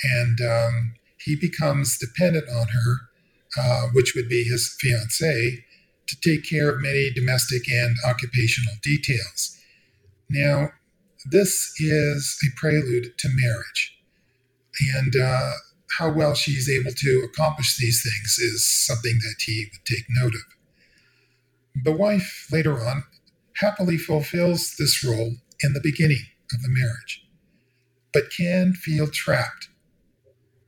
And 0.03 0.41
um, 0.41 0.95
he 1.19 1.37
becomes 1.37 1.99
dependent 1.99 2.49
on 2.49 2.69
her, 2.69 2.97
uh, 3.59 3.89
which 3.93 4.15
would 4.15 4.29
be 4.29 4.45
his 4.45 4.75
fiancee, 4.81 5.65
to 6.11 6.31
take 6.31 6.49
care 6.49 6.69
of 6.71 6.83
many 6.83 7.11
domestic 7.15 7.63
and 7.71 7.97
occupational 8.07 8.75
details. 8.83 9.59
Now, 10.29 10.71
this 11.31 11.73
is 11.79 12.39
a 12.45 12.59
prelude 12.59 13.17
to 13.19 13.29
marriage. 13.29 13.99
And 14.97 15.15
uh, 15.17 15.53
how 15.99 16.11
well 16.11 16.35
she's 16.35 16.69
able 16.69 16.93
to 16.93 17.29
accomplish 17.31 17.77
these 17.77 18.03
things 18.03 18.39
is 18.39 18.67
something 18.67 19.19
that 19.23 19.37
he 19.45 19.67
would 19.73 19.85
take 19.85 20.05
note 20.09 20.35
of. 20.35 21.85
The 21.85 21.93
wife, 21.93 22.47
later 22.51 22.81
on, 22.81 23.05
happily 23.57 23.99
fulfills 23.99 24.75
this 24.79 25.05
role 25.05 25.35
in 25.63 25.73
the 25.73 25.81
beginning 25.83 26.25
of 26.53 26.63
the 26.63 26.69
marriage, 26.69 27.27
but 28.13 28.31
can 28.37 28.73
feel 28.73 29.07
trapped 29.07 29.69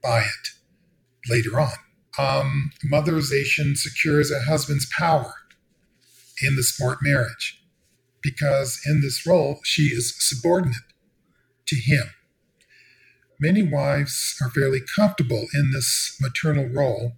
by 0.02 0.20
it 0.20 0.48
later 1.28 1.58
on. 1.58 1.72
Um, 2.18 2.72
motherization 2.84 3.76
secures 3.76 4.30
a 4.30 4.42
husband's 4.42 4.86
power 4.98 5.34
in 6.42 6.56
the 6.56 6.62
smart 6.62 6.98
marriage 7.02 7.62
because 8.22 8.80
in 8.86 9.00
this 9.00 9.26
role 9.26 9.60
she 9.64 9.84
is 9.84 10.14
subordinate 10.18 10.76
to 11.66 11.76
him. 11.76 12.10
Many 13.40 13.62
wives 13.62 14.36
are 14.40 14.50
fairly 14.50 14.80
comfortable 14.94 15.46
in 15.52 15.72
this 15.72 16.16
maternal 16.20 16.68
role, 16.68 17.14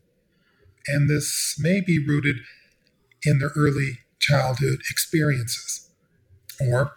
and 0.87 1.11
this 1.11 1.57
may 1.59 1.81
be 1.81 1.99
rooted 1.99 2.37
in 3.25 3.41
their 3.41 3.51
early 3.57 3.99
childhood 4.21 4.81
experiences. 4.91 5.91
Or 6.61 6.93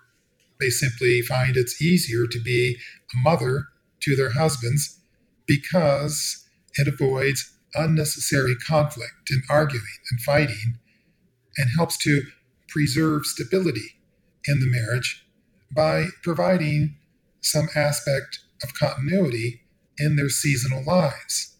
they 0.59 0.69
simply 0.69 1.21
find 1.21 1.57
it's 1.57 1.81
easier 1.81 2.25
to 2.27 2.39
be 2.39 2.77
a 3.13 3.17
mother 3.17 3.65
to 4.01 4.15
their 4.15 4.31
husbands 4.31 4.99
because 5.45 6.45
it 6.75 6.87
avoids 6.87 7.56
unnecessary 7.75 8.55
conflict 8.55 9.29
and 9.29 9.43
arguing 9.49 9.83
and 10.11 10.21
fighting 10.21 10.79
and 11.57 11.69
helps 11.75 11.97
to 11.97 12.23
preserve 12.69 13.25
stability 13.25 13.99
in 14.47 14.59
the 14.59 14.69
marriage 14.69 15.25
by 15.75 16.05
providing 16.23 16.95
some 17.41 17.67
aspect 17.75 18.39
of 18.63 18.73
continuity 18.73 19.61
in 19.97 20.15
their 20.15 20.29
seasonal 20.29 20.83
lives. 20.85 21.57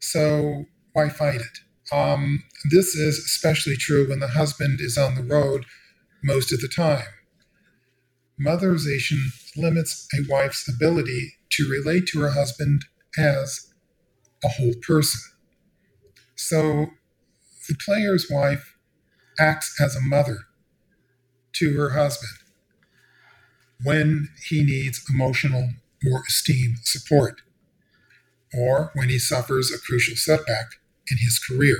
So, 0.00 0.64
why 0.92 1.08
fight 1.08 1.40
it? 1.40 1.94
Um, 1.94 2.44
this 2.70 2.94
is 2.94 3.18
especially 3.18 3.76
true 3.76 4.08
when 4.08 4.20
the 4.20 4.28
husband 4.28 4.80
is 4.80 4.98
on 4.98 5.14
the 5.14 5.22
road 5.22 5.64
most 6.22 6.52
of 6.52 6.60
the 6.60 6.68
time. 6.68 7.06
Motherization 8.40 9.18
limits 9.56 10.06
a 10.14 10.30
wife's 10.30 10.68
ability 10.68 11.34
to 11.50 11.68
relate 11.68 12.06
to 12.08 12.20
her 12.20 12.30
husband 12.30 12.84
as 13.18 13.67
a 14.44 14.48
whole 14.48 14.74
person. 14.86 15.20
So 16.36 16.86
the 17.68 17.76
player's 17.84 18.28
wife 18.30 18.76
acts 19.38 19.80
as 19.80 19.96
a 19.96 20.00
mother 20.00 20.38
to 21.54 21.74
her 21.74 21.90
husband 21.90 22.38
when 23.82 24.28
he 24.48 24.62
needs 24.62 25.04
emotional 25.08 25.70
or 26.06 26.22
esteem 26.28 26.76
support, 26.82 27.42
or 28.52 28.90
when 28.94 29.08
he 29.08 29.18
suffers 29.18 29.72
a 29.72 29.78
crucial 29.78 30.16
setback 30.16 30.66
in 31.10 31.18
his 31.18 31.38
career, 31.38 31.76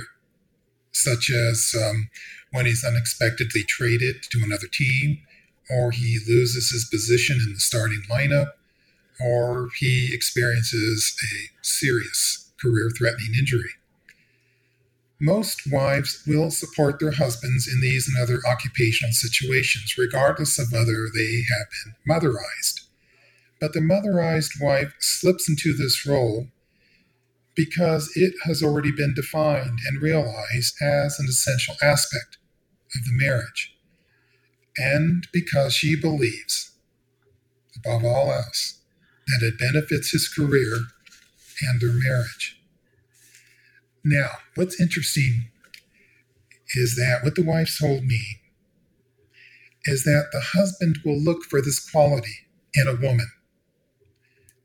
such 0.91 1.29
as 1.29 1.73
um, 1.77 2.09
when 2.51 2.65
he's 2.65 2.83
unexpectedly 2.83 3.63
traded 3.63 4.17
to 4.31 4.41
another 4.43 4.67
team, 4.71 5.19
or 5.69 5.91
he 5.91 6.19
loses 6.27 6.71
his 6.71 6.87
position 6.91 7.39
in 7.45 7.53
the 7.53 7.59
starting 7.59 8.01
lineup, 8.09 8.51
or 9.19 9.69
he 9.79 10.09
experiences 10.13 11.15
a 11.33 11.49
serious 11.61 12.48
career 12.61 12.89
threatening 12.97 13.33
injury. 13.37 13.71
Most 15.19 15.61
wives 15.69 16.23
will 16.25 16.49
support 16.49 16.99
their 16.99 17.11
husbands 17.11 17.67
in 17.67 17.81
these 17.81 18.07
and 18.07 18.21
other 18.21 18.39
occupational 18.47 19.11
situations, 19.11 19.95
regardless 19.97 20.57
of 20.57 20.71
whether 20.71 21.07
they 21.13 21.43
have 21.57 21.67
been 21.83 21.95
motherized. 22.07 22.85
But 23.59 23.73
the 23.73 23.81
motherized 23.81 24.61
wife 24.61 24.93
slips 24.99 25.49
into 25.49 25.75
this 25.75 26.05
role 26.05 26.47
because 27.55 28.09
it 28.15 28.33
has 28.45 28.63
already 28.63 28.91
been 28.91 29.13
defined 29.13 29.79
and 29.85 30.01
realized 30.01 30.75
as 30.81 31.19
an 31.19 31.25
essential 31.27 31.75
aspect 31.81 32.37
of 32.95 33.03
the 33.03 33.11
marriage, 33.11 33.75
and 34.77 35.27
because 35.33 35.73
she 35.73 35.99
believes, 35.99 36.71
above 37.75 38.05
all 38.05 38.31
else, 38.31 38.79
that 39.27 39.45
it 39.45 39.59
benefits 39.59 40.11
his 40.11 40.29
career 40.29 40.85
and 41.61 41.81
their 41.81 41.93
marriage. 41.93 42.61
Now, 44.03 44.29
what's 44.55 44.79
interesting 44.79 45.49
is 46.75 46.95
that 46.95 47.19
what 47.23 47.35
the 47.35 47.43
wife 47.43 47.77
told 47.79 48.03
me 48.03 48.21
is 49.85 50.03
that 50.03 50.27
the 50.31 50.41
husband 50.57 50.99
will 51.03 51.19
look 51.19 51.43
for 51.43 51.61
this 51.61 51.79
quality 51.89 52.47
in 52.75 52.87
a 52.87 52.95
woman 52.95 53.27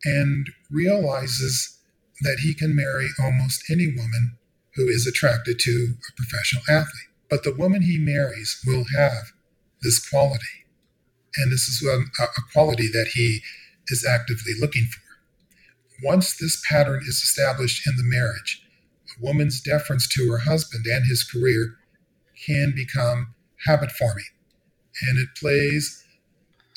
and 0.04 0.46
realizes 0.70 1.78
that 2.20 2.40
he 2.42 2.54
can 2.54 2.76
marry 2.76 3.08
almost 3.22 3.64
any 3.70 3.86
woman 3.88 4.36
who 4.74 4.86
is 4.88 5.06
attracted 5.06 5.58
to 5.58 5.94
a 6.08 6.12
professional 6.16 6.62
athlete. 6.68 7.08
But 7.30 7.42
the 7.42 7.54
woman 7.54 7.82
he 7.82 7.98
marries 7.98 8.60
will 8.66 8.84
have 8.96 9.32
this 9.82 10.06
quality. 10.08 10.66
And 11.36 11.50
this 11.50 11.68
is 11.68 11.82
a, 11.86 12.22
a 12.22 12.52
quality 12.52 12.88
that 12.88 13.10
he 13.14 13.40
is 13.88 14.06
actively 14.08 14.52
looking 14.60 14.86
for. 14.86 15.03
Once 16.02 16.36
this 16.36 16.62
pattern 16.68 17.00
is 17.02 17.22
established 17.22 17.86
in 17.86 17.96
the 17.96 18.02
marriage, 18.04 18.62
a 19.16 19.24
woman's 19.24 19.60
deference 19.60 20.08
to 20.08 20.30
her 20.30 20.38
husband 20.38 20.84
and 20.86 21.06
his 21.06 21.24
career 21.24 21.76
can 22.46 22.72
become 22.74 23.34
habit 23.66 23.90
forming. 23.92 24.24
And 25.08 25.18
it 25.18 25.28
plays 25.38 26.04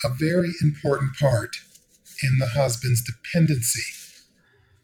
a 0.04 0.10
very 0.10 0.52
important 0.62 1.16
part 1.20 1.56
in 2.24 2.38
the 2.40 2.48
husband's 2.48 3.04
dependency 3.04 3.84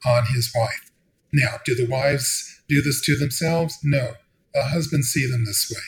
on 0.05 0.25
his 0.27 0.51
wife. 0.55 0.91
Now, 1.31 1.57
do 1.65 1.75
the 1.75 1.87
wives 1.87 2.61
do 2.67 2.81
this 2.81 3.01
to 3.05 3.17
themselves? 3.17 3.77
No. 3.83 4.13
The 4.53 4.65
husbands 4.65 5.07
see 5.07 5.29
them 5.29 5.45
this 5.45 5.71
way. 5.73 5.81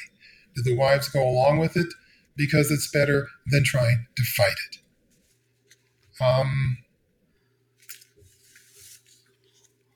Do 0.56 0.64
the 0.64 0.76
wives 0.76 1.08
go 1.08 1.28
along 1.28 1.60
with 1.60 1.78
it 1.78 1.88
because 2.36 2.72
it's 2.72 2.90
better 2.90 3.28
than 3.48 3.64
trying 3.64 4.08
to 4.16 4.24
fight 4.24 4.56
it? 4.72 6.24
Um, 6.24 6.78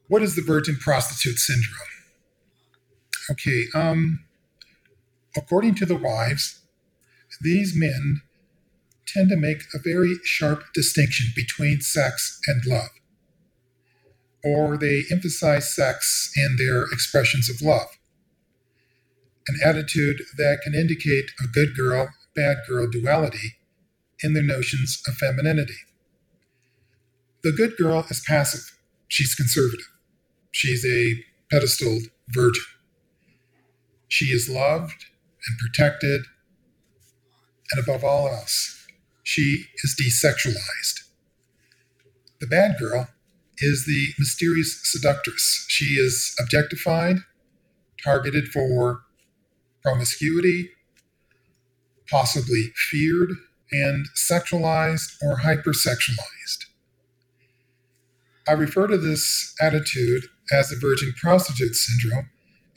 what 0.09 0.23
is 0.23 0.35
the 0.35 0.41
virgin 0.41 0.75
prostitute 0.75 1.37
syndrome? 1.37 1.87
Okay, 3.31 3.65
um, 3.75 4.25
according 5.37 5.75
to 5.75 5.85
the 5.85 5.95
wives, 5.95 6.61
these 7.41 7.73
men 7.75 8.21
tend 9.07 9.29
to 9.29 9.37
make 9.37 9.61
a 9.73 9.79
very 9.83 10.15
sharp 10.23 10.63
distinction 10.73 11.27
between 11.35 11.79
sex 11.79 12.39
and 12.47 12.63
love, 12.65 12.89
or 14.43 14.77
they 14.77 15.03
emphasize 15.11 15.73
sex 15.73 16.31
in 16.35 16.57
their 16.57 16.83
expressions 16.83 17.47
of 17.47 17.61
love, 17.61 17.87
an 19.47 19.59
attitude 19.63 20.23
that 20.37 20.61
can 20.63 20.73
indicate 20.73 21.31
a 21.39 21.47
good 21.47 21.75
girl, 21.75 22.09
bad 22.35 22.57
girl 22.67 22.89
duality 22.89 23.57
in 24.23 24.33
their 24.33 24.43
notions 24.43 25.03
of 25.07 25.13
femininity. 25.15 25.77
The 27.43 27.51
good 27.51 27.77
girl 27.77 28.05
is 28.09 28.23
passive, 28.27 28.75
she's 29.07 29.35
conservative. 29.35 29.85
She's 30.51 30.85
a 30.85 31.23
pedestaled 31.51 32.03
virgin. 32.29 32.63
She 34.07 34.25
is 34.25 34.49
loved 34.49 35.05
and 35.47 35.57
protected, 35.59 36.21
and 37.71 37.83
above 37.83 38.03
all 38.03 38.27
else, 38.27 38.87
she 39.23 39.65
is 39.83 39.95
desexualized. 39.95 41.03
The 42.39 42.47
bad 42.47 42.77
girl 42.79 43.09
is 43.59 43.85
the 43.85 44.07
mysterious 44.17 44.79
seductress. 44.83 45.65
She 45.67 45.95
is 45.95 46.35
objectified, 46.39 47.17
targeted 48.03 48.47
for 48.47 49.03
promiscuity, 49.83 50.71
possibly 52.09 52.71
feared, 52.89 53.29
and 53.71 54.07
sexualized 54.15 55.11
or 55.21 55.37
hypersexualized. 55.39 56.65
I 58.47 58.53
refer 58.53 58.87
to 58.87 58.97
this 58.97 59.53
attitude 59.61 60.23
as 60.51 60.69
the 60.69 60.75
virgin 60.75 61.13
prostitute 61.19 61.75
syndrome 61.75 62.29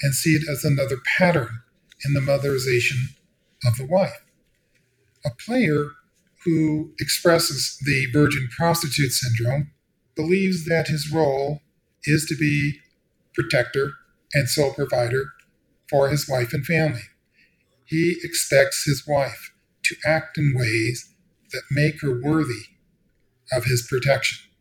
and 0.02 0.14
see 0.14 0.30
it 0.30 0.42
as 0.50 0.64
another 0.64 0.96
pattern 1.16 1.60
in 2.04 2.12
the 2.14 2.20
motherization 2.20 3.14
of 3.66 3.76
the 3.76 3.86
wife. 3.86 4.24
A 5.24 5.30
player 5.46 5.90
who 6.44 6.92
expresses 6.98 7.78
the 7.84 8.06
virgin 8.12 8.48
prostitute 8.56 9.12
syndrome 9.12 9.70
believes 10.16 10.64
that 10.64 10.88
his 10.88 11.10
role 11.12 11.60
is 12.04 12.26
to 12.26 12.36
be 12.36 12.80
protector 13.34 13.92
and 14.34 14.48
sole 14.48 14.74
provider 14.74 15.26
for 15.88 16.08
his 16.08 16.28
wife 16.28 16.52
and 16.52 16.66
family. 16.66 17.02
He 17.86 18.16
expects 18.22 18.84
his 18.84 19.04
wife 19.06 19.52
to 19.84 19.96
act 20.04 20.36
in 20.38 20.54
ways 20.56 21.14
that 21.52 21.62
make 21.70 22.00
her 22.00 22.20
worthy 22.20 22.64
of 23.52 23.64
his 23.64 23.86
protection 23.88 24.51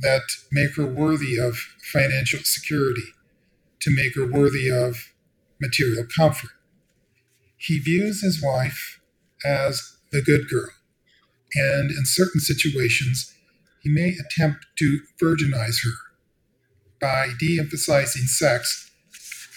that 0.00 0.22
make 0.50 0.76
her 0.76 0.86
worthy 0.86 1.38
of 1.38 1.56
financial 1.92 2.40
security, 2.42 3.14
to 3.80 3.94
make 3.94 4.14
her 4.14 4.30
worthy 4.30 4.70
of 4.70 5.12
material 5.60 6.06
comfort. 6.16 6.50
He 7.56 7.78
views 7.78 8.22
his 8.22 8.42
wife 8.42 9.00
as 9.44 9.96
the 10.12 10.22
good 10.22 10.48
girl, 10.48 10.70
and 11.54 11.90
in 11.90 12.04
certain 12.04 12.40
situations, 12.40 13.34
he 13.82 13.90
may 13.90 14.16
attempt 14.16 14.66
to 14.78 15.00
virginize 15.22 15.84
her 15.84 15.96
by 17.00 17.32
de 17.38 17.58
emphasizing 17.58 18.24
sex 18.24 18.90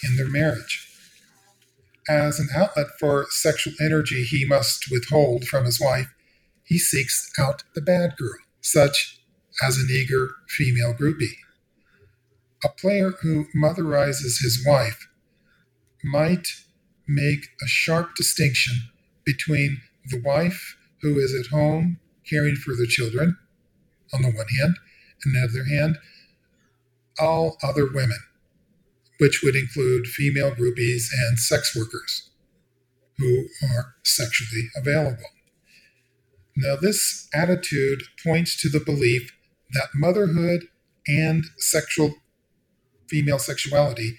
in 0.03 0.15
their 0.15 0.29
marriage. 0.29 0.89
As 2.09 2.39
an 2.39 2.49
outlet 2.55 2.87
for 2.99 3.27
sexual 3.29 3.73
energy 3.79 4.23
he 4.23 4.45
must 4.45 4.91
withhold 4.91 5.45
from 5.45 5.65
his 5.65 5.79
wife, 5.79 6.13
he 6.63 6.77
seeks 6.77 7.29
out 7.37 7.63
the 7.75 7.81
bad 7.81 8.15
girl, 8.17 8.37
such 8.61 9.22
as 9.61 9.77
an 9.77 9.87
eager 9.91 10.29
female 10.49 10.93
groupie. 10.93 11.37
A 12.63 12.69
player 12.69 13.11
who 13.21 13.47
motherizes 13.55 14.41
his 14.41 14.63
wife 14.65 15.07
might 16.03 16.47
make 17.07 17.47
a 17.61 17.67
sharp 17.67 18.15
distinction 18.15 18.75
between 19.25 19.81
the 20.09 20.21
wife 20.21 20.77
who 21.01 21.19
is 21.19 21.33
at 21.33 21.51
home 21.51 21.99
caring 22.29 22.55
for 22.55 22.71
the 22.71 22.87
children, 22.87 23.37
on 24.13 24.21
the 24.21 24.31
one 24.31 24.47
hand, 24.59 24.75
and 25.23 25.35
on 25.35 25.41
the 25.41 25.59
other 25.59 25.69
hand, 25.69 25.97
all 27.19 27.57
other 27.61 27.85
women, 27.93 28.19
which 29.19 29.41
would 29.43 29.55
include 29.55 30.07
female 30.07 30.51
groupies 30.51 31.07
and 31.27 31.37
sex 31.37 31.75
workers 31.75 32.29
who 33.17 33.47
are 33.63 33.95
sexually 34.03 34.69
available. 34.75 35.29
Now, 36.55 36.75
this 36.75 37.27
attitude 37.33 38.03
points 38.23 38.59
to 38.61 38.69
the 38.69 38.83
belief 38.83 39.31
that 39.73 39.89
motherhood 39.95 40.65
and 41.07 41.45
sexual 41.57 42.15
female 43.09 43.39
sexuality 43.39 44.17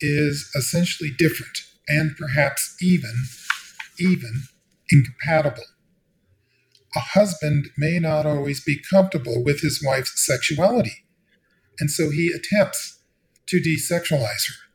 is 0.00 0.50
essentially 0.54 1.10
different 1.18 1.58
and 1.88 2.16
perhaps 2.16 2.76
even 2.80 3.24
even 3.98 4.44
incompatible. 4.90 5.64
A 6.96 7.00
husband 7.00 7.66
may 7.76 7.98
not 7.98 8.26
always 8.26 8.62
be 8.62 8.80
comfortable 8.90 9.44
with 9.44 9.60
his 9.60 9.82
wife's 9.84 10.24
sexuality, 10.24 11.04
and 11.78 11.90
so 11.90 12.10
he 12.10 12.32
attempts 12.32 13.00
to 13.48 13.60
desexualize 13.60 14.48
her. 14.48 14.68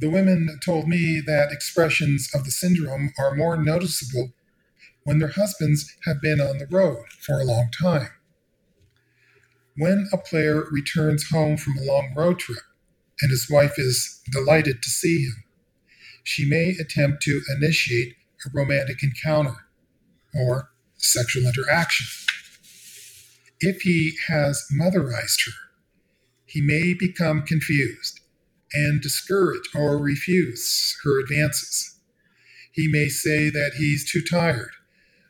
The 0.00 0.10
women 0.10 0.58
told 0.64 0.88
me 0.88 1.22
that 1.26 1.50
expressions 1.50 2.28
of 2.34 2.44
the 2.44 2.50
syndrome 2.50 3.12
are 3.18 3.34
more 3.34 3.56
noticeable 3.56 4.32
when 5.04 5.18
their 5.18 5.32
husbands 5.32 5.96
have 6.04 6.20
been 6.20 6.40
on 6.40 6.58
the 6.58 6.66
road 6.66 7.06
for 7.20 7.40
a 7.40 7.44
long 7.44 7.70
time. 7.80 8.10
When 9.80 10.10
a 10.12 10.18
player 10.18 10.66
returns 10.70 11.30
home 11.30 11.56
from 11.56 11.78
a 11.78 11.82
long 11.82 12.12
road 12.14 12.38
trip 12.38 12.62
and 13.22 13.30
his 13.30 13.48
wife 13.48 13.78
is 13.78 14.20
delighted 14.30 14.82
to 14.82 14.90
see 14.90 15.24
him, 15.24 15.42
she 16.22 16.44
may 16.44 16.76
attempt 16.78 17.22
to 17.22 17.40
initiate 17.56 18.14
a 18.44 18.50
romantic 18.52 19.02
encounter 19.02 19.56
or 20.34 20.70
sexual 20.98 21.46
interaction. 21.46 22.06
If 23.60 23.80
he 23.80 24.12
has 24.28 24.66
motherized 24.70 25.46
her, 25.46 25.70
he 26.44 26.60
may 26.60 26.92
become 26.92 27.40
confused 27.40 28.20
and 28.74 29.00
discourage 29.00 29.70
or 29.74 29.96
refuse 29.96 30.98
her 31.04 31.18
advances. 31.22 31.98
He 32.70 32.86
may 32.86 33.08
say 33.08 33.48
that 33.48 33.76
he's 33.78 34.12
too 34.12 34.20
tired, 34.20 34.72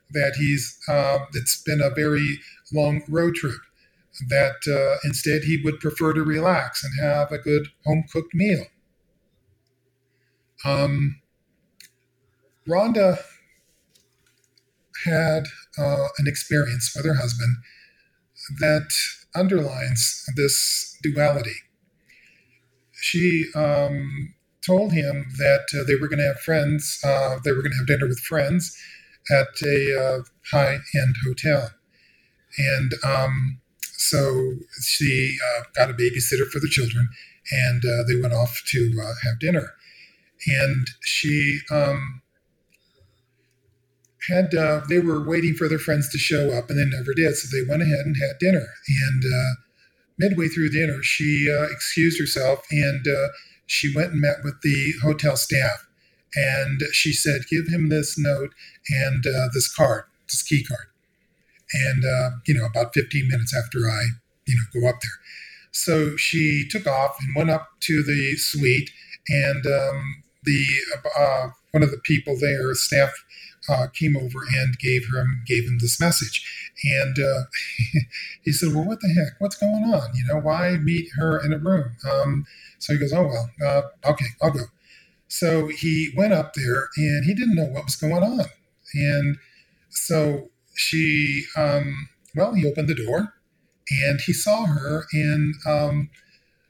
that 0.09 0.35
he's 0.37 0.77
uh, 0.89 1.19
it's 1.35 1.63
been 1.63 1.79
a 1.79 1.95
very 1.95 2.39
long 2.73 3.03
road 3.07 3.35
trip, 3.35 3.61
that 4.29 4.57
uh, 4.67 4.97
instead 5.03 5.43
he 5.43 5.61
would 5.63 5.79
prefer 5.79 6.13
to 6.13 6.23
relax 6.23 6.83
and 6.83 6.93
have 7.01 7.31
a 7.31 7.37
good 7.37 7.67
home 7.85 8.03
cooked 8.11 8.33
meal. 8.33 8.65
Um, 10.63 11.21
Rhonda 12.67 13.19
had 15.05 15.45
uh, 15.77 16.07
an 16.17 16.27
experience 16.27 16.93
with 16.95 17.05
her 17.05 17.15
husband 17.15 17.55
that 18.59 18.89
underlines 19.33 20.25
this 20.35 20.97
duality. 21.01 21.55
She 22.93 23.45
um, 23.55 24.33
told 24.65 24.93
him 24.93 25.25
that 25.37 25.65
uh, 25.73 25.83
they 25.87 25.95
were 25.95 26.07
going 26.07 26.19
to 26.19 26.27
have 26.27 26.39
friends, 26.39 26.99
uh, 27.03 27.39
they 27.43 27.51
were 27.51 27.61
going 27.61 27.71
to 27.71 27.77
have 27.77 27.87
dinner 27.87 28.07
with 28.07 28.19
friends 28.19 28.77
at 29.31 29.47
a 29.65 29.99
uh, 29.99 30.23
high 30.51 30.77
end 30.95 31.15
hotel. 31.25 31.71
And 32.57 32.93
um, 33.03 33.61
so 34.01 34.53
she 34.81 35.37
uh, 35.43 35.63
got 35.75 35.89
a 35.89 35.93
babysitter 35.93 36.47
for 36.51 36.59
the 36.59 36.69
children 36.69 37.07
and 37.51 37.83
uh, 37.85 38.03
they 38.07 38.19
went 38.19 38.33
off 38.33 38.61
to 38.67 39.01
uh, 39.01 39.13
have 39.23 39.39
dinner. 39.39 39.73
And 40.47 40.87
she 41.01 41.59
um, 41.69 42.21
had, 44.27 44.51
they 44.89 44.99
were 44.99 45.23
waiting 45.23 45.53
for 45.53 45.69
their 45.69 45.77
friends 45.77 46.09
to 46.09 46.17
show 46.17 46.57
up 46.57 46.69
and 46.69 46.79
they 46.79 46.97
never 46.97 47.13
did. 47.13 47.35
So 47.35 47.55
they 47.55 47.67
went 47.69 47.83
ahead 47.83 48.05
and 48.05 48.15
had 48.17 48.39
dinner. 48.39 48.65
And 48.87 49.23
midway 50.17 50.47
through 50.47 50.69
dinner, 50.69 51.03
she 51.03 51.47
excused 51.71 52.19
herself 52.19 52.65
and 52.71 53.05
she 53.67 53.93
went 53.95 54.13
and 54.13 54.21
met 54.21 54.37
with 54.43 54.61
the 54.63 54.93
hotel 55.03 55.37
staff 55.37 55.85
and 56.35 56.81
she 56.91 57.13
said, 57.13 57.41
Give 57.49 57.67
him 57.67 57.89
this 57.89 58.17
note 58.17 58.53
and 58.89 59.25
uh, 59.25 59.47
this 59.53 59.73
card, 59.73 60.05
this 60.29 60.43
key 60.43 60.63
card. 60.63 60.90
And, 61.73 62.03
uh, 62.03 62.31
you 62.45 62.53
know, 62.53 62.65
about 62.65 62.93
15 62.93 63.27
minutes 63.27 63.55
after 63.55 63.89
I, 63.89 64.03
you 64.45 64.55
know, 64.55 64.81
go 64.81 64.89
up 64.89 64.95
there. 65.01 65.19
So 65.71 66.17
she 66.17 66.67
took 66.69 66.85
off 66.85 67.17
and 67.19 67.35
went 67.35 67.49
up 67.49 67.69
to 67.81 68.03
the 68.03 68.35
suite, 68.35 68.91
and 69.29 69.65
um, 69.65 70.23
the 70.43 70.65
uh, 71.17 71.47
one 71.71 71.81
of 71.81 71.91
the 71.91 72.01
people 72.03 72.37
there, 72.37 72.73
staff, 72.73 73.13
uh, 73.69 73.87
came 73.93 74.17
over 74.17 74.39
and 74.53 74.77
gave 74.79 75.03
him 75.13 75.43
gave 75.47 75.63
him 75.63 75.77
this 75.79 75.99
message, 75.99 76.45
and 76.83 77.17
uh, 77.17 77.43
he 78.41 78.51
said, 78.51 78.73
"Well, 78.73 78.85
what 78.85 78.99
the 78.99 79.13
heck? 79.13 79.39
What's 79.39 79.55
going 79.55 79.85
on? 79.85 80.09
You 80.13 80.25
know, 80.25 80.41
why 80.41 80.77
meet 80.77 81.07
her 81.17 81.39
in 81.43 81.53
a 81.53 81.57
room?" 81.57 81.95
Um, 82.09 82.45
so 82.79 82.93
he 82.93 82.99
goes, 82.99 83.13
"Oh 83.13 83.27
well, 83.27 83.49
uh, 83.63 84.09
okay, 84.11 84.27
I'll 84.41 84.51
go." 84.51 84.65
So 85.29 85.67
he 85.67 86.11
went 86.17 86.33
up 86.33 86.55
there 86.55 86.89
and 86.97 87.23
he 87.23 87.33
didn't 87.33 87.55
know 87.55 87.63
what 87.63 87.85
was 87.85 87.95
going 87.95 88.21
on. 88.21 88.47
And 88.93 89.37
so 89.89 90.49
she, 90.75 91.43
um, 91.57 92.09
well, 92.35 92.53
he 92.53 92.65
opened 92.65 92.87
the 92.87 92.95
door 92.95 93.33
and 93.89 94.19
he 94.25 94.33
saw 94.33 94.65
her 94.65 95.05
in 95.13 95.53
um, 95.65 96.09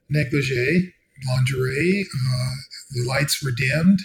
negligee, 0.10 0.94
lingerie. 1.28 2.06
Uh, 2.14 2.56
the 2.92 3.06
lights 3.08 3.44
were 3.44 3.52
dimmed. 3.52 4.00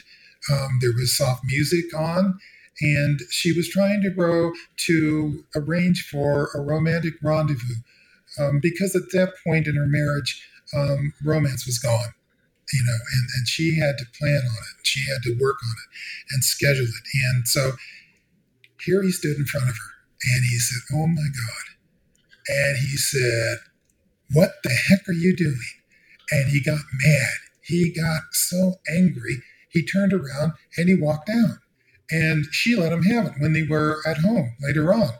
Um, 0.53 0.78
there 0.80 0.92
was 0.92 1.16
soft 1.16 1.42
music 1.44 1.94
on. 1.97 2.38
And 2.80 3.20
she 3.30 3.53
was 3.53 3.70
trying 3.70 4.03
to 4.03 4.11
grow 4.11 4.53
to 4.86 5.44
arrange 5.55 6.07
for 6.11 6.51
a 6.55 6.61
romantic 6.61 7.14
rendezvous 7.22 7.76
um, 8.38 8.61
because 8.61 8.94
at 8.94 9.11
that 9.12 9.32
point 9.47 9.66
in 9.66 9.76
her 9.76 9.86
marriage, 9.86 10.47
um, 10.74 11.14
romance 11.24 11.64
was 11.64 11.78
gone 11.78 12.12
you 12.72 12.84
know, 12.84 12.99
and, 13.12 13.26
and 13.36 13.49
she 13.49 13.78
had 13.78 13.99
to 13.99 14.05
plan 14.18 14.42
on 14.42 14.62
it. 14.74 14.86
She 14.86 15.01
had 15.11 15.22
to 15.22 15.36
work 15.40 15.57
on 15.62 15.74
it 15.84 15.88
and 16.32 16.44
schedule 16.44 16.84
it. 16.84 17.07
And 17.32 17.47
so 17.47 17.72
here 18.84 19.02
he 19.02 19.10
stood 19.10 19.36
in 19.36 19.46
front 19.46 19.68
of 19.68 19.74
her 19.74 19.92
and 20.34 20.44
he 20.44 20.58
said, 20.58 20.96
Oh 20.96 21.06
my 21.06 21.22
God. 21.22 21.76
And 22.48 22.78
he 22.78 22.96
said, 22.96 23.58
What 24.32 24.52
the 24.62 24.70
heck 24.70 25.08
are 25.08 25.12
you 25.12 25.36
doing? 25.36 25.58
And 26.30 26.48
he 26.48 26.62
got 26.62 26.80
mad. 27.04 27.34
He 27.62 27.92
got 27.92 28.22
so 28.32 28.74
angry. 28.88 29.42
He 29.70 29.84
turned 29.84 30.12
around 30.12 30.52
and 30.76 30.88
he 30.88 30.94
walked 30.94 31.28
down. 31.28 31.60
And 32.10 32.46
she 32.52 32.76
let 32.76 32.92
him 32.92 33.02
have 33.04 33.26
it 33.26 33.32
when 33.38 33.52
they 33.52 33.64
were 33.64 34.00
at 34.06 34.18
home 34.18 34.54
later 34.60 34.92
on 34.94 35.10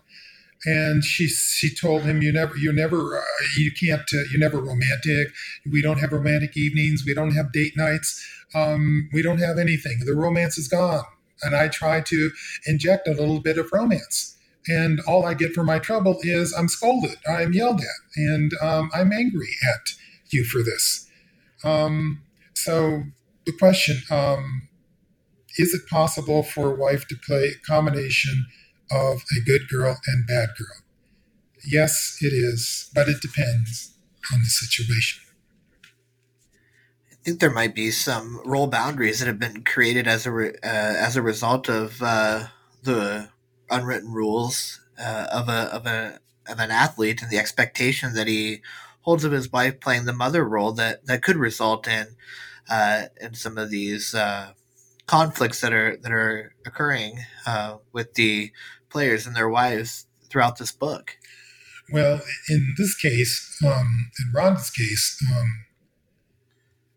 and 0.65 1.05
she 1.05 1.27
she 1.29 1.75
told 1.75 2.03
him 2.03 2.23
you 2.23 2.33
never 2.33 2.57
you 2.57 2.73
never 2.73 3.19
uh, 3.19 3.23
you 3.57 3.71
can't 3.71 4.03
uh, 4.13 4.23
you're 4.31 4.41
never 4.41 4.59
romantic 4.59 5.29
we 5.71 5.81
don't 5.81 6.01
have 6.01 6.13
romantic 6.13 6.57
evenings 6.57 7.05
we 7.07 7.15
don't 7.15 7.33
have 7.33 7.53
date 7.53 7.73
nights 7.77 8.27
um, 8.55 9.09
we 9.13 9.23
don't 9.23 9.39
have 9.39 9.59
anything 9.59 9.99
the 10.05 10.15
romance 10.15 10.59
is 10.59 10.69
gone 10.69 11.05
and 11.43 11.55
i 11.55 11.69
try 11.69 12.01
to 12.01 12.31
inject 12.67 13.09
a 13.09 13.13
little 13.13 13.41
bit 13.41 13.59
of 13.59 13.71
romance 13.73 14.37
and 14.69 15.01
all 15.07 15.25
i 15.25 15.35
get 15.35 15.53
for 15.53 15.65
my 15.65 15.79
trouble 15.79 16.19
is 16.23 16.55
i'm 16.57 16.69
scolded 16.69 17.17
i'm 17.29 17.53
yelled 17.53 17.81
at 17.81 18.17
and 18.17 18.53
um, 18.63 18.91
i'm 18.95 19.13
angry 19.13 19.55
at 19.75 19.91
you 20.31 20.45
for 20.45 20.63
this 20.63 21.09
um, 21.65 22.23
so 22.55 23.03
the 23.47 23.53
question 23.53 24.03
um, 24.11 24.69
is 25.59 25.73
it 25.73 25.89
possible 25.89 26.43
for 26.43 26.73
a 26.73 26.77
wife 26.77 27.07
to 27.09 27.17
play 27.17 27.49
a 27.49 27.67
combination 27.67 28.47
of 28.91 29.23
a 29.37 29.41
good 29.45 29.69
girl 29.69 29.99
and 30.07 30.27
bad 30.27 30.51
girl? 30.59 30.83
Yes, 31.65 32.19
it 32.21 32.33
is, 32.33 32.91
but 32.95 33.09
it 33.09 33.21
depends 33.21 33.95
on 34.33 34.41
the 34.41 34.47
situation. 34.47 35.26
Think 37.27 37.41
there 37.41 37.51
might 37.51 37.75
be 37.75 37.91
some 37.91 38.41
role 38.45 38.69
boundaries 38.69 39.19
that 39.19 39.27
have 39.27 39.41
been 39.41 39.65
created 39.65 40.07
as 40.07 40.27
a 40.27 40.31
re- 40.31 40.55
uh, 40.63 40.95
as 41.07 41.17
a 41.17 41.23
result 41.23 41.69
of 41.69 42.01
uh, 42.01 42.45
the 42.85 43.31
unwritten 43.69 44.13
rules 44.13 44.81
uh, 44.97 45.27
of 45.33 45.49
a 45.49 45.63
of 45.75 45.87
a 45.87 46.21
of 46.49 46.61
an 46.61 46.71
athlete 46.71 47.23
and 47.23 47.29
the 47.29 47.39
expectation 47.39 48.15
that 48.15 48.29
he 48.29 48.63
holds 49.01 49.25
of 49.25 49.33
his 49.33 49.51
wife 49.51 49.81
playing 49.81 50.05
the 50.05 50.13
mother 50.13 50.45
role 50.45 50.71
that 50.71 51.05
that 51.07 51.21
could 51.21 51.37
result 51.37 51.89
in 51.89 52.15
uh, 52.71 53.07
in 53.21 53.35
some 53.35 53.59
of 53.59 53.71
these 53.71 54.15
uh, 54.15 54.53
conflicts 55.09 55.61
that 55.63 55.73
are 55.73 55.97
that 55.97 56.13
are 56.13 56.55
occurring 56.65 57.19
uh, 57.45 57.79
with 57.93 58.15
the 58.15 58.53
players 58.89 59.27
and 59.27 59.35
their 59.35 59.49
wives 59.49 60.07
throughout 60.31 60.59
this 60.59 60.71
book. 60.71 61.17
Well, 61.93 62.21
in 62.49 62.75
this 62.79 62.95
case, 62.95 63.61
um, 63.67 64.11
in 64.21 64.33
Rhonda's 64.33 64.71
case, 64.71 65.21
um, 65.37 65.66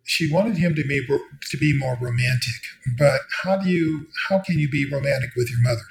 she 0.09 0.27
wanted 0.33 0.57
him 0.57 0.73
to 0.73 0.83
be 0.83 1.05
to 1.51 1.57
be 1.57 1.77
more 1.77 1.95
romantic. 2.01 2.61
But 2.97 3.21
how 3.43 3.57
do 3.57 3.69
you 3.69 4.07
how 4.27 4.39
can 4.39 4.57
you 4.57 4.67
be 4.67 4.89
romantic 4.91 5.29
with 5.35 5.51
your 5.51 5.61
mother? 5.61 5.83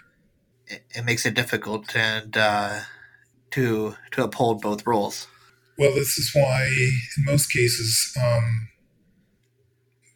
It, 0.66 0.82
it 0.90 1.04
makes 1.04 1.24
it 1.24 1.34
difficult 1.34 1.94
and 1.94 2.36
uh, 2.36 2.80
to 3.52 3.94
to 4.10 4.24
uphold 4.24 4.60
both 4.60 4.84
roles. 4.84 5.28
Well, 5.78 5.94
this 5.94 6.18
is 6.18 6.32
why 6.34 6.66
in 7.16 7.24
most 7.24 7.52
cases 7.52 8.12
um, 8.20 8.68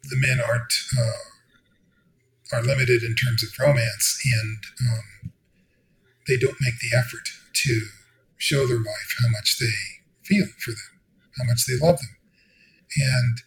the 0.09 0.17
men 0.17 0.41
aren't 0.45 0.73
uh, 0.99 2.57
are 2.57 2.61
limited 2.61 3.03
in 3.03 3.15
terms 3.15 3.41
of 3.41 3.57
romance, 3.57 4.19
and 4.37 4.57
um, 4.91 5.31
they 6.27 6.35
don't 6.35 6.57
make 6.59 6.77
the 6.81 6.97
effort 6.97 7.29
to 7.53 7.81
show 8.37 8.67
their 8.67 8.83
wife 8.83 9.15
how 9.21 9.29
much 9.29 9.59
they 9.61 9.77
feel 10.23 10.47
for 10.59 10.71
them, 10.71 10.99
how 11.37 11.45
much 11.45 11.65
they 11.65 11.77
love 11.79 11.99
them. 11.99 12.17
And 12.97 13.41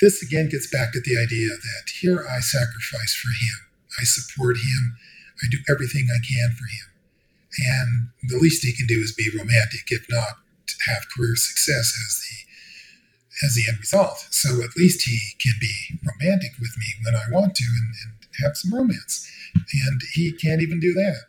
this 0.00 0.22
again 0.22 0.48
gets 0.48 0.66
back 0.70 0.92
to 0.92 1.00
the 1.00 1.16
idea 1.20 1.50
that 1.50 1.90
here 2.00 2.24
I 2.28 2.40
sacrifice 2.40 3.14
for 3.14 3.30
him, 3.30 3.58
I 4.00 4.04
support 4.04 4.56
him, 4.56 4.96
I 5.42 5.46
do 5.50 5.58
everything 5.68 6.08
I 6.10 6.20
can 6.24 6.56
for 6.56 6.66
him. 6.66 6.88
And 7.58 8.30
the 8.30 8.38
least 8.38 8.64
he 8.64 8.72
can 8.72 8.86
do 8.86 9.00
is 9.00 9.12
be 9.12 9.30
romantic, 9.36 9.88
if 9.88 10.06
not 10.08 10.38
have 10.86 11.02
career 11.14 11.34
success 11.36 11.92
as 12.06 12.20
the 12.20 13.46
as 13.46 13.54
the 13.54 13.64
end 13.68 13.78
result. 13.78 14.26
So 14.30 14.62
at 14.62 14.76
least 14.76 15.08
he 15.08 15.18
can 15.40 15.54
be 15.60 15.98
romantic 16.04 16.52
with 16.60 16.76
me 16.76 16.86
when 17.04 17.14
I 17.14 17.24
want 17.30 17.54
to 17.54 17.64
and, 17.64 17.94
and 18.04 18.44
have 18.44 18.56
some 18.56 18.74
romance. 18.74 19.30
And 19.54 20.00
he 20.12 20.32
can't 20.32 20.60
even 20.60 20.78
do 20.78 20.92
that. 20.94 21.22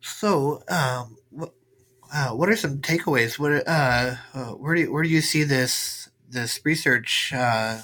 So, 0.00 0.64
um, 0.68 1.16
uh, 2.14 2.30
what 2.30 2.48
are 2.48 2.56
some 2.56 2.78
takeaways? 2.78 3.38
What, 3.38 3.66
uh, 3.66 4.16
uh, 4.34 4.52
where 4.52 4.74
do 4.74 4.82
you, 4.82 4.92
where 4.92 5.02
do 5.02 5.08
you 5.08 5.20
see 5.20 5.44
this 5.44 6.10
this 6.28 6.60
research 6.64 7.32
uh, 7.34 7.80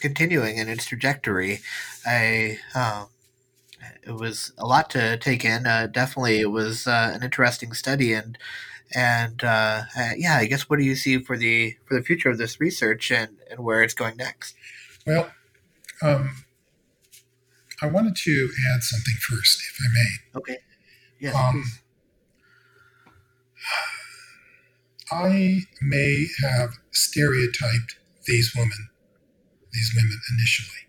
continuing 0.00 0.58
in 0.58 0.68
its 0.68 0.86
trajectory? 0.86 1.60
I 2.06 2.58
um, 2.74 3.08
it 4.02 4.12
was 4.12 4.52
a 4.58 4.66
lot 4.66 4.90
to 4.90 5.16
take 5.18 5.44
in. 5.44 5.66
Uh, 5.66 5.88
definitely, 5.88 6.40
it 6.40 6.50
was 6.50 6.86
uh, 6.86 7.12
an 7.14 7.22
interesting 7.22 7.72
study, 7.72 8.12
and 8.12 8.38
and 8.94 9.42
uh, 9.44 9.82
uh, 9.98 10.10
yeah, 10.16 10.36
I 10.36 10.46
guess 10.46 10.70
what 10.70 10.78
do 10.78 10.84
you 10.84 10.96
see 10.96 11.18
for 11.18 11.36
the 11.36 11.76
for 11.86 11.94
the 11.94 12.02
future 12.02 12.30
of 12.30 12.38
this 12.38 12.60
research 12.60 13.10
and 13.10 13.36
and 13.50 13.60
where 13.60 13.82
it's 13.82 13.94
going 13.94 14.16
next? 14.16 14.54
Well, 15.06 15.30
um, 16.02 16.44
I 17.82 17.86
wanted 17.86 18.16
to 18.16 18.48
add 18.74 18.82
something 18.82 19.14
first, 19.20 19.60
if 19.60 19.78
I 19.80 19.88
may. 19.92 20.38
Okay. 20.38 20.58
Yes, 21.18 21.34
um, 21.34 21.64
I 25.10 25.60
may 25.80 26.26
have 26.42 26.78
stereotyped 26.90 27.96
these 28.26 28.52
women, 28.56 28.88
these 29.72 29.92
women 29.94 30.20
initially, 30.36 30.88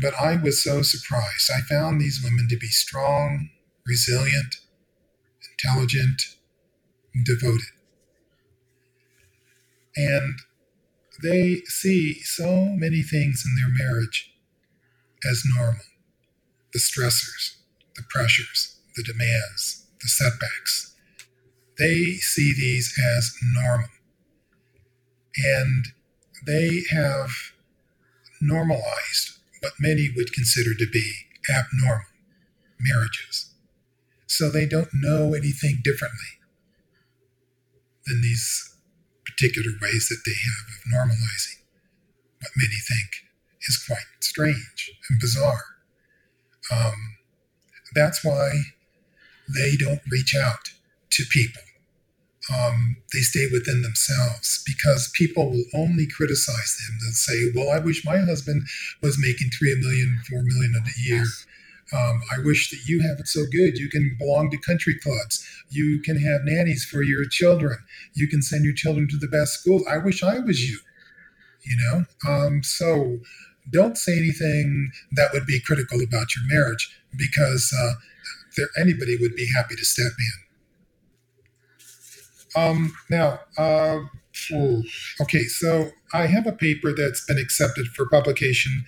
but 0.00 0.14
I 0.14 0.36
was 0.36 0.62
so 0.62 0.82
surprised. 0.82 1.50
I 1.54 1.60
found 1.60 2.00
these 2.00 2.20
women 2.22 2.48
to 2.48 2.56
be 2.56 2.68
strong, 2.68 3.50
resilient, 3.86 4.56
intelligent, 5.50 6.22
devoted. 7.24 7.68
And 9.96 10.38
they 11.22 11.62
see 11.66 12.20
so 12.22 12.66
many 12.66 13.02
things 13.02 13.44
in 13.46 13.56
their 13.56 13.86
marriage 13.86 14.34
as 15.28 15.42
normal 15.56 15.82
the 16.72 16.78
stressors, 16.78 17.56
the 17.96 18.02
pressures, 18.08 18.78
the 18.96 19.02
demands, 19.02 19.86
the 20.00 20.08
setbacks. 20.08 20.91
They 21.78 22.14
see 22.20 22.52
these 22.54 22.94
as 23.16 23.34
normal. 23.54 23.88
And 25.36 25.86
they 26.46 26.82
have 26.90 27.30
normalized 28.40 29.38
what 29.60 29.72
many 29.80 30.10
would 30.14 30.32
consider 30.32 30.74
to 30.74 30.86
be 30.92 31.12
abnormal 31.48 32.06
marriages. 32.80 33.54
So 34.26 34.50
they 34.50 34.66
don't 34.66 34.88
know 34.92 35.34
anything 35.34 35.80
differently 35.84 36.40
than 38.06 38.22
these 38.22 38.76
particular 39.24 39.70
ways 39.80 40.08
that 40.08 40.22
they 40.26 40.32
have 40.32 40.66
of 40.68 40.92
normalizing 40.92 41.62
what 42.40 42.50
many 42.56 42.74
think 42.74 43.08
is 43.68 43.82
quite 43.86 44.04
strange 44.20 44.92
and 45.08 45.20
bizarre. 45.20 45.62
Um, 46.72 47.16
that's 47.94 48.24
why 48.24 48.50
they 49.48 49.76
don't 49.76 50.00
reach 50.10 50.34
out 50.34 50.70
to 51.12 51.24
people. 51.30 51.62
Um, 52.52 52.96
they 53.12 53.20
stay 53.20 53.46
within 53.52 53.82
themselves 53.82 54.64
because 54.66 55.12
people 55.14 55.50
will 55.50 55.64
only 55.74 56.06
criticize 56.08 56.76
them. 56.76 56.98
They'll 57.00 57.12
say, 57.12 57.52
"Well, 57.54 57.70
I 57.70 57.78
wish 57.78 58.04
my 58.04 58.18
husband 58.18 58.62
was 59.00 59.16
making 59.18 59.50
three 59.50 59.76
million, 59.80 60.20
four 60.28 60.42
million 60.42 60.74
a 60.74 61.00
year." 61.00 61.24
Um, 61.92 62.22
I 62.34 62.40
wish 62.42 62.70
that 62.70 62.80
you 62.86 63.00
have 63.02 63.20
it 63.20 63.28
so 63.28 63.44
good. 63.52 63.78
You 63.78 63.88
can 63.88 64.16
belong 64.18 64.50
to 64.50 64.56
country 64.56 64.94
clubs. 64.98 65.46
You 65.68 66.00
can 66.00 66.18
have 66.18 66.40
nannies 66.44 66.84
for 66.84 67.02
your 67.02 67.24
children. 67.28 67.78
You 68.14 68.28
can 68.28 68.42
send 68.42 68.64
your 68.64 68.74
children 68.74 69.08
to 69.08 69.18
the 69.18 69.28
best 69.28 69.60
schools. 69.60 69.84
I 69.88 69.98
wish 69.98 70.22
I 70.22 70.38
was 70.38 70.68
you. 70.68 70.78
You 71.64 71.76
know, 71.76 72.04
um, 72.28 72.62
so 72.64 73.20
don't 73.70 73.96
say 73.96 74.16
anything 74.18 74.90
that 75.12 75.32
would 75.32 75.46
be 75.46 75.60
critical 75.60 76.02
about 76.02 76.34
your 76.34 76.44
marriage 76.48 76.98
because 77.16 77.72
uh, 77.78 77.92
there, 78.56 78.68
anybody 78.80 79.16
would 79.16 79.36
be 79.36 79.48
happy 79.54 79.76
to 79.76 79.84
step 79.84 80.12
in. 80.18 80.51
Um, 82.54 82.94
now, 83.10 83.40
uh, 83.56 84.00
okay, 85.20 85.44
so 85.44 85.90
I 86.12 86.26
have 86.26 86.46
a 86.46 86.52
paper 86.52 86.92
that's 86.94 87.24
been 87.24 87.38
accepted 87.38 87.86
for 87.88 88.08
publication 88.08 88.84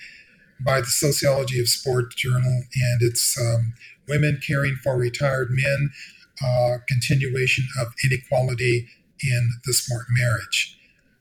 by 0.65 0.81
the 0.81 0.87
Sociology 0.87 1.61
of 1.61 1.69
Sport 1.69 2.15
Journal, 2.15 2.63
and 2.75 3.01
it's 3.01 3.39
um, 3.41 3.75
Women 4.09 4.41
Caring 4.47 4.77
for 4.83 4.97
Retired 4.97 5.49
Men 5.51 5.91
uh, 6.45 6.79
Continuation 6.89 7.67
of 7.81 7.89
Inequality 8.05 8.89
in 9.23 9.51
the 9.65 9.73
Sport 9.73 10.07
Marriage. 10.11 10.79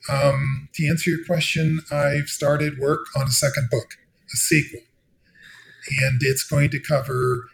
Um, 0.10 0.70
to 0.74 0.88
answer 0.88 1.10
your 1.12 1.26
question, 1.26 1.80
I've 1.92 2.28
started 2.28 2.78
work 2.78 3.06
on 3.16 3.28
a 3.28 3.32
second 3.32 3.70
book, 3.70 3.96
a 4.34 4.38
sequel, 4.38 4.82
and 6.02 6.20
it's 6.22 6.44
going 6.44 6.72
to 6.72 6.80
cover 6.80 7.46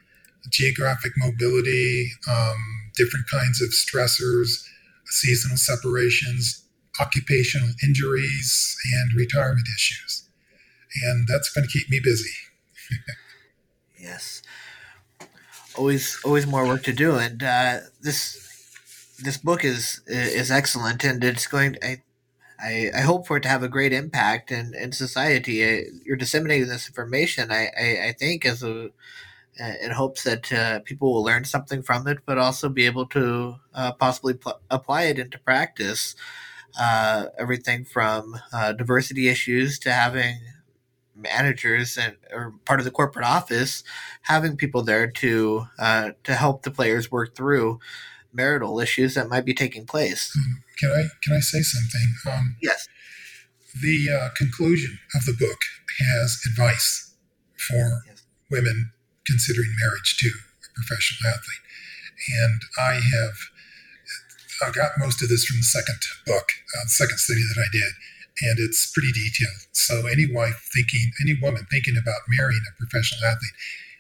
geographic 0.50 1.12
mobility, 1.18 2.12
um, 2.28 2.58
different 2.96 3.26
kinds 3.32 3.62
of 3.62 3.70
stressors, 3.70 4.64
seasonal 5.10 5.58
separations, 5.58 6.66
occupational 7.00 7.70
injuries, 7.84 8.76
and 8.94 9.18
retirement 9.18 9.68
issues 9.76 10.30
and 11.04 11.28
that's 11.28 11.50
going 11.50 11.68
to 11.68 11.72
keep 11.72 11.90
me 11.90 12.00
busy. 12.00 12.32
yes, 14.00 14.42
always 15.78 16.20
always 16.24 16.48
more 16.48 16.66
work 16.66 16.84
to 16.84 16.94
do, 16.94 17.16
and 17.16 17.44
uh, 17.44 17.80
this 18.02 18.46
this 19.24 19.38
book 19.38 19.64
is 19.64 20.02
is 20.08 20.52
excellent, 20.52 21.04
and 21.04 21.24
it's 21.24 21.48
going. 21.48 21.74
To, 21.74 21.86
I, 21.86 22.04
I, 22.62 22.92
I 22.94 23.02
hope 23.02 23.26
for 23.26 23.38
it 23.38 23.44
to 23.44 23.48
have 23.50 23.64
a 23.64 23.70
great 23.70 23.94
impact 23.94 24.52
in, 24.52 24.74
in 24.74 24.92
society. 24.92 25.64
Uh, 25.64 25.84
you're 26.04 26.18
disseminating 26.18 26.68
this 26.68 26.90
information, 26.90 27.54
I, 27.54 27.70
I, 27.80 28.08
I 28.08 28.16
think, 28.20 28.46
as 28.46 28.62
a 28.62 28.90
in 29.60 29.92
hopes 29.92 30.24
that 30.24 30.52
uh, 30.52 30.80
people 30.80 31.14
will 31.14 31.24
learn 31.24 31.46
something 31.46 31.82
from 31.82 32.08
it, 32.08 32.20
but 32.26 32.38
also 32.38 32.70
be 32.70 32.86
able 32.86 33.06
to 33.08 33.56
uh, 33.74 33.92
possibly 33.94 34.34
pl- 34.34 34.60
apply 34.70 35.04
it 35.04 35.20
into 35.20 35.40
practice. 35.40 36.16
Uh, 36.80 37.26
everything 37.38 37.84
from 37.84 38.40
uh, 38.54 38.72
diversity 38.72 39.28
issues 39.28 39.80
to 39.80 39.92
having 39.92 40.38
managers 41.16 41.98
and 41.98 42.16
or 42.32 42.54
part 42.66 42.80
of 42.80 42.86
the 42.86 42.92
corporate 42.92 43.26
office 43.26 43.84
having 44.22 44.56
people 44.56 44.82
there 44.84 45.10
to 45.10 45.66
uh, 45.80 46.12
to 46.24 46.36
help 46.36 46.64
the 46.64 46.72
players 46.72 47.12
work 47.12 47.36
through 47.36 47.80
marital 48.32 48.80
issues 48.80 49.16
that 49.16 49.28
might 49.28 49.46
be 49.46 49.54
taking 49.54 49.86
place. 49.86 50.32
Hmm. 50.34 50.54
Can 50.78 50.92
I 50.92 51.04
can 51.24 51.36
I 51.36 51.40
say 51.40 51.62
something? 51.62 52.14
Um, 52.32 52.56
yes. 52.62 52.88
The 53.82 54.08
uh, 54.12 54.30
conclusion 54.38 55.00
of 55.16 55.26
the 55.26 55.34
book 55.34 55.58
has 56.00 56.40
advice 56.50 57.16
for 57.58 58.04
yes. 58.08 58.24
women 58.50 58.92
considering 59.30 59.70
marriage 59.86 60.18
to 60.18 60.30
a 60.34 60.70
professional 60.74 61.30
athlete, 61.30 61.66
and 62.42 62.60
I 62.82 62.94
have 62.98 63.38
I 64.66 64.72
got 64.76 65.00
most 65.00 65.22
of 65.24 65.30
this 65.30 65.46
from 65.46 65.64
the 65.64 65.72
second 65.72 66.02
book, 66.26 66.50
uh, 66.76 66.84
the 66.84 66.98
second 66.98 67.18
study 67.22 67.40
that 67.40 67.62
I 67.62 67.70
did 67.72 67.94
and 68.42 68.58
it's 68.60 68.92
pretty 68.92 69.12
detailed. 69.12 69.68
So 69.72 70.08
any 70.08 70.28
wife 70.32 70.70
thinking, 70.74 71.12
any 71.22 71.36
woman 71.42 71.66
thinking 71.70 71.96
about 72.00 72.22
marrying 72.28 72.62
a 72.70 72.78
professional 72.78 73.26
athlete, 73.26 73.58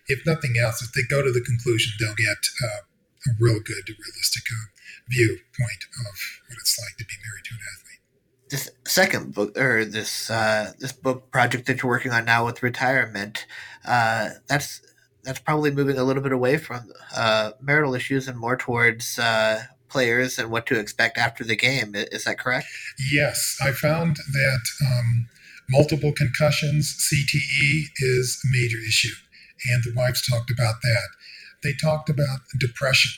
if 0.07 0.25
nothing 0.25 0.55
else, 0.61 0.81
if 0.81 0.91
they 0.93 1.03
go 1.09 1.21
to 1.21 1.31
the 1.31 1.41
conclusion, 1.41 1.93
they'll 1.99 2.15
get 2.15 2.39
uh, 2.63 2.81
a 3.27 3.31
real 3.39 3.59
good, 3.59 3.85
realistic 3.87 4.43
uh, 4.51 4.67
viewpoint 5.09 5.83
of 5.99 6.15
what 6.47 6.57
it's 6.59 6.79
like 6.79 6.97
to 6.97 7.05
be 7.05 7.15
married 7.27 7.45
to 7.45 7.53
an 7.53 7.61
athlete. 7.75 7.99
This 8.49 8.71
second 8.87 9.33
book, 9.33 9.57
or 9.57 9.85
this 9.85 10.31
uh, 10.31 10.73
this 10.79 10.91
book 10.91 11.29
project 11.29 11.67
that 11.67 11.83
you're 11.83 11.91
working 11.91 12.11
on 12.11 12.25
now 12.25 12.45
with 12.45 12.63
retirement, 12.63 13.45
uh, 13.85 14.29
that's 14.47 14.81
that's 15.23 15.39
probably 15.39 15.71
moving 15.71 15.97
a 15.97 16.03
little 16.03 16.23
bit 16.23 16.31
away 16.31 16.57
from 16.57 16.91
uh, 17.15 17.51
marital 17.61 17.95
issues 17.95 18.27
and 18.27 18.37
more 18.37 18.57
towards 18.57 19.19
uh, 19.19 19.63
players 19.89 20.39
and 20.39 20.49
what 20.49 20.65
to 20.67 20.79
expect 20.79 21.17
after 21.17 21.43
the 21.43 21.55
game. 21.55 21.93
Is 21.95 22.23
that 22.23 22.39
correct? 22.39 22.67
Yes, 23.11 23.57
I 23.61 23.71
found 23.71 24.17
that 24.17 24.61
um, 24.85 25.27
multiple 25.69 26.13
concussions, 26.13 26.95
CTE, 27.11 27.83
is 27.97 28.41
a 28.45 28.47
major 28.51 28.77
issue, 28.87 29.13
and 29.71 29.83
the 29.83 29.93
wives 29.95 30.25
talked 30.27 30.51
about 30.51 30.75
that. 30.81 31.09
They 31.63 31.73
talked 31.73 32.09
about 32.09 32.39
depression 32.57 33.11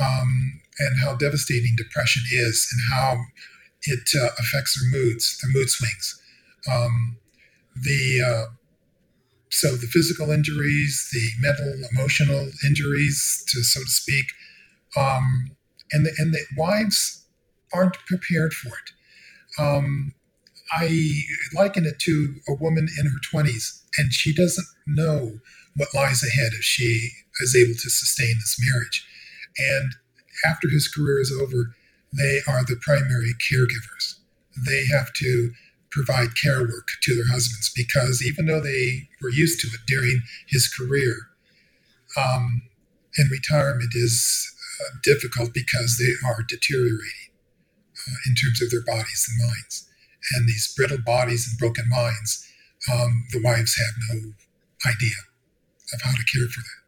um, 0.00 0.60
and 0.78 1.00
how 1.00 1.14
devastating 1.16 1.74
depression 1.76 2.22
is, 2.30 2.68
and 2.72 2.94
how 2.94 3.18
it 3.84 4.08
uh, 4.20 4.28
affects 4.38 4.78
their 4.78 5.00
moods, 5.00 5.38
their 5.42 5.50
mood 5.52 5.70
swings. 5.70 6.20
Um, 6.70 7.16
the 7.74 8.20
uh, 8.24 8.52
so 9.52 9.76
the 9.76 9.86
physical 9.86 10.30
injuries, 10.30 11.08
the 11.12 11.30
mental, 11.40 11.88
emotional 11.92 12.50
injuries, 12.66 13.44
to 13.48 13.62
so 13.62 13.80
to 13.80 13.90
speak, 13.90 14.26
um, 14.96 15.50
and 15.92 16.06
the, 16.06 16.12
and 16.18 16.32
the 16.32 16.40
wives 16.56 17.26
aren't 17.72 17.98
prepared 18.06 18.54
for 18.54 18.68
it. 18.68 19.62
Um, 19.62 20.14
I 20.72 21.22
liken 21.54 21.84
it 21.84 21.98
to 22.00 22.34
a 22.48 22.54
woman 22.54 22.88
in 22.98 23.06
her 23.06 23.18
20s, 23.32 23.82
and 23.98 24.12
she 24.12 24.34
doesn't 24.34 24.66
know 24.86 25.38
what 25.76 25.94
lies 25.94 26.22
ahead 26.22 26.52
if 26.54 26.64
she 26.64 27.10
is 27.42 27.54
able 27.54 27.74
to 27.74 27.90
sustain 27.90 28.36
this 28.36 28.56
marriage. 28.58 29.06
And 29.58 29.92
after 30.46 30.68
his 30.70 30.88
career 30.88 31.20
is 31.20 31.30
over, 31.30 31.74
they 32.12 32.40
are 32.48 32.64
the 32.64 32.80
primary 32.80 33.34
caregivers. 33.34 34.16
They 34.66 34.86
have 34.86 35.12
to 35.14 35.52
provide 35.92 36.30
care 36.42 36.60
work 36.60 36.88
to 37.02 37.14
their 37.14 37.28
husbands 37.30 37.70
because 37.76 38.24
even 38.24 38.46
though 38.46 38.60
they 38.60 39.08
were 39.20 39.30
used 39.30 39.60
to 39.60 39.68
it 39.68 39.80
during 39.86 40.22
his 40.48 40.66
career, 40.68 41.28
um, 42.16 42.62
and 43.16 43.30
retirement 43.30 43.92
is 43.94 44.50
uh, 44.80 44.96
difficult 45.04 45.52
because 45.52 46.00
they 46.00 46.12
are 46.26 46.42
deteriorating 46.48 47.30
uh, 48.08 48.16
in 48.26 48.34
terms 48.34 48.60
of 48.62 48.70
their 48.70 48.84
bodies 48.84 49.28
and 49.28 49.46
minds. 49.46 49.88
And 50.32 50.48
these 50.48 50.72
brittle 50.74 51.02
bodies 51.04 51.46
and 51.48 51.58
broken 51.58 51.88
minds, 51.88 52.48
um, 52.90 53.26
the 53.32 53.42
wives 53.42 53.76
have 53.76 54.16
no 54.16 54.32
idea 54.86 55.18
of 55.92 56.00
how 56.02 56.12
to 56.12 56.24
care 56.24 56.48
for 56.48 56.62
them. 56.64 56.80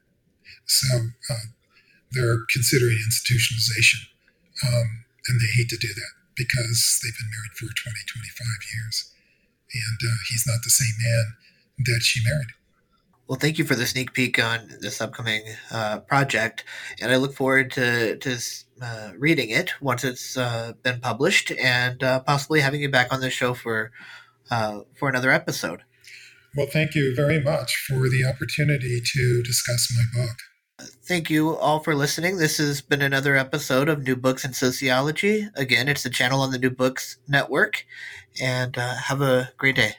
So 0.66 1.34
uh, 1.34 1.46
they're 2.12 2.46
considering 2.50 2.98
institutionalization, 3.04 4.08
um, 4.66 5.04
and 5.28 5.40
they 5.40 5.52
hate 5.56 5.68
to 5.68 5.76
do 5.76 5.92
that 5.92 6.23
because 6.36 7.00
they've 7.02 7.16
been 7.16 7.30
married 7.30 7.56
for 7.56 7.68
20, 7.70 7.74
25 8.06 8.46
years. 8.74 9.12
And 9.72 9.98
uh, 10.02 10.18
he's 10.30 10.46
not 10.46 10.60
the 10.62 10.70
same 10.70 10.96
man 11.02 11.34
that 11.86 12.02
she 12.02 12.22
married. 12.22 12.54
Well, 13.26 13.38
thank 13.38 13.58
you 13.58 13.64
for 13.64 13.74
the 13.74 13.86
sneak 13.86 14.12
peek 14.12 14.42
on 14.42 14.68
this 14.80 15.00
upcoming 15.00 15.42
uh, 15.70 16.00
project, 16.00 16.64
and 17.00 17.10
I 17.10 17.16
look 17.16 17.32
forward 17.32 17.70
to 17.72 18.16
to 18.18 18.38
uh, 18.82 19.12
reading 19.18 19.48
it 19.48 19.72
once 19.80 20.04
it's 20.04 20.36
uh, 20.36 20.74
been 20.82 21.00
published, 21.00 21.50
and 21.52 22.02
uh, 22.02 22.20
possibly 22.20 22.60
having 22.60 22.82
you 22.82 22.90
back 22.90 23.14
on 23.14 23.20
the 23.20 23.30
show 23.30 23.54
for 23.54 23.92
uh, 24.50 24.80
for 24.94 25.08
another 25.08 25.30
episode. 25.30 25.84
Well, 26.54 26.66
thank 26.66 26.94
you 26.94 27.14
very 27.16 27.40
much 27.40 27.74
for 27.88 28.10
the 28.10 28.24
opportunity 28.28 29.00
to 29.00 29.42
discuss 29.42 29.88
my 29.96 30.22
book. 30.22 30.36
Thank 30.80 31.30
you 31.30 31.56
all 31.56 31.78
for 31.78 31.94
listening. 31.94 32.36
This 32.36 32.58
has 32.58 32.80
been 32.80 33.00
another 33.00 33.36
episode 33.36 33.88
of 33.88 34.02
New 34.02 34.16
Books 34.16 34.44
in 34.44 34.52
Sociology. 34.52 35.48
Again, 35.54 35.88
it's 35.88 36.02
the 36.02 36.10
channel 36.10 36.40
on 36.40 36.50
the 36.50 36.58
New 36.58 36.70
Books 36.70 37.18
Network. 37.28 37.86
And 38.40 38.76
uh, 38.76 38.96
have 38.96 39.20
a 39.22 39.52
great 39.56 39.76
day. 39.76 39.94